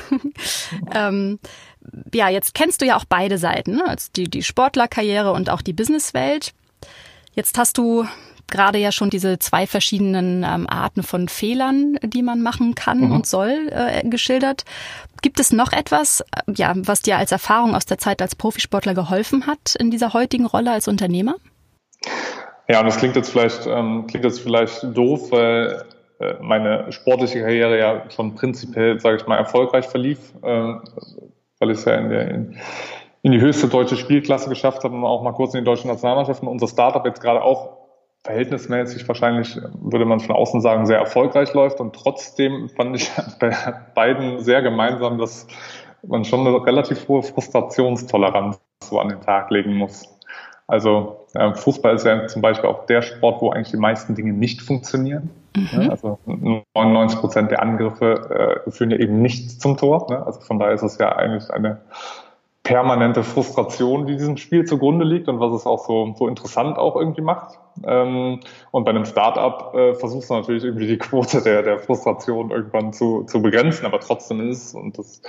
ähm, 0.93 1.39
ja, 2.13 2.29
jetzt 2.29 2.53
kennst 2.53 2.81
du 2.81 2.85
ja 2.85 2.97
auch 2.97 3.05
beide 3.05 3.37
Seiten, 3.37 3.75
ne? 3.75 3.87
also 3.87 4.09
die, 4.15 4.25
die 4.25 4.43
Sportlerkarriere 4.43 5.31
und 5.31 5.49
auch 5.49 5.61
die 5.61 5.73
Businesswelt. 5.73 6.53
Jetzt 7.33 7.57
hast 7.57 7.77
du 7.77 8.05
gerade 8.51 8.77
ja 8.77 8.91
schon 8.91 9.09
diese 9.09 9.39
zwei 9.39 9.65
verschiedenen 9.65 10.43
ähm, 10.43 10.67
Arten 10.69 11.01
von 11.03 11.29
Fehlern, 11.29 11.97
die 12.03 12.21
man 12.21 12.41
machen 12.41 12.75
kann 12.75 12.99
mhm. 12.99 13.11
und 13.11 13.25
soll, 13.25 13.69
äh, 13.71 14.07
geschildert. 14.07 14.65
Gibt 15.21 15.39
es 15.39 15.51
noch 15.51 15.71
etwas, 15.71 16.21
äh, 16.21 16.51
ja, 16.55 16.73
was 16.75 17.01
dir 17.01 17.17
als 17.17 17.31
Erfahrung 17.31 17.75
aus 17.75 17.85
der 17.85 17.97
Zeit 17.97 18.21
als 18.21 18.35
Profisportler 18.35 18.93
geholfen 18.93 19.47
hat 19.47 19.75
in 19.79 19.89
dieser 19.89 20.13
heutigen 20.13 20.45
Rolle 20.45 20.71
als 20.71 20.87
Unternehmer? 20.87 21.35
Ja, 22.67 22.79
und 22.79 22.85
das 22.85 22.97
klingt 22.97 23.15
jetzt 23.15 23.29
vielleicht, 23.31 23.65
ähm, 23.65 24.05
klingt 24.07 24.25
jetzt 24.25 24.41
vielleicht 24.41 24.83
doof, 24.95 25.31
weil 25.31 25.85
meine 26.41 26.91
sportliche 26.91 27.41
Karriere 27.41 27.77
ja 27.79 28.09
schon 28.09 28.35
prinzipiell, 28.35 28.99
sage 28.99 29.17
ich 29.17 29.27
mal, 29.27 29.37
erfolgreich 29.37 29.87
verlief, 29.87 30.33
äh, 30.43 30.73
weil 31.59 31.71
ich 31.71 31.79
es 31.79 31.85
ja 31.85 31.95
in, 31.95 32.09
der, 32.09 32.27
in, 32.29 32.57
in, 33.21 33.31
die 33.31 33.41
höchste 33.41 33.67
deutsche 33.67 33.97
Spielklasse 33.97 34.49
geschafft 34.49 34.83
habe 34.83 34.95
und 34.95 35.03
auch 35.03 35.23
mal 35.23 35.33
kurz 35.33 35.53
in 35.53 35.61
die 35.61 35.65
deutschen 35.65 35.89
Nationalmannschaften. 35.89 36.47
Unser 36.47 36.67
Startup 36.67 37.05
jetzt 37.05 37.21
gerade 37.21 37.43
auch 37.43 37.77
verhältnismäßig 38.23 39.07
wahrscheinlich, 39.07 39.59
würde 39.81 40.05
man 40.05 40.19
von 40.19 40.35
außen 40.35 40.61
sagen, 40.61 40.85
sehr 40.85 40.99
erfolgreich 40.99 41.53
läuft. 41.53 41.79
Und 41.79 41.95
trotzdem 41.95 42.69
fand 42.69 42.95
ich 42.95 43.11
bei 43.39 43.55
beiden 43.95 44.39
sehr 44.41 44.61
gemeinsam, 44.61 45.17
dass 45.17 45.47
man 46.03 46.25
schon 46.25 46.45
eine 46.45 46.65
relativ 46.65 47.07
hohe 47.07 47.23
Frustrationstoleranz 47.23 48.59
so 48.83 48.99
an 48.99 49.09
den 49.09 49.21
Tag 49.21 49.51
legen 49.51 49.75
muss. 49.75 50.07
Also 50.67 51.27
äh, 51.33 51.53
Fußball 51.53 51.95
ist 51.95 52.05
ja 52.05 52.27
zum 52.27 52.41
Beispiel 52.41 52.69
auch 52.69 52.85
der 52.85 53.01
Sport, 53.01 53.41
wo 53.41 53.49
eigentlich 53.49 53.71
die 53.71 53.77
meisten 53.77 54.15
Dinge 54.15 54.33
nicht 54.33 54.61
funktionieren. 54.61 55.29
Mhm. 55.55 55.89
Also 55.89 56.19
99 56.25 57.19
Prozent 57.19 57.51
der 57.51 57.61
Angriffe 57.61 58.63
äh, 58.65 58.71
führen 58.71 58.91
ja 58.91 58.97
eben 58.97 59.21
nicht 59.21 59.61
zum 59.61 59.77
Tor. 59.77 60.07
Ne? 60.09 60.25
Also 60.25 60.39
von 60.41 60.59
daher 60.59 60.73
ist 60.73 60.83
es 60.83 60.97
ja 60.97 61.09
eigentlich 61.09 61.51
eine 61.51 61.81
permanente 62.63 63.23
Frustration, 63.23 64.05
die 64.05 64.17
diesem 64.17 64.37
Spiel 64.37 64.65
zugrunde 64.65 65.03
liegt 65.03 65.27
und 65.27 65.39
was 65.39 65.51
es 65.53 65.65
auch 65.65 65.85
so, 65.85 66.13
so 66.17 66.27
interessant 66.27 66.77
auch 66.77 66.95
irgendwie 66.95 67.21
macht. 67.21 67.57
Ähm, 67.83 68.39
und 68.69 68.83
bei 68.83 68.91
einem 68.91 69.05
Startup 69.05 69.73
äh, 69.73 69.95
versuchst 69.95 70.29
du 70.29 70.35
natürlich 70.35 70.63
irgendwie 70.63 70.87
die 70.87 70.97
Quote 70.97 71.41
der, 71.41 71.63
der 71.63 71.79
Frustration 71.79 72.51
irgendwann 72.51 72.93
zu, 72.93 73.23
zu 73.23 73.41
begrenzen, 73.41 73.85
aber 73.85 73.99
trotzdem 73.99 74.49
ist 74.49 74.75
und 74.75 74.97
das 74.97 75.21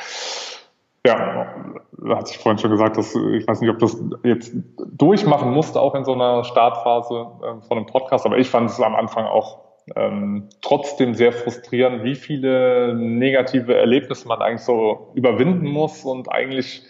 ja, 1.05 1.53
da 1.99 2.17
hatte 2.17 2.31
ich 2.31 2.39
vorhin 2.39 2.59
schon 2.59 2.71
gesagt, 2.71 2.97
dass 2.97 3.13
ich 3.15 3.49
weiß 3.49 3.61
nicht, 3.61 3.71
ob 3.71 3.81
das 3.81 3.97
jetzt 4.23 4.53
durchmachen 4.93 5.51
musste, 5.51 5.81
auch 5.81 5.97
in 5.97 6.05
so 6.05 6.13
einer 6.13 6.45
Startphase 6.45 7.27
äh, 7.43 7.61
von 7.67 7.79
einem 7.79 7.87
Podcast, 7.87 8.25
aber 8.25 8.39
ich 8.39 8.49
fand 8.49 8.71
es 8.71 8.81
am 8.81 8.95
Anfang 8.95 9.25
auch 9.25 9.72
ähm, 9.97 10.49
trotzdem 10.61 11.15
sehr 11.15 11.33
frustrierend, 11.33 12.05
wie 12.05 12.15
viele 12.15 12.95
negative 12.95 13.75
Erlebnisse 13.75 14.29
man 14.29 14.41
eigentlich 14.41 14.63
so 14.63 15.13
überwinden 15.15 15.67
muss 15.67 16.05
und 16.05 16.31
eigentlich 16.31 16.83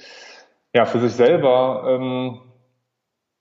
ja 0.74 0.84
für 0.84 1.00
sich 1.00 1.12
selber 1.12 1.84
ähm, 1.86 2.40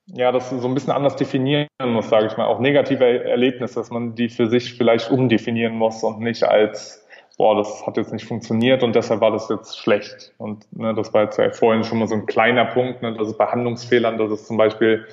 ja 0.08 0.32
das 0.32 0.50
so 0.50 0.68
ein 0.68 0.74
bisschen 0.74 0.94
anders 0.94 1.16
definieren 1.16 1.68
muss, 1.86 2.10
sage 2.10 2.28
ich 2.28 2.38
mal, 2.38 2.46
auch 2.46 2.60
negative 2.60 3.24
Erlebnisse, 3.24 3.76
dass 3.76 3.92
man 3.92 4.16
die 4.16 4.30
für 4.30 4.48
sich 4.48 4.74
vielleicht 4.74 5.12
umdefinieren 5.12 5.74
muss 5.74 6.04
und 6.04 6.20
nicht 6.20 6.44
als 6.44 7.02
boah, 7.38 7.56
das 7.56 7.88
hat 7.88 7.98
jetzt 7.98 8.14
nicht 8.14 8.26
funktioniert 8.26 8.84
und 8.84 8.96
deshalb 8.96 9.20
war 9.22 9.32
das 9.32 9.50
jetzt 9.50 9.80
schlecht. 9.80 10.32
Und 10.38 10.72
ne, 10.78 10.94
das 10.94 11.12
war 11.12 11.24
jetzt 11.24 11.38
ja 11.38 11.50
vorhin 11.50 11.84
schon 11.84 11.98
mal 11.98 12.08
so 12.08 12.14
ein 12.14 12.28
kleiner 12.28 12.66
Punkt, 12.66 13.02
ne, 13.02 13.14
dass 13.14 13.30
es 13.30 13.38
bei 13.38 13.48
Handlungsfehlern, 13.48 14.20
dass 14.20 14.30
es 14.30 14.46
zum 14.46 14.58
Beispiel 14.58 15.08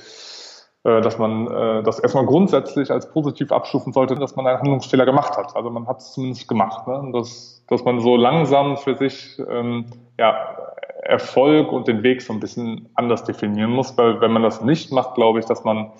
dass 1.01 1.19
man 1.19 1.47
äh, 1.47 1.83
das 1.83 1.99
erstmal 1.99 2.27
grundsätzlich 2.27 2.91
als 2.91 3.11
positiv 3.11 3.53
abstufen 3.53 3.93
sollte, 3.93 4.15
dass 4.17 4.37
man 4.37 4.47
einen 4.47 4.59
Handlungsfehler 4.59 5.05
gemacht 5.05 5.37
hat. 5.37 5.55
Also 5.55 5.71
man 5.71 5.87
hat 5.87 5.99
es 5.99 6.13
zumindest 6.13 6.49
gemacht. 6.49 6.87
Ne? 6.87 7.11
Dass, 7.13 7.63
dass 7.69 7.85
man 7.85 8.01
so 8.01 8.17
langsam 8.17 8.77
für 8.77 8.97
sich 8.97 9.41
ähm, 9.51 9.87
ja, 10.19 10.37
Erfolg 11.03 11.73
und 11.73 11.89
den 11.89 12.03
Weg 12.03 12.23
so 12.23 12.33
ein 12.33 12.41
bisschen 12.41 12.89
anders 12.95 13.25
definieren 13.25 13.71
muss, 13.71 13.97
weil 13.97 14.21
wenn 14.21 14.33
man 14.33 14.43
das 14.43 14.63
nicht 14.63 14.93
macht, 14.93 15.15
glaube 15.15 15.39
ich, 15.39 15.47
dass 15.47 15.65
man 15.65 15.91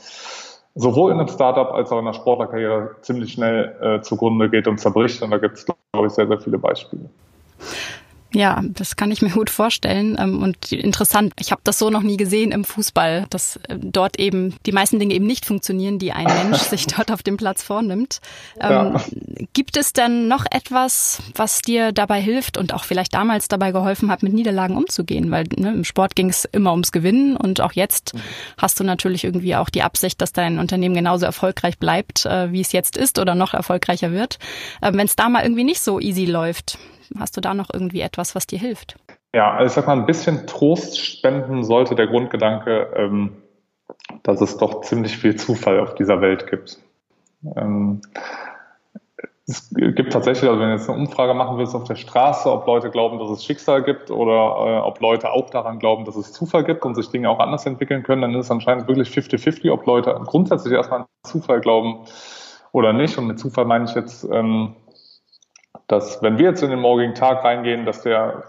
sowohl 0.75 1.13
in 1.13 1.19
einem 1.19 1.29
Startup 1.29 1.73
als 1.73 1.91
auch 1.91 1.99
in 1.99 2.05
der 2.05 2.13
Sportlerkarriere 2.13 2.97
ziemlich 3.03 3.33
schnell 3.33 3.75
äh, 3.81 4.01
zugrunde 4.01 4.49
geht 4.49 4.69
und 4.69 4.79
zerbricht. 4.79 5.23
Und 5.23 5.31
da 5.31 5.39
gibt 5.39 5.57
es, 5.59 5.67
glaube 5.67 6.07
ich, 6.07 6.13
sehr, 6.13 6.27
sehr 6.27 6.39
viele 6.39 6.59
Beispiele. 6.59 7.09
Ja, 8.35 8.63
das 8.63 8.97
kann 8.97 9.11
ich 9.11 9.23
mir 9.23 9.31
gut 9.31 9.49
vorstellen 9.49 10.17
ähm, 10.19 10.43
und 10.43 10.71
interessant. 10.71 11.33
Ich 11.39 11.51
habe 11.51 11.63
das 11.65 11.79
so 11.79 11.89
noch 11.89 12.03
nie 12.03 12.19
gesehen 12.19 12.53
im 12.53 12.65
Fußball, 12.65 13.27
dass 13.31 13.57
äh, 13.69 13.77
dort 13.81 14.19
eben 14.19 14.55
die 14.67 14.73
meisten 14.73 14.99
Dinge 14.99 15.15
eben 15.15 15.27
nicht 15.27 15.47
funktionieren, 15.47 15.99
die 15.99 16.13
ein 16.13 16.27
Mensch 16.27 16.59
sich 16.59 16.87
dort 16.87 17.11
auf 17.11 17.23
dem 17.23 17.39
Platz 17.39 17.63
vornimmt. 17.63 18.21
Ja. 18.61 18.95
Ähm, 18.95 19.49
gibt 19.55 19.79
es 19.79 19.95
denn 19.95 20.29
noch 20.29 20.45
etwas, 20.51 21.23
was 21.35 21.63
dir 21.63 21.93
dabei 21.93 22.21
hilft 22.21 22.59
und 22.59 22.75
auch 22.75 22.85
vielleicht 22.85 23.15
damals 23.15 23.49
dabei 23.49 23.73
geholfen 23.73 24.11
hat, 24.11 24.23
mit 24.23 24.35
Niederlagen 24.35 24.77
umzugehen? 24.77 25.31
Weil 25.31 25.45
ne, 25.57 25.71
im 25.71 25.85
Sport 25.85 26.15
ging 26.15 26.29
es 26.29 26.45
immer 26.45 26.73
ums 26.73 26.93
Gewinnen 26.93 27.35
und 27.35 27.63
auch 27.63 27.73
jetzt 27.73 28.13
mhm. 28.13 28.21
hast 28.59 28.79
du 28.79 28.85
natürlich 28.85 29.25
irgendwie 29.25 29.57
auch 29.57 29.71
die 29.71 29.83
Absicht, 29.83 30.21
dass 30.21 30.33
dein 30.33 30.59
Unternehmen 30.59 30.95
genauso 30.95 31.25
erfolgreich 31.25 31.79
bleibt, 31.79 32.27
äh, 32.27 32.53
wie 32.53 32.61
es 32.61 32.73
jetzt 32.73 32.99
ist 32.99 33.19
oder 33.19 33.35
noch 33.35 33.55
erfolgreicher 33.55 34.13
wird. 34.13 34.39
Äh, 34.83 34.93
Wenn 34.93 35.07
es 35.07 35.17
da 35.17 35.31
mal 35.31 35.45
irgendwie 35.45 35.65
nicht 35.65 35.81
so 35.81 35.99
easy 35.99 36.27
läuft, 36.27 36.79
Hast 37.19 37.37
du 37.37 37.41
da 37.41 37.55
noch 37.55 37.69
irgendwie 37.73 38.01
etwas, 38.01 38.35
was 38.35 38.47
dir 38.47 38.59
hilft? 38.59 38.97
Ja, 39.33 39.53
also 39.53 39.67
ich 39.67 39.73
sag 39.73 39.87
mal, 39.87 39.97
ein 39.97 40.07
bisschen 40.07 40.47
Trost 40.47 40.99
spenden 40.99 41.65
sollte 41.65 41.95
der 41.95 42.07
Grundgedanke, 42.07 42.93
ähm, 42.97 43.37
dass 44.23 44.41
es 44.41 44.57
doch 44.57 44.83
ziemlich 44.83 45.17
viel 45.17 45.37
Zufall 45.37 45.81
auf 45.81 45.95
dieser 45.95 46.21
Welt 46.21 46.47
gibt. 46.49 46.79
Ähm, 47.57 48.01
es 49.47 49.71
gibt 49.71 50.13
tatsächlich, 50.13 50.49
also 50.49 50.61
wenn 50.61 50.69
du 50.69 50.75
jetzt 50.75 50.91
eine 50.91 50.99
Umfrage 50.99 51.33
machen 51.33 51.57
willst 51.57 51.75
auf 51.75 51.85
der 51.85 51.95
Straße, 51.95 52.53
ob 52.53 52.67
Leute 52.67 52.91
glauben, 52.91 53.19
dass 53.19 53.31
es 53.31 53.45
Schicksal 53.45 53.83
gibt 53.83 54.11
oder 54.11 54.33
äh, 54.33 54.81
ob 54.81 55.01
Leute 55.01 55.31
auch 55.31 55.49
daran 55.49 55.79
glauben, 55.79 56.05
dass 56.05 56.17
es 56.17 56.33
Zufall 56.33 56.65
gibt 56.65 56.85
und 56.85 56.95
sich 56.95 57.09
Dinge 57.09 57.31
auch 57.31 57.39
anders 57.39 57.65
entwickeln 57.65 58.03
können, 58.03 58.21
dann 58.21 58.35
ist 58.35 58.47
es 58.47 58.51
anscheinend 58.51 58.89
wirklich 58.89 59.09
50-50, 59.09 59.73
ob 59.73 59.87
Leute 59.87 60.21
grundsätzlich 60.27 60.75
erstmal 60.75 61.01
an 61.01 61.07
Zufall 61.23 61.61
glauben 61.63 62.01
oder 62.73 62.93
nicht. 62.93 63.17
Und 63.17 63.27
mit 63.27 63.39
Zufall 63.39 63.65
meine 63.65 63.87
ich 63.87 63.95
jetzt 63.95 64.25
ähm, 64.31 64.77
dass 65.87 66.23
wenn 66.23 66.39
wir 66.39 66.47
jetzt 66.47 66.63
in 66.63 66.71
den 66.71 66.81
morgigen 66.81 67.15
Tag 67.15 67.45
reingehen, 67.45 67.87
dass 67.87 68.03
der 68.03 68.45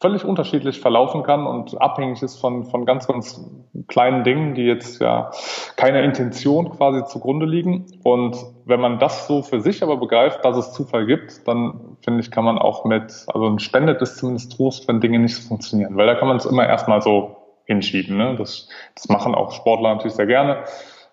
völlig 0.00 0.24
unterschiedlich 0.24 0.80
verlaufen 0.80 1.22
kann 1.22 1.46
und 1.46 1.80
abhängig 1.80 2.22
ist 2.22 2.38
von, 2.40 2.64
von 2.64 2.86
ganz, 2.86 3.06
ganz 3.06 3.44
kleinen 3.86 4.24
Dingen, 4.24 4.54
die 4.54 4.62
jetzt 4.62 5.00
ja 5.00 5.30
keiner 5.76 6.02
Intention 6.02 6.70
quasi 6.70 7.04
zugrunde 7.04 7.44
liegen. 7.44 7.86
Und 8.02 8.36
wenn 8.64 8.80
man 8.80 8.98
das 8.98 9.26
so 9.26 9.42
für 9.42 9.60
sich 9.60 9.82
aber 9.82 9.98
begreift, 9.98 10.42
dass 10.44 10.56
es 10.56 10.72
Zufall 10.72 11.04
gibt, 11.04 11.46
dann 11.46 11.98
finde 12.02 12.20
ich, 12.20 12.30
kann 12.30 12.44
man 12.44 12.58
auch 12.58 12.86
mit, 12.86 13.26
also 13.26 13.58
spendet 13.58 14.00
es 14.00 14.16
zumindest 14.16 14.56
Trost, 14.56 14.88
wenn 14.88 15.00
Dinge 15.00 15.18
nicht 15.18 15.36
funktionieren, 15.36 15.96
weil 15.96 16.06
da 16.06 16.14
kann 16.14 16.28
man 16.28 16.38
es 16.38 16.46
immer 16.46 16.66
erstmal 16.66 17.02
so 17.02 17.36
hinschieben. 17.66 18.16
Ne? 18.16 18.36
Das, 18.38 18.70
das 18.94 19.08
machen 19.10 19.34
auch 19.34 19.52
Sportler 19.52 19.94
natürlich 19.94 20.14
sehr 20.14 20.26
gerne 20.26 20.64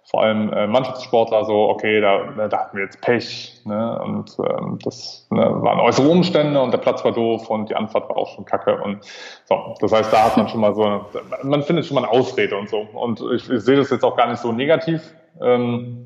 vor 0.09 0.23
allem 0.23 0.53
äh, 0.53 0.67
Mannschaftssportler 0.67 1.43
so, 1.43 1.67
okay, 1.67 1.99
da, 1.99 2.31
ne, 2.31 2.47
da 2.47 2.59
hatten 2.59 2.77
wir 2.77 2.85
jetzt 2.85 3.01
Pech 3.01 3.59
ne, 3.65 3.99
und 3.99 4.37
ähm, 4.39 4.79
das 4.81 5.27
ne, 5.29 5.41
waren 5.41 5.81
äußere 5.81 6.07
Umstände 6.07 6.61
und 6.61 6.71
der 6.71 6.77
Platz 6.77 7.03
war 7.03 7.11
doof 7.11 7.49
und 7.49 7.69
die 7.69 7.75
Anfahrt 7.75 8.07
war 8.07 8.15
auch 8.15 8.33
schon 8.33 8.45
kacke 8.45 8.81
und 8.81 8.99
so. 9.43 9.75
Das 9.81 9.91
heißt, 9.91 10.13
da 10.13 10.23
hat 10.23 10.37
man 10.37 10.47
schon 10.47 10.61
mal 10.61 10.73
so, 10.73 11.05
man 11.43 11.61
findet 11.61 11.85
schon 11.85 11.95
mal 11.95 12.05
eine 12.05 12.11
Ausrede 12.11 12.55
und 12.57 12.69
so. 12.69 12.87
Und 12.93 13.21
ich, 13.35 13.49
ich 13.49 13.61
sehe 13.61 13.75
das 13.75 13.89
jetzt 13.89 14.05
auch 14.05 14.15
gar 14.15 14.29
nicht 14.29 14.39
so 14.39 14.53
negativ, 14.53 15.01
ähm, 15.41 16.05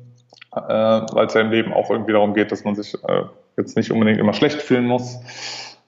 äh, 0.52 0.58
weil 0.58 1.26
es 1.26 1.34
ja 1.34 1.42
im 1.42 1.52
Leben 1.52 1.72
auch 1.72 1.88
irgendwie 1.88 2.12
darum 2.12 2.34
geht, 2.34 2.50
dass 2.50 2.64
man 2.64 2.74
sich 2.74 2.94
äh, 3.04 3.22
jetzt 3.56 3.76
nicht 3.76 3.92
unbedingt 3.92 4.18
immer 4.18 4.32
schlecht 4.32 4.60
fühlen 4.60 4.86
muss 4.86 5.20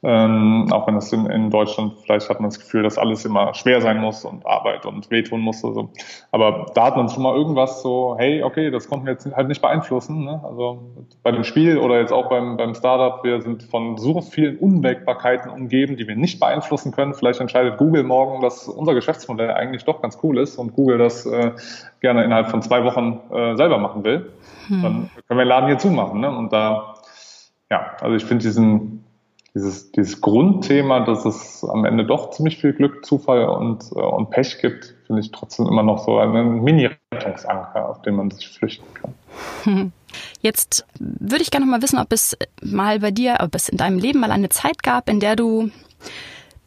Ähm, 0.07 0.67
auch 0.71 0.87
wenn 0.87 0.97
es 0.97 1.11
in, 1.15 1.25
in, 1.31 1.49
Deutschland 1.49 1.95
vielleicht 2.03 2.29
hat 2.29 2.39
man 2.39 2.51
das 2.51 2.61
Gefühl, 2.61 2.83
dass 2.83 2.99
alles 2.99 3.25
immer 3.25 3.55
schwer 3.55 3.81
sein 3.81 4.03
muss 4.03 4.27
und 4.27 4.45
Arbeit 4.45 4.85
und 4.85 5.11
wehtun 5.11 5.41
muss. 5.41 5.65
Also. 5.65 5.89
Aber 6.31 6.67
da 6.75 6.85
hat 6.85 6.97
man 6.97 7.09
schon 7.09 7.23
mal 7.23 7.35
irgendwas 7.35 7.81
so, 7.81 8.15
hey, 8.19 8.43
okay, 8.43 8.71
das 8.71 8.87
konnten 8.87 9.07
wir 9.07 9.15
jetzt 9.15 9.27
halt 9.35 9.49
nicht 9.49 9.63
beeinflussen. 9.63 10.27
Ne? 10.27 10.43
Also 10.45 10.83
bei 11.23 11.33
dem 11.33 11.43
Spiel 11.43 11.79
oder 11.79 12.01
jetzt 12.01 12.13
auch 12.13 12.29
beim, 12.29 12.59
beim 12.59 12.75
Startup, 12.75 13.25
wir 13.25 13.41
sind 13.41 13.63
von 13.63 13.97
so 13.97 14.21
vielen 14.21 14.59
Unwägbarkeiten 14.59 15.51
umgeben, 15.51 15.97
die 15.97 16.07
wir 16.07 16.17
nicht 16.17 16.39
beeinflussen 16.39 16.93
können. 16.93 17.15
Vielleicht 17.15 17.41
entscheidet 17.41 17.79
Google 17.79 18.03
morgen, 18.03 18.43
dass 18.43 18.69
unser 18.69 18.93
Geschäftsmodell 18.93 19.53
eigentlich 19.53 19.87
doch 19.87 20.03
ganz 20.03 20.19
cool 20.23 20.37
ist 20.39 20.59
und 20.59 20.75
Google 20.75 20.99
das 20.99 21.25
äh, 21.25 21.53
gerne 22.03 22.25
innerhalb 22.25 22.49
von 22.51 22.61
zwei 22.61 22.85
Wochen 22.85 23.21
äh, 23.33 23.57
selber 23.57 23.79
machen 23.79 24.05
will. 24.05 24.31
Hm. 24.67 24.83
Dann 24.83 25.11
können 25.27 25.39
wir 25.39 25.45
den 25.45 25.49
Laden 25.49 25.69
hier 25.69 25.79
zumachen. 25.79 26.21
Ne? 26.21 26.31
Und 26.31 26.53
da, 26.53 26.97
ja, 27.71 27.93
also 28.03 28.15
ich 28.15 28.25
finde 28.27 28.43
diesen 28.43 29.04
dieses, 29.55 29.93
dieses 29.93 30.21
Grundthema, 30.21 31.01
dass 31.01 31.25
es 31.25 31.65
am 31.65 31.85
Ende 31.85 32.05
doch 32.05 32.31
ziemlich 32.31 32.59
viel 32.59 32.73
Glück, 32.73 33.05
Zufall 33.05 33.45
und, 33.45 33.85
äh, 33.95 34.01
und 34.01 34.31
Pech 34.31 34.59
gibt, 34.61 34.95
finde 35.07 35.23
ich 35.23 35.31
trotzdem 35.31 35.67
immer 35.67 35.85
noch 35.85 36.05
so 36.05 36.19
einen 36.19 36.63
Mini-Rettungsanker, 36.63 37.89
auf 37.89 38.03
den 38.03 38.17
man 38.17 38.31
sich 38.31 38.49
flüchten 38.49 38.87
kann. 38.95 39.93
Jetzt 40.41 40.87
würde 40.99 41.43
ich 41.43 41.51
gerne 41.51 41.67
noch 41.67 41.71
mal 41.71 41.83
wissen, 41.83 41.99
ob 41.99 42.13
es 42.13 42.37
mal 42.63 43.01
bei 43.01 43.11
dir, 43.11 43.39
ob 43.41 43.55
es 43.55 43.69
in 43.69 43.79
deinem 43.79 43.99
Leben 43.99 44.21
mal 44.21 44.33
eine 44.33 44.49
Zeit 44.49 44.83
gab, 44.83 45.09
in 45.09 45.21
der 45.21 45.37
du 45.37 45.71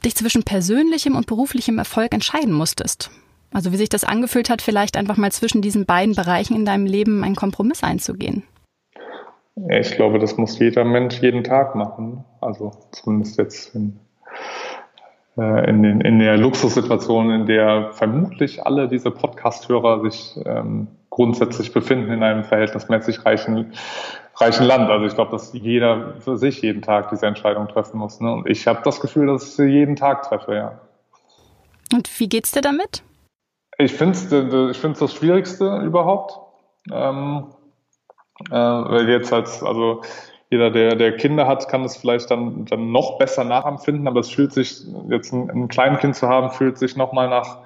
dich 0.05 0.15
zwischen 0.15 0.43
persönlichem 0.43 1.15
und 1.15 1.27
beruflichem 1.27 1.77
Erfolg 1.77 2.13
entscheiden 2.13 2.53
musstest. 2.53 3.11
Also 3.51 3.71
wie 3.71 3.77
sich 3.77 3.89
das 3.89 4.03
angefühlt 4.03 4.49
hat, 4.49 4.61
vielleicht 4.61 4.97
einfach 4.97 5.17
mal 5.17 5.31
zwischen 5.31 5.61
diesen 5.61 5.85
beiden 5.85 6.15
Bereichen 6.15 6.55
in 6.55 6.65
deinem 6.65 6.85
Leben 6.85 7.23
einen 7.23 7.35
Kompromiss 7.35 7.83
einzugehen. 7.83 8.43
Ich 9.69 9.95
glaube, 9.95 10.19
das 10.19 10.37
muss 10.37 10.59
jeder 10.59 10.83
Mensch 10.83 11.19
jeden 11.21 11.43
Tag 11.43 11.73
machen. 11.75 12.23
Also 12.41 12.71
zumindest 12.91 13.37
jetzt 13.37 13.73
in, 13.73 13.99
äh, 15.35 15.69
in, 15.69 15.81
den, 15.81 16.01
in 16.01 16.19
der 16.19 16.37
Luxussituation, 16.37 17.31
in 17.31 17.45
der 17.47 17.91
vermutlich 17.93 18.65
alle 18.65 18.87
diese 18.87 19.09
Podcast-Hörer 19.09 20.01
sich 20.01 20.39
ähm, 20.45 20.87
grundsätzlich 21.09 21.73
befinden 21.73 22.11
in 22.11 22.21
einem 22.21 22.43
verhältnismäßig 22.43 23.25
reichen, 23.25 23.73
reichen 24.35 24.65
Land. 24.65 24.91
Also 24.91 25.07
ich 25.07 25.15
glaube, 25.15 25.31
dass 25.31 25.51
jeder 25.53 26.13
für 26.19 26.37
sich 26.37 26.61
jeden 26.61 26.83
Tag 26.83 27.09
diese 27.09 27.25
Entscheidung 27.25 27.67
treffen 27.67 27.97
muss. 27.97 28.19
Ne? 28.21 28.31
Und 28.31 28.47
ich 28.47 28.67
habe 28.67 28.81
das 28.83 28.99
Gefühl, 28.99 29.25
dass 29.25 29.43
ich 29.43 29.53
sie 29.53 29.65
jeden 29.65 29.95
Tag 29.95 30.23
treffe, 30.23 30.55
ja. 30.55 30.79
Und 31.93 32.19
wie 32.19 32.29
geht's 32.29 32.51
dir 32.51 32.61
damit? 32.61 33.01
Ich 33.79 33.93
finde 33.93 34.13
es 34.13 34.31
ich 34.71 34.81
find's 34.81 34.99
das 34.99 35.13
Schwierigste 35.13 35.77
überhaupt. 35.79 36.39
Ähm, 36.91 37.45
äh, 37.49 37.56
weil 38.49 39.09
jetzt 39.09 39.31
halt, 39.31 39.47
also 39.63 40.01
jeder, 40.49 40.71
der, 40.71 40.95
der 40.95 41.15
Kinder 41.17 41.47
hat, 41.47 41.67
kann 41.67 41.83
es 41.83 41.97
vielleicht 41.97 42.31
dann, 42.31 42.65
dann 42.65 42.91
noch 42.91 43.17
besser 43.17 43.43
nachempfinden, 43.43 44.07
aber 44.07 44.21
es 44.21 44.29
fühlt 44.29 44.53
sich, 44.53 44.85
jetzt 45.09 45.33
ein, 45.33 45.49
ein 45.49 45.67
Kleinkind 45.67 46.15
zu 46.15 46.27
haben, 46.27 46.51
fühlt 46.51 46.77
sich 46.77 46.95
nochmal 46.95 47.29
nach, 47.29 47.59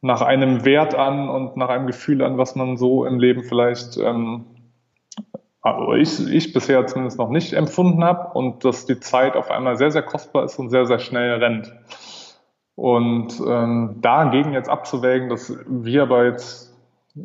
nach 0.00 0.22
einem 0.22 0.64
Wert 0.64 0.94
an 0.94 1.28
und 1.28 1.56
nach 1.56 1.68
einem 1.68 1.86
Gefühl 1.86 2.22
an, 2.22 2.38
was 2.38 2.54
man 2.56 2.76
so 2.76 3.04
im 3.04 3.18
Leben 3.18 3.42
vielleicht, 3.42 3.98
ähm, 3.98 4.46
also 5.60 5.94
ich, 5.94 6.26
ich 6.30 6.52
bisher 6.52 6.86
zumindest 6.86 7.18
noch 7.18 7.30
nicht 7.30 7.52
empfunden 7.52 8.04
habe 8.04 8.36
und 8.36 8.64
dass 8.64 8.86
die 8.86 9.00
Zeit 9.00 9.36
auf 9.36 9.50
einmal 9.50 9.76
sehr, 9.76 9.90
sehr 9.90 10.02
kostbar 10.02 10.44
ist 10.44 10.58
und 10.58 10.70
sehr, 10.70 10.86
sehr 10.86 10.98
schnell 10.98 11.42
rennt. 11.42 11.72
Und 12.74 13.40
ähm, 13.46 13.98
dagegen 14.00 14.52
jetzt 14.52 14.68
abzuwägen, 14.68 15.28
dass 15.28 15.56
wir 15.66 16.02
aber 16.02 16.24
jetzt 16.24 16.73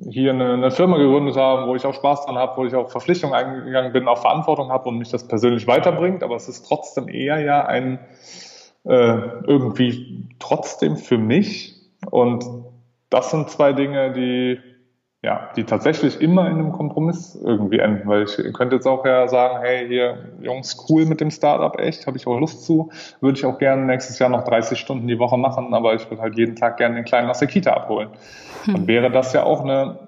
hier 0.09 0.31
eine, 0.31 0.53
eine 0.53 0.71
Firma 0.71 0.97
gegründet 0.97 1.35
haben, 1.35 1.67
wo 1.67 1.75
ich 1.75 1.85
auch 1.85 1.95
Spaß 1.95 2.25
dran 2.25 2.35
habe, 2.35 2.57
wo 2.57 2.65
ich 2.65 2.75
auch 2.75 2.89
Verpflichtungen 2.89 3.33
eingegangen 3.33 3.91
bin, 3.91 4.07
auch 4.07 4.19
Verantwortung 4.19 4.69
habe 4.69 4.89
und 4.89 4.97
mich 4.97 5.09
das 5.09 5.27
persönlich 5.27 5.65
weiterbringt, 5.67 6.23
aber 6.23 6.35
es 6.35 6.47
ist 6.47 6.67
trotzdem 6.67 7.07
eher 7.07 7.39
ja 7.39 7.65
ein 7.65 7.99
äh, 8.85 9.17
irgendwie 9.47 10.27
trotzdem 10.39 10.95
für 10.95 11.17
mich. 11.17 11.75
Und 12.11 12.45
das 13.09 13.31
sind 13.31 13.49
zwei 13.49 13.73
Dinge, 13.73 14.13
die 14.13 14.59
ja, 15.21 15.49
die 15.55 15.65
tatsächlich 15.65 16.21
immer 16.21 16.47
in 16.47 16.59
einem 16.59 16.71
Kompromiss 16.71 17.35
irgendwie 17.35 17.79
enden, 17.79 18.07
weil 18.07 18.23
ich 18.23 18.37
könnte 18.53 18.77
jetzt 18.77 18.87
auch 18.87 19.05
ja 19.05 19.27
sagen, 19.27 19.59
hey, 19.61 19.85
hier, 19.85 20.29
Jungs, 20.39 20.85
cool 20.89 21.05
mit 21.05 21.19
dem 21.19 21.29
Startup, 21.29 21.77
echt, 21.77 22.07
habe 22.07 22.15
ich 22.15 22.25
auch 22.25 22.39
Lust 22.39 22.63
zu, 22.63 22.89
würde 23.19 23.37
ich 23.37 23.45
auch 23.45 23.57
gerne 23.57 23.85
nächstes 23.85 24.17
Jahr 24.17 24.29
noch 24.29 24.45
30 24.45 24.79
Stunden 24.79 25.07
die 25.07 25.19
Woche 25.19 25.37
machen, 25.37 25.73
aber 25.73 25.93
ich 25.93 26.09
würde 26.09 26.21
halt 26.21 26.37
jeden 26.37 26.55
Tag 26.55 26.77
gerne 26.77 26.95
den 26.95 27.03
Kleinen 27.03 27.29
aus 27.29 27.39
der 27.39 27.49
Kita 27.49 27.73
abholen. 27.73 28.09
Hm. 28.63 28.73
Dann 28.73 28.87
wäre 28.87 29.11
das 29.11 29.33
ja 29.33 29.43
auch 29.43 29.61
eine 29.61 30.07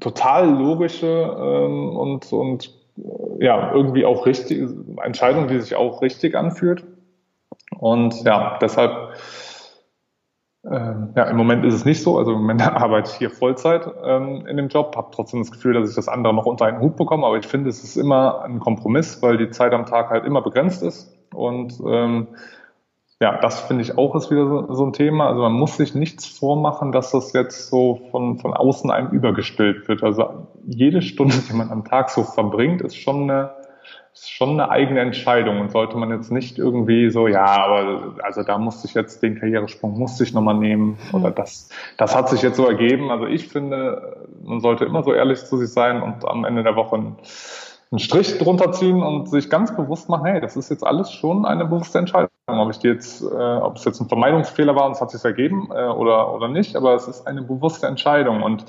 total 0.00 0.50
logische 0.50 1.06
ähm, 1.06 1.96
und, 1.96 2.32
und 2.32 2.74
ja, 3.38 3.72
irgendwie 3.72 4.04
auch 4.04 4.26
richtige 4.26 4.74
Entscheidung, 5.02 5.46
die 5.46 5.60
sich 5.60 5.76
auch 5.76 6.02
richtig 6.02 6.34
anfühlt. 6.34 6.84
Und 7.78 8.24
ja, 8.24 8.58
deshalb 8.60 9.14
ähm, 10.70 11.10
ja, 11.14 11.24
im 11.24 11.36
Moment 11.36 11.64
ist 11.64 11.74
es 11.74 11.84
nicht 11.84 12.02
so. 12.02 12.18
Also 12.18 12.32
im 12.32 12.38
Moment 12.38 12.62
arbeite 12.66 13.10
ich 13.10 13.16
hier 13.16 13.30
Vollzeit 13.30 13.86
ähm, 14.04 14.46
in 14.46 14.56
dem 14.56 14.68
Job, 14.68 14.94
habe 14.96 15.08
trotzdem 15.12 15.40
das 15.40 15.50
Gefühl, 15.50 15.74
dass 15.74 15.90
ich 15.90 15.96
das 15.96 16.08
andere 16.08 16.32
noch 16.34 16.46
unter 16.46 16.66
einen 16.66 16.80
Hut 16.80 16.96
bekomme. 16.96 17.26
Aber 17.26 17.36
ich 17.36 17.46
finde, 17.46 17.68
es 17.68 17.84
ist 17.84 17.96
immer 17.96 18.42
ein 18.42 18.60
Kompromiss, 18.60 19.22
weil 19.22 19.36
die 19.36 19.50
Zeit 19.50 19.72
am 19.72 19.86
Tag 19.86 20.10
halt 20.10 20.24
immer 20.24 20.42
begrenzt 20.42 20.82
ist. 20.82 21.14
Und 21.34 21.80
ähm, 21.86 22.28
ja, 23.20 23.38
das 23.40 23.60
finde 23.60 23.82
ich 23.82 23.96
auch 23.96 24.14
ist 24.16 24.30
wieder 24.30 24.46
so, 24.46 24.72
so, 24.72 24.86
ein 24.86 24.92
Thema. 24.92 25.28
Also 25.28 25.42
man 25.42 25.52
muss 25.52 25.76
sich 25.76 25.94
nichts 25.94 26.26
vormachen, 26.26 26.92
dass 26.92 27.10
das 27.10 27.32
jetzt 27.32 27.68
so 27.68 28.00
von, 28.10 28.38
von 28.38 28.54
außen 28.54 28.90
einem 28.90 29.10
übergestellt 29.10 29.86
wird. 29.88 30.02
Also 30.02 30.48
jede 30.64 31.02
Stunde, 31.02 31.36
die 31.48 31.54
man 31.54 31.70
am 31.70 31.84
Tag 31.84 32.10
so 32.10 32.22
verbringt, 32.22 32.82
ist 32.82 32.96
schon 32.96 33.30
eine 33.30 33.50
ist 34.14 34.30
schon 34.30 34.50
eine 34.50 34.70
eigene 34.70 35.00
Entscheidung 35.00 35.60
und 35.60 35.72
sollte 35.72 35.96
man 35.96 36.10
jetzt 36.10 36.30
nicht 36.30 36.56
irgendwie 36.58 37.10
so, 37.10 37.26
ja, 37.26 37.44
aber 37.44 38.14
also 38.22 38.42
da 38.42 38.58
musste 38.58 38.86
ich 38.86 38.94
jetzt 38.94 39.22
den 39.22 39.38
Karrieresprung 39.38 39.98
musste 39.98 40.22
ich 40.22 40.32
nochmal 40.32 40.54
nehmen 40.54 40.96
oder 41.12 41.30
das, 41.30 41.68
das 41.96 42.14
hat 42.16 42.28
sich 42.28 42.40
jetzt 42.42 42.56
so 42.56 42.66
ergeben. 42.66 43.10
Also 43.10 43.26
ich 43.26 43.48
finde, 43.48 44.26
man 44.42 44.60
sollte 44.60 44.84
immer 44.84 45.02
so 45.02 45.12
ehrlich 45.12 45.44
zu 45.44 45.56
sich 45.56 45.72
sein 45.72 46.00
und 46.00 46.26
am 46.26 46.44
Ende 46.44 46.62
der 46.62 46.76
Woche 46.76 46.96
ein 46.96 47.16
einen 47.94 48.00
Strich 48.00 48.38
drunter 48.38 48.72
ziehen 48.72 49.04
und 49.04 49.28
sich 49.28 49.48
ganz 49.48 49.74
bewusst 49.76 50.08
machen, 50.08 50.26
hey, 50.26 50.40
das 50.40 50.56
ist 50.56 50.68
jetzt 50.68 50.84
alles 50.84 51.12
schon 51.12 51.44
eine 51.44 51.64
bewusste 51.64 52.00
Entscheidung. 52.00 52.28
Ob 52.48 52.70
ich 52.70 52.80
die 52.80 52.88
jetzt, 52.88 53.22
äh, 53.22 53.26
ob 53.26 53.76
es 53.76 53.84
jetzt 53.84 54.00
ein 54.00 54.08
Vermeidungsfehler 54.08 54.74
war 54.74 54.86
und 54.86 54.92
es 54.92 55.00
hat 55.00 55.12
sich 55.12 55.24
ergeben 55.24 55.68
äh, 55.70 55.86
oder, 55.86 56.34
oder 56.34 56.48
nicht, 56.48 56.74
aber 56.74 56.94
es 56.94 57.06
ist 57.06 57.26
eine 57.28 57.42
bewusste 57.42 57.86
Entscheidung. 57.86 58.42
Und 58.42 58.64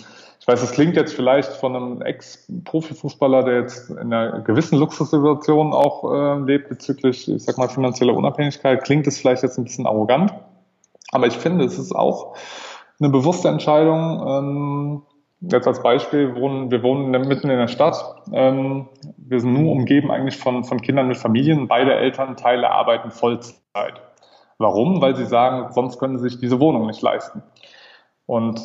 ich 0.45 0.47
weiß, 0.47 0.61
es 0.61 0.73
klingt 0.73 0.95
jetzt 0.95 1.15
vielleicht 1.15 1.53
von 1.53 1.75
einem 1.75 2.01
Ex-Profifußballer, 2.03 3.41
der 3.41 3.61
jetzt 3.61 3.89
in 3.89 4.13
einer 4.13 4.41
gewissen 4.41 4.77
Luxussituation 4.77 5.73
auch 5.73 6.03
äh, 6.13 6.39
lebt 6.41 6.69
bezüglich, 6.69 7.27
ich 7.27 7.43
sag 7.43 7.57
mal, 7.57 7.67
finanzieller 7.67 8.13
Unabhängigkeit, 8.13 8.83
klingt 8.83 9.07
es 9.07 9.17
vielleicht 9.17 9.41
jetzt 9.41 9.57
ein 9.57 9.63
bisschen 9.63 9.87
arrogant. 9.87 10.35
Aber 11.11 11.25
ich 11.25 11.35
finde, 11.35 11.65
es 11.65 11.79
ist 11.79 11.95
auch 11.95 12.35
eine 12.99 13.09
bewusste 13.09 13.47
Entscheidung, 13.47 14.23
ähm, 14.27 15.01
jetzt 15.41 15.67
als 15.67 15.81
Beispiel, 15.81 16.35
wir 16.35 16.39
wohnen, 16.39 16.69
wir 16.69 16.83
wohnen 16.83 17.09
mitten 17.27 17.49
in 17.49 17.57
der 17.57 17.67
Stadt. 17.67 17.97
Ähm, 18.31 18.87
wir 19.17 19.39
sind 19.39 19.51
nur 19.51 19.71
umgeben 19.71 20.11
eigentlich 20.11 20.37
von, 20.37 20.63
von 20.63 20.79
Kindern 20.79 21.07
mit 21.07 21.17
Familien. 21.17 21.67
Beide 21.67 21.95
Elternteile 21.95 22.69
arbeiten 22.69 23.09
Vollzeit. 23.09 23.99
Warum? 24.59 25.01
Weil 25.01 25.15
sie 25.15 25.25
sagen, 25.25 25.73
sonst 25.73 25.97
können 25.97 26.19
sie 26.19 26.29
sich 26.29 26.39
diese 26.39 26.59
Wohnung 26.59 26.85
nicht 26.85 27.01
leisten. 27.01 27.41
Und 28.27 28.61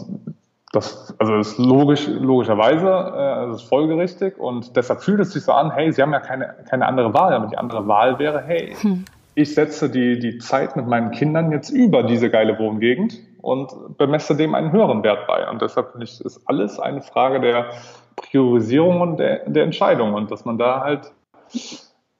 das, 0.73 1.15
also 1.19 1.37
das 1.37 1.49
ist 1.49 1.59
logisch, 1.59 2.07
logischerweise, 2.07 2.87
äh, 2.87 3.47
das 3.49 3.63
ist 3.63 3.69
folgerichtig 3.69 4.39
und 4.39 4.77
deshalb 4.77 5.03
fühlt 5.03 5.21
es 5.21 5.33
sich 5.33 5.43
so 5.43 5.53
an, 5.53 5.73
hey, 5.73 5.93
sie 5.93 6.01
haben 6.01 6.13
ja 6.13 6.21
keine, 6.21 6.55
keine 6.69 6.87
andere 6.87 7.13
Wahl, 7.13 7.33
aber 7.33 7.47
die 7.49 7.59
andere 7.59 7.89
Wahl 7.89 8.19
wäre, 8.19 8.41
hey, 8.41 8.75
hm. 8.81 9.05
ich 9.35 9.55
setze 9.55 9.91
die, 9.91 10.19
die 10.21 10.39
Zeit 10.39 10.77
mit 10.77 10.87
meinen 10.87 11.11
Kindern 11.11 11.51
jetzt 11.51 11.71
über 11.71 12.05
diese 12.05 12.31
geile 12.31 12.59
Wohngegend 12.59 13.19
und 13.43 13.99
bemesse 13.99 14.37
dem 14.37 14.55
einen 14.55 14.71
höheren 14.71 15.03
Wert 15.03 15.27
bei. 15.27 15.49
Und 15.49 15.61
deshalb 15.61 15.91
finde 15.93 16.05
ich, 16.05 16.21
ist 16.21 16.43
alles 16.47 16.79
eine 16.79 17.03
Frage 17.03 17.41
der 17.41 17.71
Priorisierung 18.15 19.01
und 19.01 19.17
der, 19.17 19.49
der 19.49 19.65
Entscheidung 19.65 20.15
und 20.15 20.31
dass 20.31 20.45
man 20.45 20.59
da 20.59 20.83
halt 20.83 21.13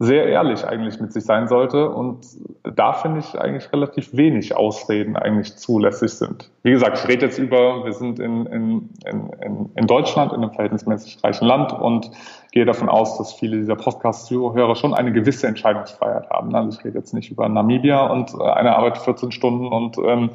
sehr 0.03 0.27
ehrlich 0.29 0.67
eigentlich 0.67 0.99
mit 0.99 1.13
sich 1.13 1.25
sein 1.25 1.47
sollte. 1.47 1.91
Und 1.91 2.27
da 2.65 2.95
finde 2.95 3.21
ich 3.21 3.39
eigentlich 3.39 3.71
relativ 3.71 4.17
wenig 4.17 4.57
Ausreden 4.57 5.15
eigentlich 5.15 5.57
zulässig 5.59 6.15
sind. 6.15 6.51
Wie 6.63 6.71
gesagt, 6.71 6.99
ich 6.99 7.07
rede 7.07 7.27
jetzt 7.27 7.39
über, 7.39 7.85
wir 7.85 7.93
sind 7.93 8.19
in, 8.19 8.47
in, 8.47 8.89
in, 9.05 9.71
in 9.75 9.87
Deutschland, 9.87 10.33
in 10.33 10.43
einem 10.43 10.53
verhältnismäßig 10.53 11.23
reichen 11.23 11.45
Land 11.45 11.75
und 11.75 12.11
gehe 12.51 12.65
davon 12.65 12.89
aus, 12.89 13.19
dass 13.19 13.35
viele 13.35 13.59
dieser 13.59 13.77
Podcast-Zuhörer 13.77 14.75
schon 14.75 14.95
eine 14.95 15.13
gewisse 15.13 15.47
Entscheidungsfreiheit 15.47 16.31
haben. 16.31 16.55
Also 16.55 16.79
ich 16.79 16.85
rede 16.85 16.97
jetzt 16.97 17.13
nicht 17.13 17.31
über 17.31 17.47
Namibia 17.51 18.07
und 18.07 18.33
äh, 18.33 18.43
eine 18.43 18.77
Arbeit 18.77 18.97
14 18.97 19.33
Stunden 19.33 19.67
und 19.67 19.99
ähm, 19.99 20.31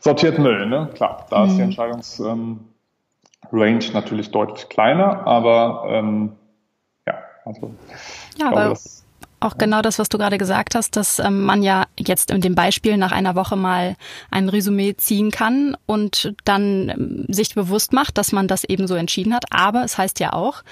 sortiert 0.00 0.40
Müll, 0.40 0.66
ne? 0.66 0.88
Klar, 0.94 1.24
da 1.30 1.44
ist 1.44 1.52
die 1.52 1.58
mhm. 1.58 1.68
Entscheidungsrange 1.68 2.58
ähm, 3.52 3.92
natürlich 3.92 4.32
deutlich 4.32 4.68
kleiner, 4.68 5.24
aber 5.24 5.84
ähm, 5.86 6.32
also 7.48 7.74
ja, 8.36 8.48
aber 8.48 8.70
das, 8.70 9.04
auch 9.40 9.52
ja. 9.52 9.58
genau 9.58 9.82
das, 9.82 9.98
was 9.98 10.08
du 10.08 10.18
gerade 10.18 10.38
gesagt 10.38 10.74
hast, 10.74 10.96
dass 10.96 11.18
ähm, 11.18 11.42
man 11.44 11.62
ja 11.62 11.86
jetzt 11.98 12.30
in 12.30 12.40
dem 12.40 12.54
Beispiel 12.54 12.96
nach 12.96 13.12
einer 13.12 13.34
Woche 13.34 13.56
mal 13.56 13.96
ein 14.30 14.48
Resümee 14.48 14.96
ziehen 14.96 15.30
kann 15.30 15.76
und 15.86 16.34
dann 16.44 16.88
ähm, 16.88 17.24
sich 17.28 17.54
bewusst 17.54 17.92
macht, 17.92 18.18
dass 18.18 18.32
man 18.32 18.48
das 18.48 18.64
eben 18.64 18.86
so 18.86 18.94
entschieden 18.94 19.34
hat. 19.34 19.46
Aber 19.50 19.84
es 19.84 19.96
heißt 19.96 20.20
ja 20.20 20.32
auch, 20.32 20.62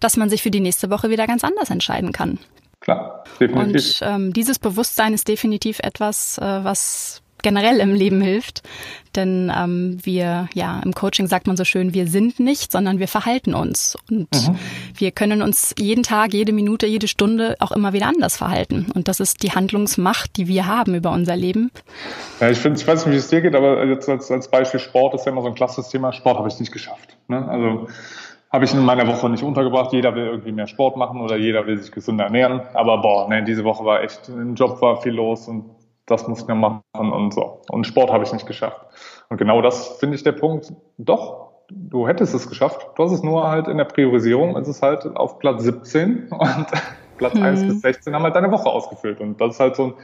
dass 0.00 0.16
man 0.16 0.30
sich 0.30 0.42
für 0.42 0.50
die 0.50 0.60
nächste 0.60 0.90
Woche 0.90 1.10
wieder 1.10 1.26
ganz 1.26 1.44
anders 1.44 1.70
entscheiden 1.70 2.12
kann. 2.12 2.38
Klar, 2.80 3.24
definitiv. 3.38 4.02
Und 4.02 4.08
ähm, 4.08 4.32
dieses 4.32 4.58
Bewusstsein 4.58 5.14
ist 5.14 5.28
definitiv 5.28 5.78
etwas, 5.80 6.38
äh, 6.38 6.64
was 6.64 7.21
generell 7.42 7.78
im 7.78 7.94
Leben 7.94 8.20
hilft. 8.20 8.62
Denn 9.14 9.52
ähm, 9.54 9.98
wir, 10.02 10.48
ja, 10.54 10.80
im 10.82 10.94
Coaching 10.94 11.26
sagt 11.26 11.46
man 11.46 11.56
so 11.56 11.64
schön, 11.64 11.92
wir 11.92 12.06
sind 12.06 12.40
nicht, 12.40 12.72
sondern 12.72 12.98
wir 12.98 13.08
verhalten 13.08 13.54
uns. 13.54 13.96
Und 14.10 14.28
mhm. 14.32 14.58
wir 14.96 15.10
können 15.10 15.42
uns 15.42 15.74
jeden 15.78 16.02
Tag, 16.02 16.32
jede 16.32 16.52
Minute, 16.52 16.86
jede 16.86 17.08
Stunde 17.08 17.56
auch 17.60 17.72
immer 17.72 17.92
wieder 17.92 18.06
anders 18.06 18.38
verhalten. 18.38 18.86
Und 18.94 19.08
das 19.08 19.20
ist 19.20 19.42
die 19.42 19.52
Handlungsmacht, 19.52 20.36
die 20.36 20.48
wir 20.48 20.66
haben 20.66 20.94
über 20.94 21.10
unser 21.10 21.36
Leben. 21.36 21.70
Ja, 22.40 22.50
ich 22.50 22.58
finde, 22.58 22.80
ich 22.80 22.86
weiß 22.86 23.04
nicht, 23.04 23.14
wie 23.14 23.18
es 23.18 23.28
dir 23.28 23.42
geht, 23.42 23.54
aber 23.54 23.84
jetzt 23.84 24.08
als, 24.08 24.30
als 24.30 24.50
Beispiel 24.50 24.80
Sport 24.80 25.14
ist 25.14 25.26
ja 25.26 25.32
immer 25.32 25.42
so 25.42 25.48
ein 25.48 25.54
klassisches 25.54 25.90
Thema. 25.90 26.12
Sport 26.12 26.38
habe 26.38 26.48
ich 26.48 26.58
nicht 26.58 26.72
geschafft. 26.72 27.16
Ne? 27.28 27.46
Also 27.48 27.88
habe 28.50 28.66
ich 28.66 28.74
in 28.74 28.84
meiner 28.84 29.06
Woche 29.06 29.28
nicht 29.30 29.42
untergebracht. 29.42 29.92
Jeder 29.92 30.14
will 30.14 30.26
irgendwie 30.26 30.52
mehr 30.52 30.66
Sport 30.66 30.96
machen 30.96 31.20
oder 31.20 31.36
jeder 31.36 31.66
will 31.66 31.78
sich 31.78 31.90
gesünder 31.90 32.24
ernähren. 32.24 32.60
Aber 32.74 32.98
boah, 32.98 33.28
ne, 33.28 33.42
diese 33.44 33.64
Woche 33.64 33.84
war 33.84 34.02
echt, 34.02 34.28
im 34.28 34.54
Job 34.54 34.80
war 34.82 35.00
viel 35.00 35.12
los 35.12 35.48
und 35.48 35.64
das 36.12 36.28
muss 36.28 36.42
ich 36.42 36.48
noch 36.48 36.54
machen 36.54 37.12
und 37.12 37.34
so. 37.34 37.60
Und 37.70 37.86
Sport 37.86 38.12
habe 38.12 38.24
ich 38.24 38.32
nicht 38.32 38.46
geschafft. 38.46 38.80
Und 39.28 39.38
genau 39.38 39.62
das 39.62 39.98
finde 39.98 40.16
ich 40.16 40.22
der 40.22 40.32
Punkt. 40.32 40.72
Doch, 40.98 41.52
du 41.68 42.06
hättest 42.06 42.34
es 42.34 42.48
geschafft. 42.48 42.86
Du 42.96 43.04
hast 43.04 43.12
es 43.12 43.22
nur 43.22 43.48
halt 43.48 43.68
in 43.68 43.78
der 43.78 43.84
Priorisierung, 43.84 44.56
es 44.56 44.68
ist 44.68 44.82
halt 44.82 45.04
auf 45.16 45.38
Platz 45.38 45.62
17 45.62 46.28
und 46.30 46.66
Platz 47.16 47.34
hm. 47.34 47.42
1 47.42 47.66
bis 47.66 47.80
16 47.80 48.14
haben 48.14 48.22
halt 48.22 48.36
deine 48.36 48.50
Woche 48.50 48.68
ausgefüllt. 48.68 49.20
Und 49.20 49.40
das 49.40 49.54
ist 49.54 49.60
halt 49.60 49.76
so 49.76 49.84
ein, 49.84 49.94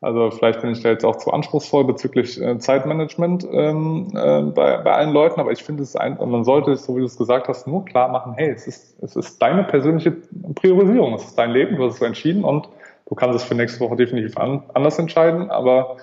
also 0.00 0.32
vielleicht 0.32 0.60
bin 0.60 0.70
ich 0.70 0.82
da 0.82 0.88
jetzt 0.88 1.04
auch 1.04 1.16
zu 1.16 1.30
anspruchsvoll 1.30 1.84
bezüglich 1.84 2.40
äh, 2.40 2.58
Zeitmanagement 2.58 3.46
ähm, 3.52 4.08
äh, 4.14 4.42
bei, 4.42 4.78
bei 4.78 4.92
allen 4.92 5.12
Leuten, 5.12 5.38
aber 5.38 5.52
ich 5.52 5.62
finde 5.62 5.84
es 5.84 5.94
ein, 5.94 6.18
man 6.18 6.42
sollte 6.42 6.72
es, 6.72 6.84
so 6.84 6.96
wie 6.96 7.00
du 7.00 7.06
es 7.06 7.16
gesagt 7.16 7.48
hast, 7.48 7.68
nur 7.68 7.84
klar 7.84 8.08
machen, 8.08 8.34
hey, 8.36 8.50
es 8.50 8.66
ist, 8.66 9.00
es 9.00 9.14
ist 9.14 9.40
deine 9.40 9.62
persönliche 9.62 10.10
Priorisierung, 10.56 11.14
es 11.14 11.24
ist 11.24 11.38
dein 11.38 11.52
Leben, 11.52 11.76
du 11.76 11.84
hast 11.84 11.94
es 11.94 12.02
entschieden 12.02 12.42
und 12.42 12.68
Du 13.12 13.16
kannst 13.16 13.36
es 13.36 13.44
für 13.44 13.54
nächste 13.54 13.80
Woche 13.80 13.96
definitiv 13.96 14.38
an, 14.38 14.62
anders 14.72 14.98
entscheiden, 14.98 15.50
aber 15.50 15.98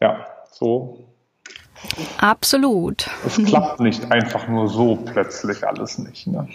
ja, 0.00 0.26
so. 0.50 1.04
Absolut. 2.16 3.06
Es 3.26 3.36
klappt 3.36 3.80
nicht 3.80 4.10
einfach 4.10 4.48
nur 4.48 4.66
so 4.66 4.96
plötzlich 4.96 5.62
alles 5.68 5.98
nicht. 5.98 6.26
Ne? 6.26 6.48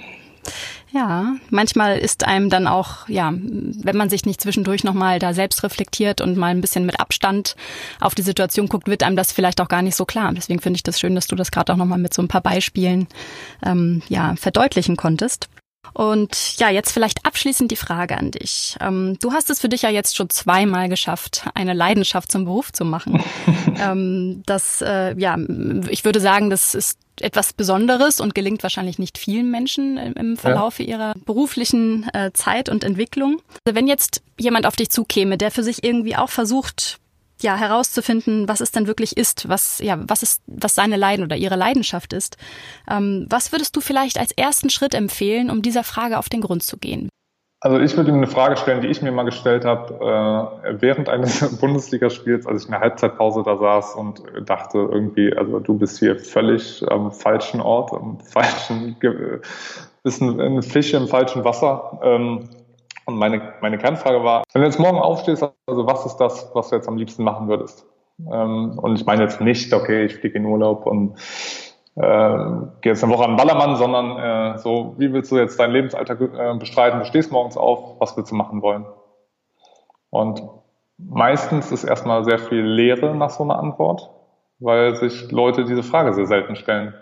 Ja, 0.91 1.35
manchmal 1.51 1.99
ist 1.99 2.25
einem 2.25 2.49
dann 2.49 2.65
auch, 2.65 3.07
ja, 3.07 3.31
wenn 3.31 3.97
man 3.97 4.09
sich 4.09 4.25
nicht 4.25 4.41
zwischendurch 4.41 4.83
nochmal 4.83 5.19
da 5.19 5.35
selbst 5.35 5.61
reflektiert 5.61 6.21
und 6.21 6.37
mal 6.37 6.47
ein 6.47 6.61
bisschen 6.61 6.87
mit 6.87 6.99
Abstand 6.99 7.55
auf 8.01 8.15
die 8.15 8.23
Situation 8.23 8.69
guckt, 8.69 8.87
wird 8.87 9.03
einem 9.03 9.15
das 9.15 9.31
vielleicht 9.31 9.61
auch 9.61 9.67
gar 9.67 9.83
nicht 9.83 9.95
so 9.95 10.05
klar. 10.05 10.33
Deswegen 10.35 10.59
finde 10.59 10.77
ich 10.77 10.83
das 10.83 10.99
schön, 10.99 11.13
dass 11.13 11.27
du 11.27 11.35
das 11.35 11.51
gerade 11.51 11.71
auch 11.71 11.77
nochmal 11.77 11.99
mit 11.99 12.15
so 12.15 12.23
ein 12.23 12.27
paar 12.27 12.41
Beispielen 12.41 13.07
ähm, 13.63 14.01
ja, 14.09 14.33
verdeutlichen 14.37 14.97
konntest. 14.97 15.49
Und 15.93 16.57
ja, 16.57 16.69
jetzt 16.69 16.91
vielleicht 16.91 17.25
abschließend 17.25 17.71
die 17.71 17.75
Frage 17.75 18.17
an 18.17 18.31
dich. 18.31 18.77
Ähm, 18.81 19.17
du 19.19 19.31
hast 19.31 19.49
es 19.49 19.59
für 19.59 19.69
dich 19.69 19.81
ja 19.81 19.89
jetzt 19.89 20.15
schon 20.15 20.29
zweimal 20.29 20.89
geschafft, 20.89 21.45
eine 21.53 21.73
Leidenschaft 21.73 22.31
zum 22.31 22.45
Beruf 22.45 22.71
zu 22.71 22.85
machen. 22.85 23.23
ähm, 23.81 24.43
das, 24.45 24.81
äh, 24.81 25.17
ja, 25.17 25.37
ich 25.89 26.05
würde 26.05 26.19
sagen, 26.19 26.49
das 26.49 26.75
ist 26.75 26.99
etwas 27.19 27.53
Besonderes 27.53 28.19
und 28.19 28.35
gelingt 28.35 28.63
wahrscheinlich 28.63 28.99
nicht 28.99 29.17
vielen 29.17 29.49
Menschen 29.49 29.97
im 29.97 30.37
Verlaufe 30.37 30.83
ja. 30.83 30.89
ihrer 30.89 31.13
beruflichen 31.25 32.07
äh, 32.13 32.31
Zeit 32.33 32.69
und 32.69 32.83
Entwicklung. 32.83 33.41
Also 33.65 33.75
wenn 33.75 33.87
jetzt 33.87 34.21
jemand 34.37 34.67
auf 34.67 34.75
dich 34.75 34.89
zukäme, 34.89 35.37
der 35.37 35.51
für 35.51 35.63
sich 35.63 35.83
irgendwie 35.83 36.15
auch 36.15 36.29
versucht, 36.29 36.99
ja 37.43 37.55
herauszufinden, 37.55 38.47
was 38.47 38.61
es 38.61 38.71
denn 38.71 38.87
wirklich 38.87 39.17
ist, 39.17 39.49
was 39.49 39.79
ja 39.79 39.97
was 39.99 40.23
ist, 40.23 40.41
was 40.47 40.75
seine 40.75 40.97
Leiden 40.97 41.23
oder 41.23 41.35
ihre 41.35 41.55
Leidenschaft 41.55 42.13
ist. 42.13 42.37
Ähm, 42.89 43.25
was 43.29 43.51
würdest 43.51 43.75
du 43.75 43.81
vielleicht 43.81 44.19
als 44.19 44.31
ersten 44.31 44.69
Schritt 44.69 44.93
empfehlen, 44.93 45.49
um 45.49 45.61
dieser 45.61 45.83
Frage 45.83 46.17
auf 46.17 46.29
den 46.29 46.41
Grund 46.41 46.63
zu 46.63 46.77
gehen? 46.77 47.09
Also 47.59 47.79
ich 47.79 47.97
würde 47.97 48.11
ihm 48.11 48.17
eine 48.17 48.27
Frage 48.27 48.55
stellen, 48.55 48.81
die 48.81 48.87
ich 48.87 49.01
mir 49.01 49.11
mal 49.11 49.23
gestellt 49.23 49.65
habe 49.65 50.53
äh, 50.63 50.79
während 50.79 51.09
eines 51.09 51.57
Bundesligaspiels, 51.59 52.45
als 52.45 52.61
ich 52.61 52.67
in 52.67 52.71
der 52.71 52.81
Halbzeitpause 52.81 53.41
da 53.43 53.57
saß 53.57 53.95
und 53.95 54.21
dachte 54.45 54.77
irgendwie, 54.77 55.35
also 55.35 55.59
du 55.59 55.75
bist 55.75 55.97
hier 55.97 56.19
völlig 56.19 56.83
am 56.87 57.11
falschen 57.11 57.59
Ort, 57.59 57.93
am 57.93 58.19
falschen, 58.31 58.95
bist 60.03 60.21
ein, 60.21 60.39
ein 60.39 60.61
Fisch 60.61 60.93
im 60.93 61.07
falschen 61.07 61.43
Wasser. 61.43 61.99
Ähm, 62.03 62.49
und 63.07 63.15
meine, 63.15 63.53
meine 63.61 63.77
Kernfrage 63.77 64.23
war, 64.23 64.43
wenn 64.53 64.61
du 64.61 64.67
jetzt 64.67 64.79
morgen 64.79 64.99
aufstehst, 64.99 65.41
also 65.65 65.87
was 65.87 66.05
ist 66.05 66.17
das, 66.17 66.51
was 66.53 66.69
du 66.69 66.75
jetzt 66.75 66.89
am 66.89 66.97
liebsten 66.97 67.23
machen 67.23 67.47
würdest? 67.47 67.85
Ähm, 68.19 68.77
und 68.77 68.99
ich 68.99 69.05
meine 69.05 69.23
jetzt 69.23 69.39
nicht, 69.39 69.73
okay, 69.73 70.05
ich 70.05 70.15
fliege 70.15 70.37
in 70.37 70.45
Urlaub 70.45 70.85
und 70.85 71.15
äh, 71.95 72.37
gehe 72.81 72.91
jetzt 72.91 73.03
eine 73.03 73.13
Woche 73.13 73.23
an 73.23 73.31
den 73.31 73.37
Ballermann, 73.37 73.77
sondern 73.77 74.55
äh, 74.55 74.57
so, 74.59 74.95
wie 74.97 75.13
willst 75.13 75.31
du 75.31 75.37
jetzt 75.37 75.57
dein 75.57 75.71
Lebensalltag 75.71 76.19
äh, 76.19 76.53
bestreiten? 76.59 76.99
Du 76.99 77.05
stehst 77.05 77.31
morgens 77.31 77.55
auf, 77.55 77.99
was 77.99 78.17
willst 78.17 78.31
du 78.31 78.35
machen 78.35 78.61
wollen? 78.61 78.85
Und 80.09 80.43
meistens 80.97 81.71
ist 81.71 81.85
erstmal 81.85 82.25
sehr 82.25 82.39
viel 82.39 82.61
Leere 82.61 83.15
nach 83.15 83.29
so 83.29 83.43
einer 83.43 83.57
Antwort, 83.57 84.09
weil 84.59 84.95
sich 84.95 85.31
Leute 85.31 85.63
diese 85.63 85.83
Frage 85.83 86.13
sehr 86.13 86.27
selten 86.27 86.57
stellen. 86.57 86.93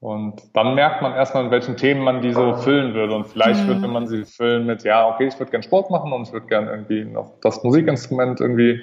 Und 0.00 0.56
dann 0.56 0.74
merkt 0.74 1.02
man 1.02 1.12
erstmal, 1.12 1.44
in 1.44 1.50
welchen 1.50 1.76
Themen 1.76 2.02
man 2.02 2.22
die 2.22 2.32
so 2.32 2.54
füllen 2.54 2.94
würde. 2.94 3.14
Und 3.14 3.26
vielleicht 3.26 3.64
mhm. 3.64 3.68
würde 3.68 3.88
man 3.88 4.06
sie 4.06 4.24
füllen 4.24 4.64
mit, 4.64 4.82
ja, 4.82 5.06
okay, 5.06 5.26
ich 5.26 5.38
würde 5.38 5.50
gern 5.50 5.62
Sport 5.62 5.90
machen 5.90 6.12
und 6.12 6.22
ich 6.26 6.32
würde 6.32 6.46
gern 6.46 6.68
irgendwie 6.68 7.04
noch 7.04 7.32
das 7.42 7.62
Musikinstrument 7.62 8.40
irgendwie 8.40 8.82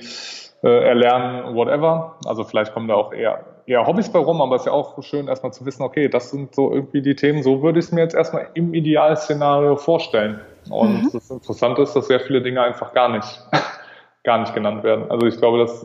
äh, 0.63 0.87
erlernen, 0.87 1.55
whatever. 1.55 2.17
Also 2.25 2.43
vielleicht 2.43 2.71
kommen 2.71 2.87
da 2.87 2.93
auch 2.93 3.13
eher, 3.13 3.43
eher 3.65 3.87
Hobbys 3.87 4.11
bei 4.11 4.19
rum, 4.19 4.41
aber 4.41 4.55
es 4.55 4.61
ist 4.61 4.65
ja 4.67 4.73
auch 4.73 5.01
schön, 5.01 5.27
erstmal 5.27 5.51
zu 5.53 5.65
wissen, 5.65 5.81
okay, 5.81 6.07
das 6.07 6.29
sind 6.29 6.53
so 6.53 6.71
irgendwie 6.71 7.01
die 7.01 7.15
Themen, 7.15 7.41
so 7.41 7.63
würde 7.63 7.79
ich 7.79 7.85
es 7.85 7.91
mir 7.91 8.01
jetzt 8.01 8.13
erstmal 8.15 8.49
im 8.53 8.75
Idealszenario 8.75 9.75
vorstellen. 9.75 10.39
Und 10.69 11.05
mhm. 11.05 11.09
das 11.13 11.31
Interessante 11.31 11.81
ist, 11.81 11.95
dass 11.95 12.07
sehr 12.07 12.19
viele 12.19 12.43
Dinge 12.43 12.61
einfach 12.61 12.93
gar 12.93 13.09
nicht, 13.09 13.41
gar 14.23 14.37
nicht 14.37 14.53
genannt 14.53 14.83
werden. 14.83 15.09
Also 15.09 15.25
ich 15.25 15.37
glaube, 15.37 15.57
dass 15.57 15.83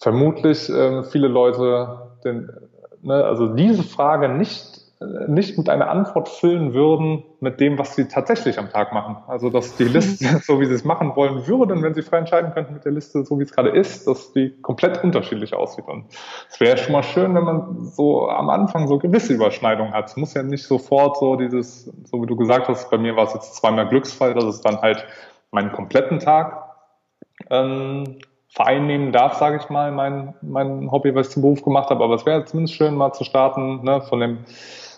vermutlich 0.00 0.68
äh, 0.68 1.04
viele 1.04 1.28
Leute 1.28 2.10
den 2.24 2.50
ne, 3.02 3.24
also 3.24 3.48
diese 3.48 3.82
Frage 3.82 4.28
nicht, 4.28 4.80
äh, 5.00 5.30
nicht 5.30 5.58
mit 5.58 5.68
einer 5.68 5.90
Antwort 5.90 6.28
füllen 6.28 6.72
würden 6.72 7.24
mit 7.40 7.60
dem, 7.60 7.78
was 7.78 7.94
sie 7.94 8.08
tatsächlich 8.08 8.58
am 8.58 8.70
Tag 8.70 8.92
machen. 8.92 9.16
Also 9.26 9.50
dass 9.50 9.76
die 9.76 9.84
Liste, 9.96 10.40
so 10.44 10.60
wie 10.60 10.66
sie 10.66 10.74
es 10.74 10.84
machen 10.84 11.14
wollen 11.16 11.46
würden, 11.46 11.82
wenn 11.82 11.94
sie 11.94 12.02
frei 12.02 12.18
entscheiden 12.18 12.52
könnten 12.52 12.74
mit 12.74 12.84
der 12.84 12.92
Liste, 12.92 13.24
so 13.24 13.38
wie 13.38 13.42
es 13.42 13.52
gerade 13.52 13.70
ist, 13.70 14.06
dass 14.06 14.32
die 14.32 14.50
komplett 14.62 15.02
unterschiedlich 15.02 15.54
aussieht. 15.54 15.86
Und 15.86 16.06
es 16.48 16.60
wäre 16.60 16.78
schon 16.78 16.92
mal 16.92 17.02
schön, 17.02 17.34
wenn 17.34 17.44
man 17.44 17.84
so 17.84 18.28
am 18.28 18.48
Anfang 18.48 18.88
so 18.88 18.98
gewisse 18.98 19.34
Überschneidungen 19.34 19.92
hat. 19.92 20.08
Es 20.08 20.16
muss 20.16 20.34
ja 20.34 20.42
nicht 20.42 20.64
sofort 20.64 21.18
so 21.18 21.36
dieses, 21.36 21.84
so 22.04 22.22
wie 22.22 22.26
du 22.26 22.36
gesagt 22.36 22.68
hast, 22.68 22.90
bei 22.90 22.98
mir 22.98 23.16
war 23.16 23.26
es 23.26 23.34
jetzt 23.34 23.56
zweimal 23.56 23.88
Glücksfall, 23.88 24.34
dass 24.34 24.44
es 24.44 24.60
dann 24.60 24.80
halt 24.80 25.04
meinen 25.50 25.72
kompletten 25.72 26.18
Tag 26.18 26.72
ähm, 27.50 28.18
vereinnehmen 28.52 29.12
darf, 29.12 29.34
sage 29.34 29.56
ich 29.56 29.70
mal, 29.70 29.90
mein, 29.92 30.34
mein 30.42 30.90
Hobby, 30.92 31.14
was 31.14 31.28
ich 31.28 31.32
zum 31.32 31.42
Beruf 31.42 31.62
gemacht 31.62 31.88
habe. 31.88 32.04
Aber 32.04 32.14
es 32.14 32.26
wäre 32.26 32.44
zumindest 32.44 32.76
schön, 32.76 32.94
mal 32.94 33.12
zu 33.12 33.24
starten, 33.24 33.82
ne, 33.82 34.02
von 34.02 34.20
dem, 34.20 34.44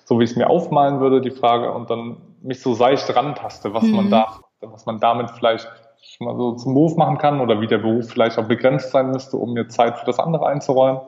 so 0.05 0.19
wie 0.19 0.25
ich 0.25 0.31
es 0.31 0.37
mir 0.37 0.51
aufmalen 0.51 0.99
würde, 1.01 1.21
die 1.21 1.31
Frage, 1.31 1.73
und 1.73 1.89
dann 1.89 2.17
mich 2.43 2.61
so 2.61 2.75
seicht 2.75 3.15
rantaste, 3.15 3.73
was 3.73 3.85
mhm. 3.85 3.97
man 3.97 4.11
darf, 4.11 4.41
was 4.61 4.87
man 4.87 4.99
damit 4.99 5.31
vielleicht 5.31 5.69
schon 6.03 6.27
mal 6.27 6.37
so 6.37 6.57
zum 6.57 6.75
Beruf 6.75 6.97
machen 6.97 7.17
kann 7.19 7.41
oder 7.41 7.61
wie 7.61 7.69
der 7.69 7.79
Beruf 7.79 8.09
vielleicht 8.11 8.39
auch 8.39 8.49
begrenzt 8.49 8.91
sein 8.91 9.11
müsste, 9.13 9.37
um 9.37 9.53
mir 9.53 9.69
Zeit 9.69 9.99
für 9.99 10.07
das 10.07 10.19
andere 10.19 10.47
einzuräumen. 10.47 11.01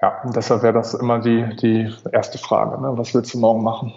Ja, 0.00 0.22
und 0.22 0.36
deshalb 0.36 0.62
wäre 0.62 0.74
das 0.74 0.94
immer 0.94 1.18
die, 1.18 1.56
die 1.56 1.92
erste 2.12 2.38
Frage. 2.38 2.80
Ne? 2.80 2.96
Was 2.96 3.14
willst 3.14 3.34
du 3.34 3.38
morgen 3.38 3.64
machen? 3.64 3.92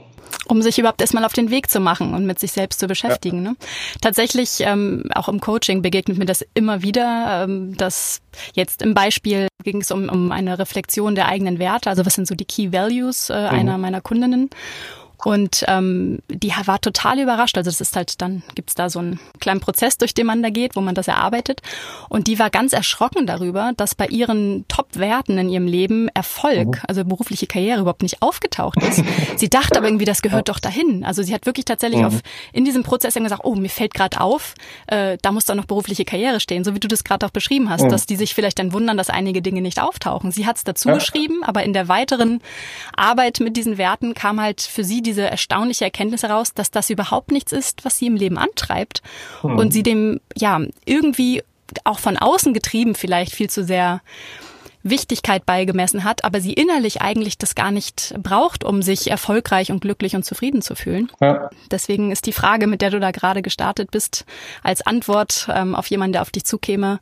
Um 0.50 0.62
sich 0.62 0.80
überhaupt 0.80 1.02
erstmal 1.02 1.24
auf 1.26 1.34
den 1.34 1.52
Weg 1.52 1.70
zu 1.70 1.80
machen 1.80 2.14
und 2.14 2.26
mit 2.26 2.40
sich 2.40 2.52
selbst 2.52 2.80
zu 2.80 2.88
beschäftigen. 2.88 3.44
Ja. 3.44 3.52
Ne? 3.52 3.56
Tatsächlich, 4.02 4.62
ähm, 4.62 5.04
auch 5.14 5.30
im 5.30 5.40
Coaching 5.40 5.82
begegnet 5.82 6.18
mir 6.18 6.26
das 6.26 6.46
immer 6.54 6.82
wieder, 6.82 7.44
ähm, 7.44 7.78
dass 7.78 8.22
jetzt 8.54 8.82
im 8.82 8.94
Beispiel 8.94 9.48
ging 9.64 9.82
es 9.82 9.92
um, 9.92 10.10
um 10.10 10.32
eine 10.32 10.58
Reflexion 10.58 11.16
der 11.16 11.28
eigenen 11.28 11.60
Werte, 11.60 11.90
also 11.90 12.06
was 12.06 12.16
sind 12.16 12.28
so 12.28 12.36
die 12.36 12.46
Key 12.46 12.72
Values 12.72 13.30
äh, 13.30 13.40
mhm. 13.40 13.48
einer 13.48 13.78
meiner 13.78 14.02
Kundinnen. 14.02 14.50
Und 15.24 15.66
ähm, 15.68 16.20
die 16.30 16.52
war 16.66 16.80
total 16.80 17.20
überrascht. 17.20 17.58
Also 17.58 17.70
das 17.70 17.82
ist 17.82 17.96
halt, 17.96 18.22
dann 18.22 18.44
gibt's 18.56 18.76
da 18.76 18.90
so 18.90 19.00
einen 19.00 19.20
kleinen 19.40 19.60
Prozess, 19.60 19.98
durch 19.98 20.14
den 20.14 20.26
man 20.26 20.42
da 20.42 20.50
geht, 20.50 20.76
wo 20.76 20.82
man 20.82 20.96
das 20.96 21.08
erarbeitet. 21.08 21.62
Und 22.08 22.28
die 22.28 22.40
war 22.40 22.50
ganz 22.50 22.74
erschrocken 22.74 23.28
darüber, 23.28 23.74
dass 23.76 23.96
bei 23.96 24.08
ihren 24.08 24.66
Top-Werten 24.68 25.38
in 25.38 25.50
ihrem 25.50 25.68
Leben 25.68 26.08
Erfolg, 26.10 26.68
mhm. 26.68 26.82
also 26.88 27.04
berufliche 27.04 27.48
Karriere 27.48 27.82
überhaupt 27.82 28.02
nicht 28.02 28.22
aufgetaucht 28.22 28.82
ist. 28.84 29.04
sie 29.36 29.50
dachte 29.50 29.78
aber 29.78 29.88
irgendwie, 29.88 30.06
das 30.06 30.22
gehört 30.22 30.50
doch 30.50 30.60
dahin. 30.60 31.04
Also 31.04 31.22
sie 31.22 31.34
hat 31.34 31.46
wirklich 31.46 31.66
tatsächlich 31.66 32.00
mhm. 32.00 32.08
auf, 32.08 32.22
in 32.54 32.66
diesem 32.66 32.84
Prozess 32.84 33.14
gesagt, 33.14 33.44
oh, 33.44 33.56
mir 33.56 33.70
fällt 33.70 33.94
gerade 33.94 34.22
auf, 34.22 34.56
äh, 34.88 35.18
da 35.22 35.32
muss 35.32 35.46
doch 35.46 35.56
noch 35.56 35.66
berufliche 35.66 36.06
Karriere 36.06 36.40
stehen, 36.40 36.64
so 36.64 36.74
wie 36.74 36.80
du 36.80 36.88
das 36.88 37.04
gerade 37.04 37.26
auch 37.26 37.32
beschrieben 37.32 37.70
hast, 37.70 37.84
mhm. 37.84 37.90
dass 37.90 38.06
die 38.06 38.16
sich 38.16 38.34
vielleicht 38.34 38.60
dann 38.60 38.72
wundern, 38.72 38.96
dass 38.96 39.10
einige 39.10 39.42
Dinge 39.42 39.62
nicht 39.62 39.82
auftauchen. 39.82 40.32
Sie 40.32 40.46
hat 40.46 40.58
es 40.58 40.64
dazu 40.64 40.90
ja. 40.90 40.96
geschrieben, 40.96 41.44
aber 41.44 41.64
in 41.64 41.74
der 41.74 41.90
weiteren 41.90 42.42
Arbeit 42.96 43.40
mit 43.42 43.58
diesen 43.58 43.78
Werten 43.78 44.14
kam 44.14 44.40
halt 44.40 44.62
für 44.62 44.84
sie 44.84 45.02
diese 45.10 45.30
erstaunliche 45.30 45.86
Erkenntnis 45.86 46.22
heraus, 46.22 46.54
dass 46.54 46.70
das 46.70 46.90
überhaupt 46.90 47.32
nichts 47.32 47.52
ist, 47.52 47.84
was 47.84 47.98
sie 47.98 48.06
im 48.06 48.16
Leben 48.16 48.38
antreibt 48.38 49.02
hm. 49.42 49.58
und 49.58 49.74
sie 49.74 49.82
dem 49.82 50.22
ja 50.38 50.60
irgendwie 50.86 51.44
auch 51.84 52.00
von 52.00 52.18
außen 52.18 52.54
getrieben 52.54 52.94
vielleicht 52.96 53.34
viel 53.34 53.50
zu 53.50 53.64
sehr 53.64 54.02
Wichtigkeit 54.84 55.46
beigemessen 55.46 56.04
hat, 56.04 56.24
aber 56.24 56.40
sie 56.40 56.54
innerlich 56.54 57.02
eigentlich 57.02 57.38
das 57.38 57.54
gar 57.54 57.72
nicht 57.72 58.14
braucht, 58.22 58.64
um 58.64 58.82
sich 58.82 59.12
erfolgreich 59.12 59.72
und 59.72 59.82
glücklich 59.82 60.16
und 60.16 60.24
zufrieden 60.24 60.62
zu 60.62 60.76
fühlen. 60.76 61.12
Ja. 61.20 61.50
Deswegen 61.70 62.12
ist 62.12 62.28
die 62.28 62.32
Frage, 62.32 62.66
mit 62.68 62.82
der 62.82 62.92
du 62.92 63.00
da 63.00 63.12
gerade 63.12 63.42
gestartet 63.42 63.92
bist, 63.92 64.26
als 64.64 64.86
Antwort 64.86 65.50
ähm, 65.54 65.76
auf 65.76 65.88
jemanden, 65.88 66.14
der 66.14 66.22
auf 66.22 66.32
dich 66.32 66.46
zukäme, 66.46 67.00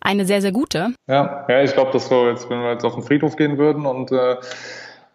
eine 0.00 0.24
sehr, 0.24 0.40
sehr 0.40 0.52
gute. 0.52 0.94
Ja, 1.06 1.44
ja 1.48 1.62
ich 1.62 1.74
glaube, 1.74 1.92
dass 1.92 2.10
wir 2.10 2.30
jetzt, 2.30 2.48
wenn 2.48 2.62
wir 2.62 2.72
jetzt 2.72 2.84
auf 2.84 2.94
den 2.94 3.02
Friedhof 3.02 3.36
gehen 3.36 3.58
würden 3.58 3.84
und 3.84 4.10
äh, 4.10 4.36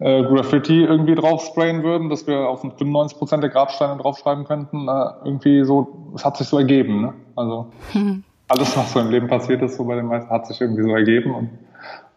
äh, 0.03 0.21
Graffiti 0.23 0.83
irgendwie 0.83 1.15
drauf 1.15 1.45
sprayen 1.45 1.81
würden, 1.81 2.09
dass 2.09 2.27
wir 2.27 2.49
auf 2.49 2.61
95 2.61 3.17
Prozent 3.17 3.41
der 3.41 3.49
Grabsteine 3.49 4.01
draufschreiben 4.01 4.43
könnten, 4.43 4.89
äh, 4.89 5.11
irgendwie 5.23 5.63
so, 5.63 6.11
es 6.13 6.25
hat 6.25 6.35
sich 6.35 6.47
so 6.47 6.57
ergeben. 6.57 7.01
Ne? 7.01 7.13
Also 7.37 7.67
hm. 7.93 8.23
alles, 8.49 8.75
was 8.75 8.91
so 8.91 8.99
im 8.99 9.11
Leben 9.11 9.27
passiert 9.27 9.61
ist, 9.61 9.77
so 9.77 9.85
bei 9.85 9.95
den 9.95 10.07
meisten, 10.07 10.29
hat 10.29 10.45
sich 10.45 10.59
irgendwie 10.59 10.83
so 10.83 10.89
ergeben 10.89 11.33
und 11.33 11.49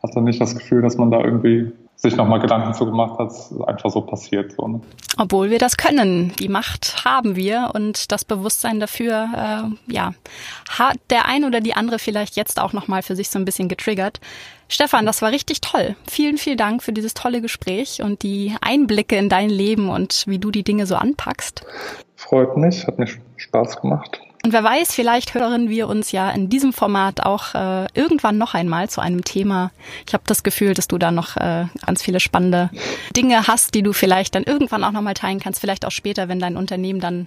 hat 0.02 0.10
dann 0.16 0.24
nicht 0.24 0.40
das 0.40 0.56
Gefühl, 0.56 0.82
dass 0.82 0.96
man 0.96 1.12
da 1.12 1.20
irgendwie 1.20 1.72
sich 1.96 2.14
nochmal 2.14 2.40
Gedanken 2.40 2.74
zu 2.74 2.84
gemacht 2.84 3.18
hat, 3.18 3.30
es 3.30 3.52
einfach 3.66 3.90
so 3.90 4.02
passiert. 4.02 4.52
So, 4.52 4.68
ne? 4.68 4.80
Obwohl 5.16 5.50
wir 5.50 5.58
das 5.58 5.76
können. 5.76 6.32
Die 6.38 6.48
Macht 6.48 7.04
haben 7.04 7.36
wir 7.36 7.70
und 7.74 8.12
das 8.12 8.24
Bewusstsein 8.24 8.80
dafür, 8.80 9.28
äh, 9.34 9.92
ja, 9.92 10.12
hat 10.68 10.98
der 11.10 11.26
ein 11.26 11.44
oder 11.44 11.60
die 11.60 11.74
andere 11.74 11.98
vielleicht 11.98 12.36
jetzt 12.36 12.60
auch 12.60 12.72
nochmal 12.74 13.02
für 13.02 13.16
sich 13.16 13.30
so 13.30 13.38
ein 13.38 13.46
bisschen 13.46 13.68
getriggert. 13.68 14.20
Stefan, 14.68 15.06
das 15.06 15.22
war 15.22 15.30
richtig 15.30 15.60
toll. 15.60 15.96
Vielen, 16.08 16.38
vielen 16.38 16.58
Dank 16.58 16.82
für 16.82 16.92
dieses 16.92 17.14
tolle 17.14 17.40
Gespräch 17.40 18.02
und 18.02 18.22
die 18.22 18.54
Einblicke 18.60 19.16
in 19.16 19.28
dein 19.28 19.48
Leben 19.48 19.88
und 19.88 20.24
wie 20.26 20.38
du 20.38 20.50
die 20.50 20.64
Dinge 20.64 20.86
so 20.86 20.96
anpackst. 20.96 21.64
Freut 22.16 22.56
mich, 22.56 22.86
hat 22.86 22.98
mir 22.98 23.08
Spaß 23.36 23.80
gemacht. 23.80 24.20
Und 24.46 24.52
wer 24.52 24.62
weiß, 24.62 24.94
vielleicht 24.94 25.34
hören 25.34 25.70
wir 25.70 25.88
uns 25.88 26.12
ja 26.12 26.30
in 26.30 26.48
diesem 26.48 26.72
Format 26.72 27.26
auch 27.26 27.52
äh, 27.56 27.88
irgendwann 27.94 28.38
noch 28.38 28.54
einmal 28.54 28.88
zu 28.88 29.00
einem 29.00 29.24
Thema. 29.24 29.72
Ich 30.06 30.14
habe 30.14 30.22
das 30.24 30.44
Gefühl, 30.44 30.72
dass 30.72 30.86
du 30.86 30.98
da 30.98 31.10
noch 31.10 31.36
äh, 31.36 31.64
ganz 31.84 32.00
viele 32.00 32.20
spannende 32.20 32.70
Dinge 33.16 33.48
hast, 33.48 33.74
die 33.74 33.82
du 33.82 33.92
vielleicht 33.92 34.36
dann 34.36 34.44
irgendwann 34.44 34.84
auch 34.84 34.92
nochmal 34.92 35.14
teilen 35.14 35.40
kannst. 35.40 35.60
Vielleicht 35.60 35.84
auch 35.84 35.90
später, 35.90 36.28
wenn 36.28 36.38
dein 36.38 36.56
Unternehmen 36.56 37.00
dann 37.00 37.26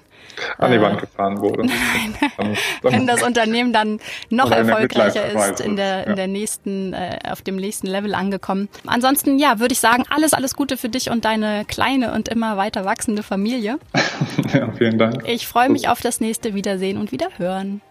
äh, 0.59 0.63
an 0.63 0.72
die 0.72 0.80
Wand 0.80 1.01
gefahren 1.01 1.39
wurde. 1.39 1.65
Nein, 2.38 2.57
wenn 2.84 3.05
das 3.05 3.22
Unternehmen 3.22 3.74
dann 3.74 3.99
noch 4.30 4.49
erfolgreicher 4.51 5.26
ist 5.28 5.59
in 5.59 5.76
der 5.76 6.07
in 6.07 6.15
der 6.15 6.28
nächsten 6.28 6.93
äh, 6.93 7.20
auf 7.30 7.41
dem 7.41 7.57
nächsten 7.57 7.88
Level 7.88 8.15
angekommen. 8.15 8.70
Ansonsten 8.86 9.38
ja, 9.39 9.59
würde 9.59 9.74
ich 9.74 9.80
sagen, 9.82 10.05
alles 10.09 10.34
alles 10.34 10.55
Gute 10.55 10.78
für 10.78 10.88
dich 10.88 11.09
und 11.09 11.26
deine 11.26 11.65
kleine 11.65 12.13
und 12.13 12.30
immer 12.30 12.55
weiter 12.55 12.86
wachsende 12.86 13.24
Familie. 13.24 13.78
ja, 14.53 14.72
vielen 14.72 14.97
Dank. 14.97 15.24
Ich 15.28 15.47
freue 15.47 15.67
mich 15.67 15.89
auf 15.89 15.99
das 15.99 16.22
nächste 16.22 16.53
Wiedersehen 16.53 16.97
und 16.97 17.09
wieder 17.12 17.30
hören. 17.38 17.82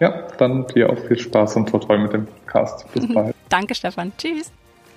Ja, 0.00 0.26
dann 0.38 0.66
dir 0.68 0.90
auch 0.90 0.98
viel 1.06 1.18
Spaß 1.18 1.56
und 1.56 1.70
Vertreu 1.70 1.98
mit 1.98 2.12
dem 2.12 2.26
Cast. 2.46 2.90
Bis 2.92 3.06
bald. 3.14 3.34
Danke, 3.48 3.74
Stefan. 3.74 4.12
Tschüss. 4.18 4.50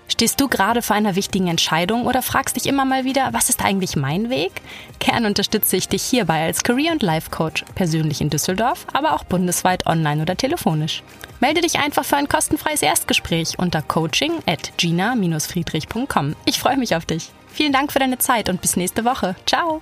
Stehst 0.10 0.40
du 0.40 0.48
gerade 0.48 0.82
vor 0.82 0.96
einer 0.96 1.16
wichtigen 1.16 1.48
Entscheidung 1.48 2.06
oder 2.06 2.22
fragst 2.22 2.56
dich 2.56 2.66
immer 2.66 2.86
mal 2.86 3.04
wieder, 3.04 3.30
was 3.34 3.50
ist 3.50 3.64
eigentlich 3.64 3.96
mein 3.96 4.30
Weg? 4.30 4.54
Gern 5.00 5.26
unterstütze 5.26 5.76
ich 5.76 5.90
dich 5.90 6.02
hierbei 6.04 6.46
als 6.46 6.64
Career- 6.64 6.94
und 6.94 7.04
Life-Coach, 7.04 7.66
persönlich 7.76 8.22
in 8.22 8.30
Düsseldorf, 8.30 8.88
aber 8.94 9.14
auch 9.14 9.26
bundesweit 9.26 9.86
online 9.86 10.22
oder 10.22 10.38
telefonisch. 10.38 11.04
Melde 11.40 11.62
dich 11.62 11.80
einfach 11.80 12.06
für 12.06 12.16
ein 12.16 12.30
kostenfreies 12.30 12.82
Erstgespräch 12.82 13.60
unter 13.60 13.82
coaching 13.82 14.32
at 14.46 14.72
gina-friedrich.com. 14.78 16.36
Ich 16.46 16.60
freue 16.60 16.78
mich 16.78 16.96
auf 16.96 17.06
dich. 17.06 17.30
Vielen 17.48 17.74
Dank 17.74 17.92
für 17.92 18.00
deine 18.00 18.18
Zeit 18.18 18.50
und 18.50 18.62
bis 18.62 18.78
nächste 18.78 19.04
Woche. 19.04 19.36
Ciao! 19.46 19.82